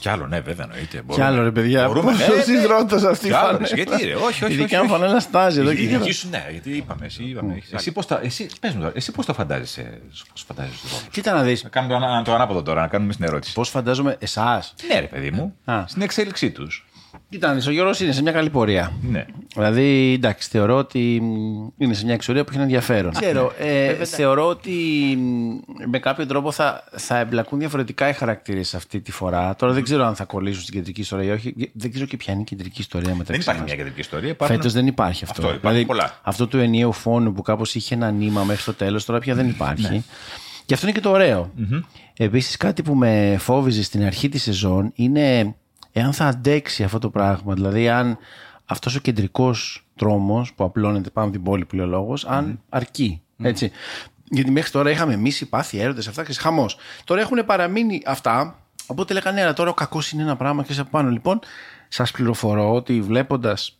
[0.00, 0.96] Κι άλλο, ναι, βέβαια, εννοείται.
[0.96, 1.26] Κι Μπορούμε.
[1.26, 1.86] άλλο ρε παιδιά.
[1.86, 2.42] Μπορούμε, Πόσο ναι, ναι.
[2.42, 3.68] συντρότος αυτή η Κι άλλο, φανέλα.
[3.68, 5.02] ρε, γιατί, ρε, όχι, όχι, Η δικιά όχι, μου όχι.
[5.02, 6.12] φανέλα στάζει εδώ Η και δική γύρω.
[6.12, 7.06] σου, ναι, γιατί είπαμε.
[7.06, 7.62] Εσύ, είπαμε.
[7.72, 10.00] Εσύ πώς τα, εσύ, πες μου τώρα, εσύ πώς τα φαντάζεσαι,
[10.32, 11.08] πώς φαντάζεσαι το ρόλο σου.
[11.10, 11.62] Κοίτα να δεις.
[11.62, 13.52] Να κάνουμε το, ανα- το ανάποδο τώρα, να κάνουμε στην ερώτηση.
[13.52, 14.74] Πώς φαντάζομαι εσάς.
[14.92, 15.84] Ναι, ρε παιδί μου, Α.
[15.86, 16.85] στην εξέλιξή τους.
[17.28, 18.92] Κοίτα, να δεις, ο Γιώργος είναι σε μια καλή πορεία.
[19.02, 19.26] Ναι.
[19.54, 23.12] Δηλαδή, εντάξει, θεωρώ ότι μ, είναι σε μια εξορία που έχει ενδιαφέρον.
[23.12, 24.70] Ξέρω, ε, θεωρώ ότι
[25.18, 29.56] μ, με κάποιο τρόπο θα, θα εμπλακούν διαφορετικά οι χαρακτήρες αυτή τη φορά.
[29.56, 31.70] Τώρα δεν ξέρω αν θα κολλήσουν στην κεντρική ιστορία ή όχι.
[31.72, 33.68] Δεν ξέρω και ποια είναι η κεντρική ιστορία Δεν μεταξύ υπάρχει μας.
[33.70, 34.28] μια κεντρική ιστορία.
[34.30, 34.56] Υπάρχουν...
[34.56, 35.42] Φέτος δεν υπάρχει αυτό.
[35.42, 36.20] Αυτό, υπάρχουν πολλά.
[36.22, 39.48] αυτό του ενιαίου φόνου που κάπως είχε ένα νήμα μέχρι το τέλος, τώρα πια δεν
[39.48, 40.04] υπάρχει.
[40.66, 41.50] Και αυτό είναι και το ωραίο.
[42.16, 45.54] Επίσης, κάτι που με φόβιζε στην αρχή της σεζόν είναι
[45.98, 47.54] εάν θα αντέξει αυτό το πράγμα.
[47.54, 48.18] Δηλαδή, αν
[48.64, 52.60] αυτός ο κεντρικός τρόμος που απλώνεται πάνω από την πόλη που λέει ο λόγος, αν
[52.68, 53.22] αρκεί.
[53.42, 53.70] Έτσι.
[54.24, 56.76] Γιατί μέχρι τώρα είχαμε μίση, πάθη, έρωτες, αυτά και χαμός.
[57.04, 58.58] Τώρα έχουν παραμείνει αυτά.
[58.86, 61.10] Οπότε λέγανε, «Έλα, τώρα ο κακός είναι ένα πράγμα και σε από πάνω.
[61.10, 61.38] Λοιπόν,
[61.88, 63.78] σας πληροφορώ ότι βλέποντας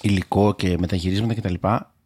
[0.00, 1.54] υλικό και μεταγυρίσματα κτλ.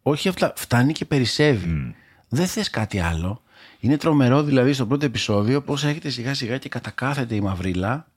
[0.01, 1.95] Όχι απλά φτάνει και περισσεύει.
[2.29, 3.41] Δεν θες κάτι άλλο.
[3.79, 8.07] Είναι τρομερό δηλαδή στο πρώτο επεισόδιο πώς έρχεται σιγά σιγά και κατακάθεται η μαυρίλα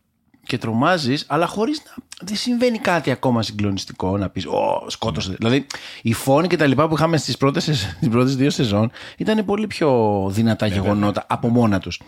[0.48, 2.04] και τρομάζεις, αλλά χωρίς να.
[2.20, 5.34] Δεν συμβαίνει κάτι ακόμα συγκλονιστικό να πεις Ω, σκότωσε.
[5.38, 5.66] Δηλαδή,
[6.02, 9.90] οι φόνοι και τα λοιπά που είχαμε στις πρώτες πρώτες δύο σεζόν ήταν πολύ πιο
[10.30, 12.00] δυνατά γεγονότα από μόνα τους.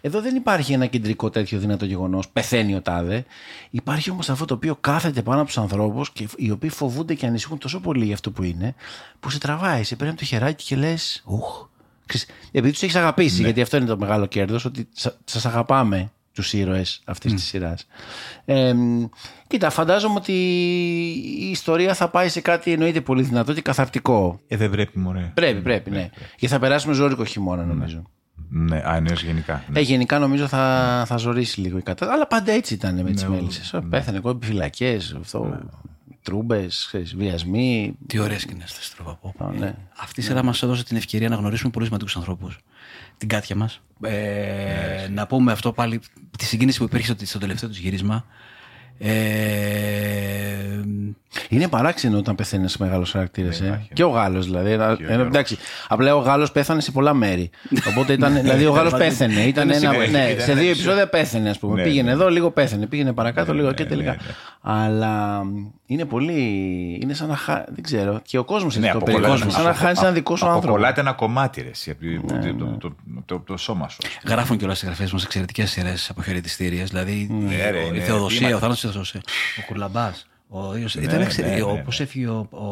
[0.00, 2.28] Εδώ δεν υπάρχει ένα κεντρικό τέτοιο δυνατό γεγονός.
[2.28, 3.24] Πεθαίνει ο τάδε.
[3.70, 7.26] Υπάρχει όμως αυτό το οποίο κάθεται πάνω από τους ανθρώπους και οι οποίοι φοβούνται και
[7.26, 8.74] ανησυχούν τόσο πολύ για αυτό που είναι,
[9.20, 11.66] που σε τραβάει, σε παίρνει από το χεράκι και λες, Ουχ.
[12.06, 14.88] Ξέρεις, Επειδή τους έχεις αγαπήσει, γιατί αυτό είναι το μεγάλο κέρδος, ότι
[15.24, 17.86] σας αγαπάμε τους ήρωες αυτής της σειράς.
[18.44, 18.74] Ε,
[19.46, 20.32] κοίτα, φαντάζομαι ότι
[21.40, 24.40] η ιστορία θα πάει σε κάτι εννοείται πολύ δυνατό και καθαρτικό.
[24.48, 25.30] Ε, δεν πρέπει, μωρέ.
[25.34, 26.10] Πρέπει, πρέπει, ναι.
[26.38, 28.02] Γιατί θα περάσουμε ζώρικο χειμώνα, νομίζω.
[28.50, 29.64] Ναι, α, εννοείς γενικά.
[29.68, 29.78] Ναι.
[29.78, 32.12] Ε, γενικά νομίζω θα, θα ζωρίσει λίγο η κατάσταση.
[32.12, 33.80] Αλλά πάντα έτσι ήταν με τις ναι, μέλισσε.
[33.90, 35.58] Πέθανε κόμπι φυλακές, αυτό.
[36.22, 37.96] Τρούμπες, βιασμοί.
[38.06, 39.52] Τι ωραίες σκηνές θες, τρόπα.
[39.58, 39.74] ναι.
[39.96, 42.58] Αυτή η σειρά μας έδωσε την ευκαιρία να γνωρίσουμε πολύ σημαντικούς ανθρώπους.
[43.18, 43.80] Την κάτια μας.
[44.02, 46.00] Ε, να πούμε αυτό πάλι,
[46.38, 48.24] τη συγκίνηση που υπήρχε στο τελευταίο του γύρισμα.
[48.98, 49.18] Ε,
[51.48, 53.60] είναι παράξενο όταν πεθαίνει ένας μεγάλος χαρακτήρας.
[53.60, 53.86] Ε.
[53.92, 54.70] Και ο Γάλλος δηλαδή.
[54.70, 55.56] Ένα, ένα, εντάξει,
[55.88, 57.50] απλά ο Γάλλος πέθανε σε πολλά μέρη.
[57.88, 58.34] Οπότε ήταν.
[58.34, 59.40] δηλαδή ο Γάλλος πέθανε.
[59.40, 61.74] Ήταν ένα, ναι, σε δύο επεισόδια πέθανε, ας πούμε.
[61.74, 62.12] Ναι, πήγαινε ναι.
[62.12, 62.86] εδώ, λίγο πέθανε.
[62.86, 64.16] Πήγαινε παρακάτω, ναι, λίγο και τελικά.
[64.60, 65.42] Αλλά
[65.86, 66.40] είναι πολύ.
[67.02, 67.64] Είναι σαν να χάνει.
[67.68, 68.20] Δεν ξέρω.
[68.24, 69.36] Και ο κόσμος είναι το περίπου.
[69.36, 70.66] Σαν να χάνεις ένα δικό σου άνθρωπο.
[70.66, 71.70] Αποκολλάται ένα κομμάτι ρε,
[73.44, 73.98] το σώμα σου.
[74.26, 76.88] Γράφουν και όλα στι γραφές μας εξαιρετικές σειρές αποχαιρετιστήριες.
[76.88, 77.28] Δηλαδή
[77.94, 78.58] η Θεοδοσία, ο
[78.92, 79.18] θάνατο
[79.58, 80.12] ο Κουρλαμπά.
[80.48, 82.04] Ο ίδιος, ναι, ήταν ναι, ναι, όπως ναι.
[82.04, 82.66] έφυγε ο, ο,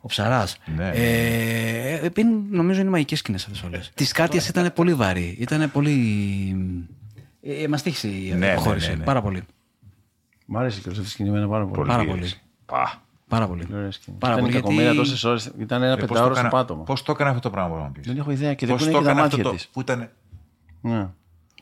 [0.00, 0.58] ο Ψαράς.
[0.76, 2.10] Ναι, ε, ε,
[2.50, 3.90] νομίζω είναι μαγικές σκηνές αυτές όλες.
[3.94, 5.36] Τη Κάτια ήταν πολύ βαρύ.
[5.38, 5.94] Ήταν πολύ.
[7.42, 8.96] Ε, Μας τύχησε η ναι, αποχώρηση.
[8.96, 9.42] Πάρα πολύ.
[10.46, 11.88] Μ' άρεσε και αυτή τη σκηνή πάρα πολύ.
[11.88, 12.32] Πάρα πολύ.
[12.66, 13.02] Πα.
[13.28, 13.66] Πάρα πολύ.
[14.18, 14.50] Πάρα πολύ.
[14.50, 14.96] Γιατί...
[14.96, 15.52] τόσες ώρες.
[15.58, 16.82] Ήταν ένα ε, πεντάωρο στο πάτωμα.
[16.82, 19.14] Πώς το έκανε αυτό το πράγμα, να πεις; Δεν έχω ιδέα και δεν είναι τα
[19.14, 19.68] μάτια της.
[19.68, 20.10] Που ήταν.
[20.80, 21.08] Ναι.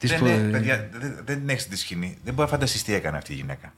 [0.01, 2.18] Δεν, παιδιά, δεν, δεν έχει τη σκηνή.
[2.24, 3.72] Δεν μπορεί να φανταστεί τι έκανε αυτή η γυναίκα.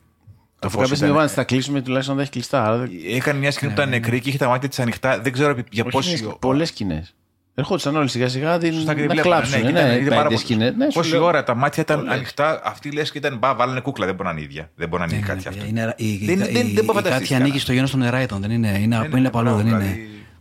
[0.59, 1.29] Αφού κάποια στιγμή ήταν...
[1.29, 2.89] θα κλείσουμε τουλάχιστον να έχει κλειστά.
[3.15, 5.21] Έκανε μια σκηνή που ήταν νεκρή και είχε τα μάτια της ανοιχτά.
[5.21, 6.29] Δεν ξέρω για πόση.
[6.39, 7.15] Πολλές σκηνές.
[7.55, 8.75] Ερχόντουσαν όλοι σιγά σιγά την...
[8.85, 9.63] να κλάψουν.
[9.63, 10.75] Ναι, ναι, ναι, πάρα σκηνές.
[10.75, 11.25] Ναι, Πόση λέω...
[11.25, 12.61] ώρα τα μάτια ήταν ανοιχτά.
[12.65, 14.07] Αυτή λες και ήταν μπα, βάλανε κούκλα.
[14.07, 14.71] Δεν μπορεί να είναι ίδια.
[14.75, 15.65] Δεν μπορεί να είναι κάτι αυτό.
[15.65, 18.41] Δεν μπορεί να Κάτι ανήκει στο γένος των Εράιτων.
[18.41, 18.79] Δεν είναι.
[19.17, 19.57] Είναι παλό.
[19.57, 19.99] Δεν είναι.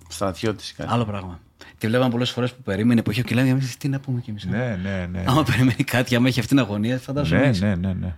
[0.08, 0.76] Στρατιώτης.
[0.86, 1.40] Άλλο πράγμα.
[1.78, 4.46] Και βλέπαμε πολλές φορές που περίμενε εποχή και λέμε τι να πούμε κι εμείς.
[4.46, 5.24] Ναι, ναι, ναι.
[5.28, 7.52] Άμα περιμένει κάτι, άμα έχει αυτή την αγωνία, φαντάζομαι.
[7.60, 8.14] Ναι, ναι, ναι.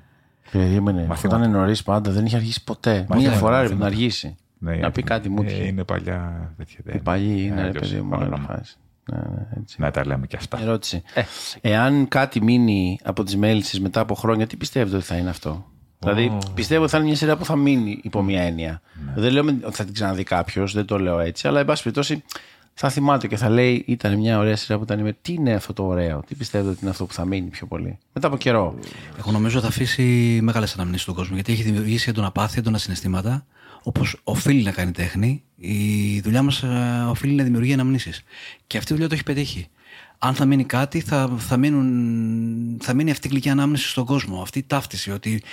[0.51, 1.07] Περίμενε.
[1.25, 3.05] Ήταν νωρίς πάντα, δεν είχε αργήσει ποτέ.
[3.15, 4.35] Μία φορά έπρεπε να αργήσει.
[4.57, 5.43] Ναι, να πει κάτι μου.
[5.47, 6.79] Ε, είναι παλιά τέτοια.
[6.93, 8.61] Η παλιά είναι, ρε παιδί μου, να
[9.77, 10.61] Να τα λέμε και αυτά.
[10.61, 11.03] Ερώτηση.
[11.13, 11.21] Ε,
[11.61, 15.65] εάν κάτι μείνει από τις μέλισσε μετά από χρόνια, τι πιστεύετε ότι θα είναι αυτό;
[15.99, 18.81] Δηλαδή, πιστεύω ότι θα είναι μια σειρά που θα μείνει υπό μια έννοια.
[19.05, 19.21] Ναι.
[19.21, 22.23] Δεν λέω ότι θα την ξαναδεί κάποιος, δεν το λέω έτσι, αλλά εν πάση περιπτώσει
[22.81, 25.15] θα θυμάται και θα λέει ήταν μια ωραία σειρά που ήταν.
[25.21, 27.97] Τι είναι αυτό το ωραίο, τι πιστεύετε ότι είναι αυτό που θα μείνει πιο πολύ;
[28.13, 28.79] Μετά από καιρό.
[29.17, 30.03] Εγώ νομίζω θα αφήσει
[30.41, 33.45] μεγάλες αναμνήσεις στον κόσμο γιατί έχει δημιουργήσει έντονα πάθη, έντονα συναισθήματα.
[33.83, 38.23] Όπως οφείλει να κάνει τέχνη, η δουλειά μας ε, οφείλει να δημιουργεί αναμνήσεις.
[38.67, 39.67] Και αυτή η δουλειά το έχει πετύχει.
[40.21, 44.41] Αν θα μείνει κάτι, θα, θα, μείνουν, θα μείνει αυτή η γλυκή ανάμνηση στον κόσμο.
[44.41, 45.43] Αυτή η ταύτιση ότι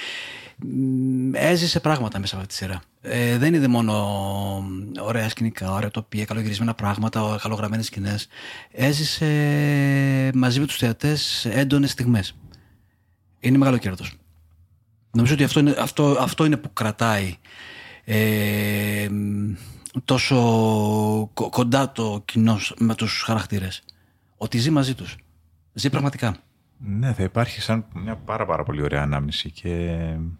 [1.32, 2.82] έζησε πράγματα μέσα από αυτή τη σειρά.
[3.00, 3.94] Ε, δεν είδε μόνο
[5.00, 8.28] ωραία σκηνικά, ωραία τοπία, καλογυρισμένα πράγματα, καλογραμμένες σκηνές.
[8.70, 9.26] Έζησε
[10.34, 12.36] μαζί με τους θεατές έντονες στιγμές.
[13.40, 14.04] Είναι μεγάλο κέρδο.
[15.10, 17.36] Νομίζω ότι αυτό είναι, αυτό, αυτό είναι που κρατάει
[18.04, 19.08] ε,
[20.04, 20.36] τόσο
[21.32, 23.82] κοντά το κοινό με τους χαρακτήρες.
[24.36, 25.16] Ότι ζει μαζί τους.
[25.72, 26.36] Ζει πραγματικά.
[26.78, 29.68] Ναι, θα υπάρχει σαν μια πάρα, πάρα πολύ ωραία ανάμνηση και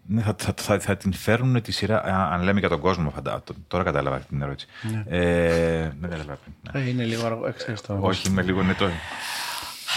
[0.05, 2.03] ναι, θα, θα, θα, θα την φέρνουν τη σειρά.
[2.31, 4.67] Αν λέμε για τον κόσμο, φαντά, τώρα κατάλαβα την ερώτηση.
[4.91, 5.03] Ναι.
[5.07, 6.37] Ε, δεν κατάλαβα
[6.73, 6.81] Ναι.
[6.81, 7.53] Ε, είναι λίγο αργό,
[7.87, 7.97] το.
[8.01, 8.89] Όχι, είμαι λίγο νετό.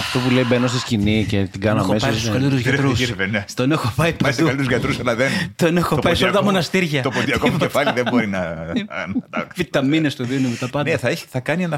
[0.00, 2.06] Αυτό που λέει μπαίνω στη σκηνή και την κάνω μέσα.
[2.06, 3.54] Έχω πάει στους καλύτερους γιατρούς.
[3.54, 4.32] Τον έχω πάει παντού.
[4.32, 5.30] στου καλύτερους γιατρούς, αλλά δεν.
[5.56, 7.02] Τον έχω πάει σε όλα τα μοναστήρια.
[7.02, 8.66] Το ποντιακό μου κεφάλι δεν μπορεί να.
[9.56, 10.90] Βιταμίνες του δίνουν τα πάντα.
[10.90, 11.68] Ναι, θα κάνει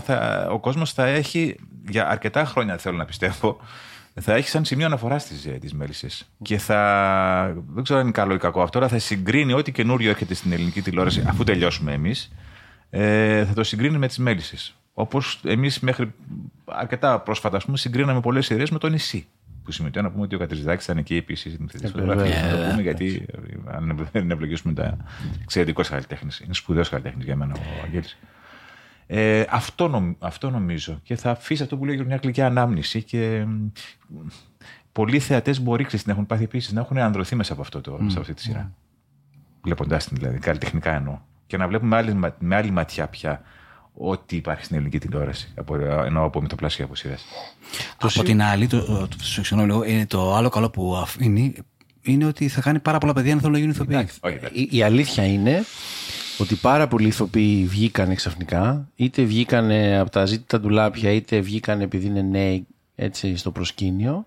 [0.51, 1.57] ο κόσμος θα έχει
[1.89, 3.61] για αρκετά χρόνια, θέλω να πιστεύω,
[4.21, 6.29] θα έχει σαν σημείο αναφορά στις τις ε, μέλισσες.
[6.43, 7.53] Και θα.
[7.75, 10.53] Δεν ξέρω αν είναι καλό ή κακό αυτό, αλλά θα συγκρίνει ό,τι καινούριο έρχεται στην
[10.53, 12.33] ελληνική τηλεόραση, αφού τελειώσουμε εμείς,
[12.91, 14.77] ε, θα το συγκρίνει με τις μέλισσες.
[14.95, 16.15] Όπως εμείς μέχρι
[16.65, 19.27] αρκετά πρόσφατα, ας πούμε, συγκρίναμε πολλές σειρές με το νησί.
[19.65, 22.43] Που σημαίνει να πούμε ότι ο Κατριζάκη ήταν εκεί επίσης στην φωτογραφίας.
[22.43, 23.27] Να το πούμε, γιατί
[23.65, 24.97] αν δεν ευλογήσουμε τα
[25.43, 26.31] εξαιρετικό καλλιτέχνη.
[26.45, 28.19] Είναι σπουδαίος καλλιτέχνης για μένα ο Αγγέλης.
[29.07, 31.01] Ε, αυτό, αυτό νομίζω.
[31.03, 33.03] Και θα αφήσει αυτό που λέει μια γλυκιά ανάμνηση.
[33.03, 33.47] Και
[34.93, 38.15] πολλοί θεατές μπορεί να έχουν πάθει επίσης να έχουν ανδρωθεί μέσα από, αυτό το, mm.
[38.19, 38.71] αυτή τη σειρά.
[38.71, 38.75] Mm.
[39.63, 41.19] Βλέποντάς την δηλαδή, καλλιτεχνικά εννοώ.
[41.47, 43.43] Και να βλέπουμε άλλη, με άλλη ματιά πια
[43.95, 45.53] ό,τι υπάρχει στην ελληνική τηλεόραση.
[45.55, 45.75] Από,
[46.05, 47.25] εννοώ από μεταπλάσια από σειρές.
[47.99, 51.55] Από την άλλη, το, το, το, το, το άλλο καλό που αφήνει
[52.03, 54.09] είναι ότι θα κάνει πάρα πολλά παιδιά να θέλουν να γίνουν ηθοποιοί.
[54.21, 54.51] Όχι, δεν.
[54.55, 55.65] Η, η αλήθεια είναι
[56.39, 62.07] ότι πάρα πολλοί ηθοποιοί βγήκανε ξαφνικά, είτε βγήκανε από τα ζήτητα ντουλάπια, είτε βγήκανε επειδή
[62.07, 64.27] είναι νέοι έτσι, στο προσκήνιο.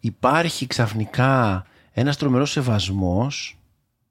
[0.00, 3.57] Υπάρχει ξαφνικά ένας τρομερός σεβασμός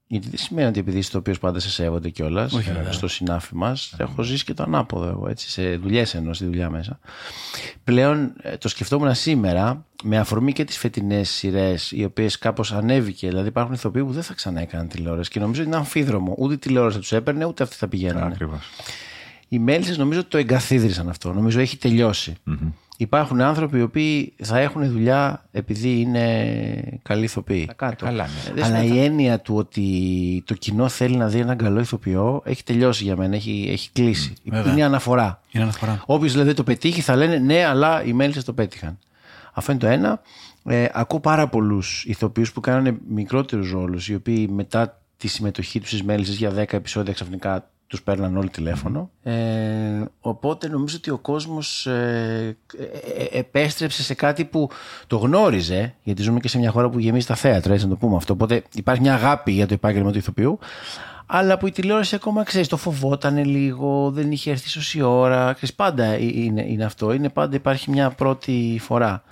[0.08, 2.55] γιατί δεν σημαίνει ότι επειδή είσαι το οποίος πάντα σε σέβονται κιόλας
[2.89, 3.95] στο συνάφι μας.
[3.97, 6.99] Έχω ζήσει και το ανάποδο εγώ, έτσι, σε δουλειές εννοώ, στη δουλειά μέσα.
[7.84, 13.28] Πλέον ε, το σκεφτόμουν σήμερα με αφορμή και τις φετινές σειρές, οι οποίες κάπως ανέβηκε.
[13.28, 16.36] Δηλαδή υπάρχουν ηθοποιοί που δεν θα ξανά έκαναν τηλεόραση και νομίζω ότι είναι αμφίδρομο.
[16.38, 18.26] Ούτε η τηλεόραση θα τους έπαιρνε, ούτε αυτοί θα πηγαίνανε.
[18.26, 18.70] Ακριβώς.
[19.47, 21.34] Οι μέλισσες νομίζω ότι το εγκαθίδρυσαν αυτό.
[21.34, 22.36] Νομίζω έχει τελειώσει.
[22.98, 27.70] Υπάρχουν άνθρωποι οι οποίοι θα έχουν δουλειά επειδή είναι καλοί ηθοποιοί.
[27.76, 28.06] Κάτω.
[28.06, 28.62] καλά, ναι.
[28.62, 32.64] Ε, Αλλά η έννοια του ότι το κοινό θέλει να δει έναν καλό ηθοποιό έχει
[32.64, 34.34] τελειώσει για μένα, έχει, έχει κλείσει.
[34.43, 34.74] βέβαια.
[34.74, 35.41] είναι αναφορά.
[35.52, 36.04] Είναι αναφορά.
[36.06, 38.98] Όποιος δηλαδή το πετύχει θα λένε ναι, αλλά οι μέλισσες το πέτυχαν.
[39.54, 40.22] Αυτό είναι το ένα.
[40.64, 45.88] Ε, ακούω πάρα πολλούς ηθοποιούς που κάνανε μικρότερους ρόλους, οι οποίοι μετά τη συμμετοχή τους
[45.88, 49.10] στις μέλισσες για 10 επεισόδια ξαφνικά τους παίρναν όλοι τηλέφωνο.
[49.24, 49.34] Ε,
[50.20, 52.58] οπότε νομίζω ότι ο κόσμος ε,
[53.32, 54.70] ε, επέστρεψε σε κάτι που
[55.08, 57.98] το γνώριζε, γιατί ζούμε και σε μια χώρα που γεμίζει τα θέατρα, έτσι να το
[57.98, 58.34] πούμε αυτό.
[58.34, 60.60] Οπότε υπάρχει μια αγάπη για το επάγγελμα του ηθοποιού.
[61.30, 65.54] Αλλά που η τηλεόραση ακόμα ξέρεις, το φοβόταν λίγο, δεν είχε έρθει σωστή ώρα.
[65.54, 67.14] Ξέρεις, πάντα είναι, είναι αυτό.
[67.14, 69.24] Είναι πάντα υπάρχει μια πρώτη φορά.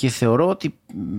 [0.00, 0.74] Και θεωρώ ότι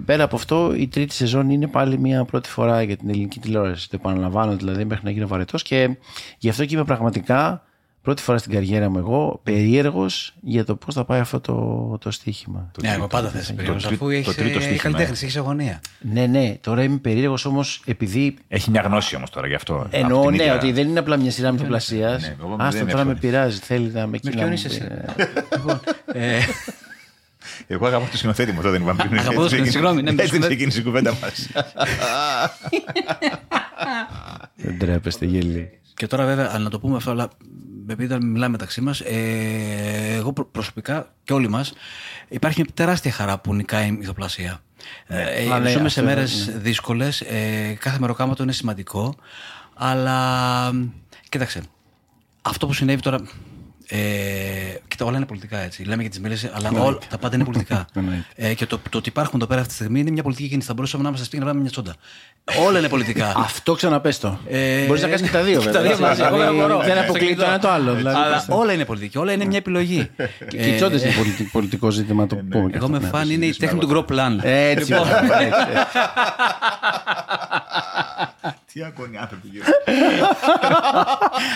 [0.06, 3.90] πέρα από αυτό η τρίτη σεζόν είναι πάλι μια πρώτη φορά για την ελληνική τηλεόραση.
[3.90, 5.90] Το επαναλαμβάνω δηλαδή μέχρι να γίνω βαρετός και
[6.38, 7.64] γι' αυτό και είμαι πραγματικά
[8.02, 12.12] πρώτη φορά στην καριέρα μου εγώ περίεργος για το πώς θα πάει αυτό το, το
[12.12, 12.72] στοίχημα.
[12.82, 15.24] Ναι, εγώ πάντα θα είσαι περίεργος, τρί- αφού το έχει τρίτο στοίχημα, καλλιτέχνη, ε.
[15.26, 15.82] έχεις αγωνία.
[16.00, 18.36] Ναι, ναι, τώρα είμαι περίεργος όμως επειδή.
[18.48, 19.88] Έχει μια γνώση όμως τώρα γι' αυτό.
[19.90, 22.22] Εννοώ, Από ναι, την ίδια- ότι δεν είναι απλά μια σειρά μυθοπλασίας.
[22.22, 23.20] ναι, εγώ Άστα δεν τώρα με έχω.
[23.20, 23.60] πειράζει.
[23.60, 24.88] Θέλει να με Με εκεί να ποιον μου είσαι πει, εσύ.
[25.18, 25.26] ε,
[25.58, 25.80] Λοιπόν,
[26.14, 26.38] ε,
[27.68, 29.20] Εγώ αγαπάω το σκηνοθέτη μου, αυτό δεν είπαμε πριν.
[29.20, 30.56] Αγαπώ το Έτσι σκηνοθέτη, συγγνώμη, ναι, με το Έτσι σκηνοθέτη.
[30.56, 31.48] ξεκίνησε η κουβέντα μας.
[34.56, 35.80] Δεν τρέπεστε, γελί.
[35.94, 37.30] Και τώρα βέβαια, να το πούμε αυτό, αλλά
[37.88, 41.74] επειδή όταν μιλάμε μεταξύ μας, ε, εγώ προ- προσωπικά και όλοι μας,
[42.30, 44.60] υπάρχει μια τεράστια χαρά που νικάει η ηθοπλασία.
[45.08, 47.22] Ε, Α, ναι, ζούμε σε αυτό, μέρες δύσκολες.
[47.22, 49.16] Ε, κάθε μεροκάματο είναι σημαντικό.
[49.74, 50.72] Αλλά
[51.30, 51.62] κοίταξε,
[52.42, 53.18] αυτό που συνέβη τώρα.
[53.94, 53.98] Ε,
[54.88, 55.84] κοίτα, όλα είναι πολιτικά έτσι.
[55.84, 57.86] Λέμε για τις μίλες, αλλά όλα, τα πάντα είναι πολιτικά.
[58.36, 60.68] ε, και το, το ότι υπάρχουν εδώ πέρα αυτή τη στιγμή είναι μια πολιτική κίνηση.
[60.68, 61.96] Θα μπορούσαμε να είμαστε σπίτι να πάμε μια τσόντα.
[62.68, 63.34] όλα είναι πολιτικά.
[63.48, 64.39] Αυτό ξαναπες το.
[64.50, 65.82] Ε, Μπορείς να κάνεις και τα δύο, και βέβαια.
[65.82, 66.80] τα δύο μαζί, Δηλαδή, εγώ δεν μπορώ.
[66.80, 67.94] Δεν αποκλείει το ένα το άλλο.
[67.94, 68.56] δηλαδή, Αλλά πες το.
[68.58, 70.10] όλα είναι πολιτική, όλα είναι μια επιλογή.
[70.48, 72.50] Και οι τσόντες είναι πολιτι- πολιτικό ζήτημα, το πούμε.
[72.70, 73.08] και Εγώ αυτό, με ναι.
[73.08, 74.38] φαν είναι η τέχνη του Gro Plan.
[74.44, 75.08] Έτσι, Λοιπόν,
[75.39, 75.62] έτσι.
[78.74, 79.63] Τι ακόμη άνθρωποι γύρω.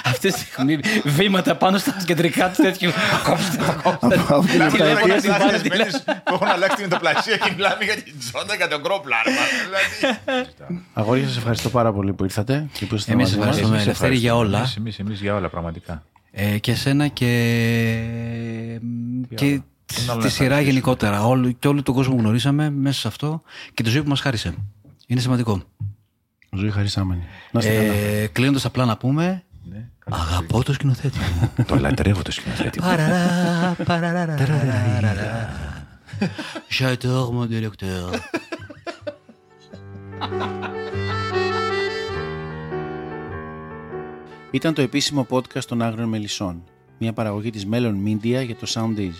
[0.03, 2.91] Αυτή τη στιγμή βήματα πάνω στα κεντρικά του τέτοιου.
[3.23, 4.35] Κόψτε τα, κόψτε τα.
[4.35, 5.19] Αυτή είναι η Τηλέφωνα πλατεία.
[5.19, 6.21] στην πάνω, τηλέφωνα.
[6.23, 9.41] που έχουν αλλάξει την τοπλασία και μιλάμε για την τζόντα και τον κρόπλαρμα.
[9.65, 10.19] Δηλαδή.
[10.93, 13.47] Αγόρια, σας ευχαριστώ πάρα πολύ που ήρθατε και που ήσασταν Εμείς μαζί μας.
[13.47, 14.69] ευχαριστούμε, Ελευθέρη, για όλα.
[14.77, 16.03] Εμείς εμείς για όλα, πραγματικά.
[16.31, 17.25] Ε, Και εσένα και
[19.35, 20.61] και άλλο τη να σειρά ευχαριστήσουμε.
[20.61, 21.23] γενικότερα.
[21.25, 23.41] Όλο, και όλο τον κόσμο που γνωρίσαμε μέσα σε αυτό
[23.73, 24.53] και τη ζωή που μας χάρισε.
[25.07, 25.63] Είναι σημαντικό.
[26.55, 27.23] Ζωή χαρισάμενη.
[27.51, 27.93] Να είστε καλά.
[27.93, 29.43] Ε, Κλείνοντας απλά να πούμε.
[30.09, 31.51] Αγαπώ το σκηνοθέτη μου.
[31.67, 32.79] Το λατρεύω το σκηνοθέτη.
[32.79, 35.49] Παραρά, παραραραραραρα.
[36.79, 38.19] J'adore mon directeur.
[44.51, 46.63] Ήταν το επίσημο podcast των Άγριων Μελισσών.
[46.97, 49.13] Μια παραγωγή της Melon Media για το Soundees.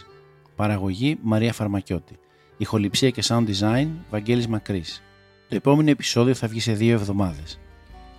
[0.55, 2.15] Παραγωγή Μαρία Φαρμακιώτη.
[2.57, 5.03] Ηχοληψία και sound design Βαγγέλης Μακρύς.
[5.49, 7.59] Το επόμενο επεισόδιο θα βγει σε δύο εβδομάδες.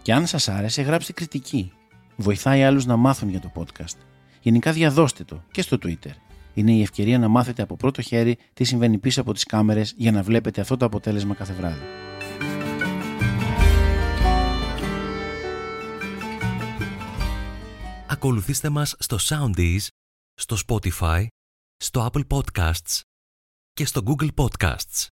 [0.03, 1.73] Και αν σας άρεσε γράψτε κριτική.
[2.17, 3.97] Βοηθάει άλλους να μάθουν για το podcast.
[4.41, 6.13] Γενικά διαδώστε το και στο Twitter.
[6.55, 10.13] Είναι η ευκαιρία να μάθετε από πρώτο χέρι τι συμβαίνει πίσω από τις κάμερες για
[10.13, 11.83] να βλέπετε αυτό το αποτέλεσμα κάθε βράδυ.
[18.09, 19.87] Ακολουθήστε μας στο Soundees,
[20.35, 21.27] στο Spotify,
[21.77, 23.01] στο Apple Podcasts
[23.73, 25.07] και στο Google Podcasts.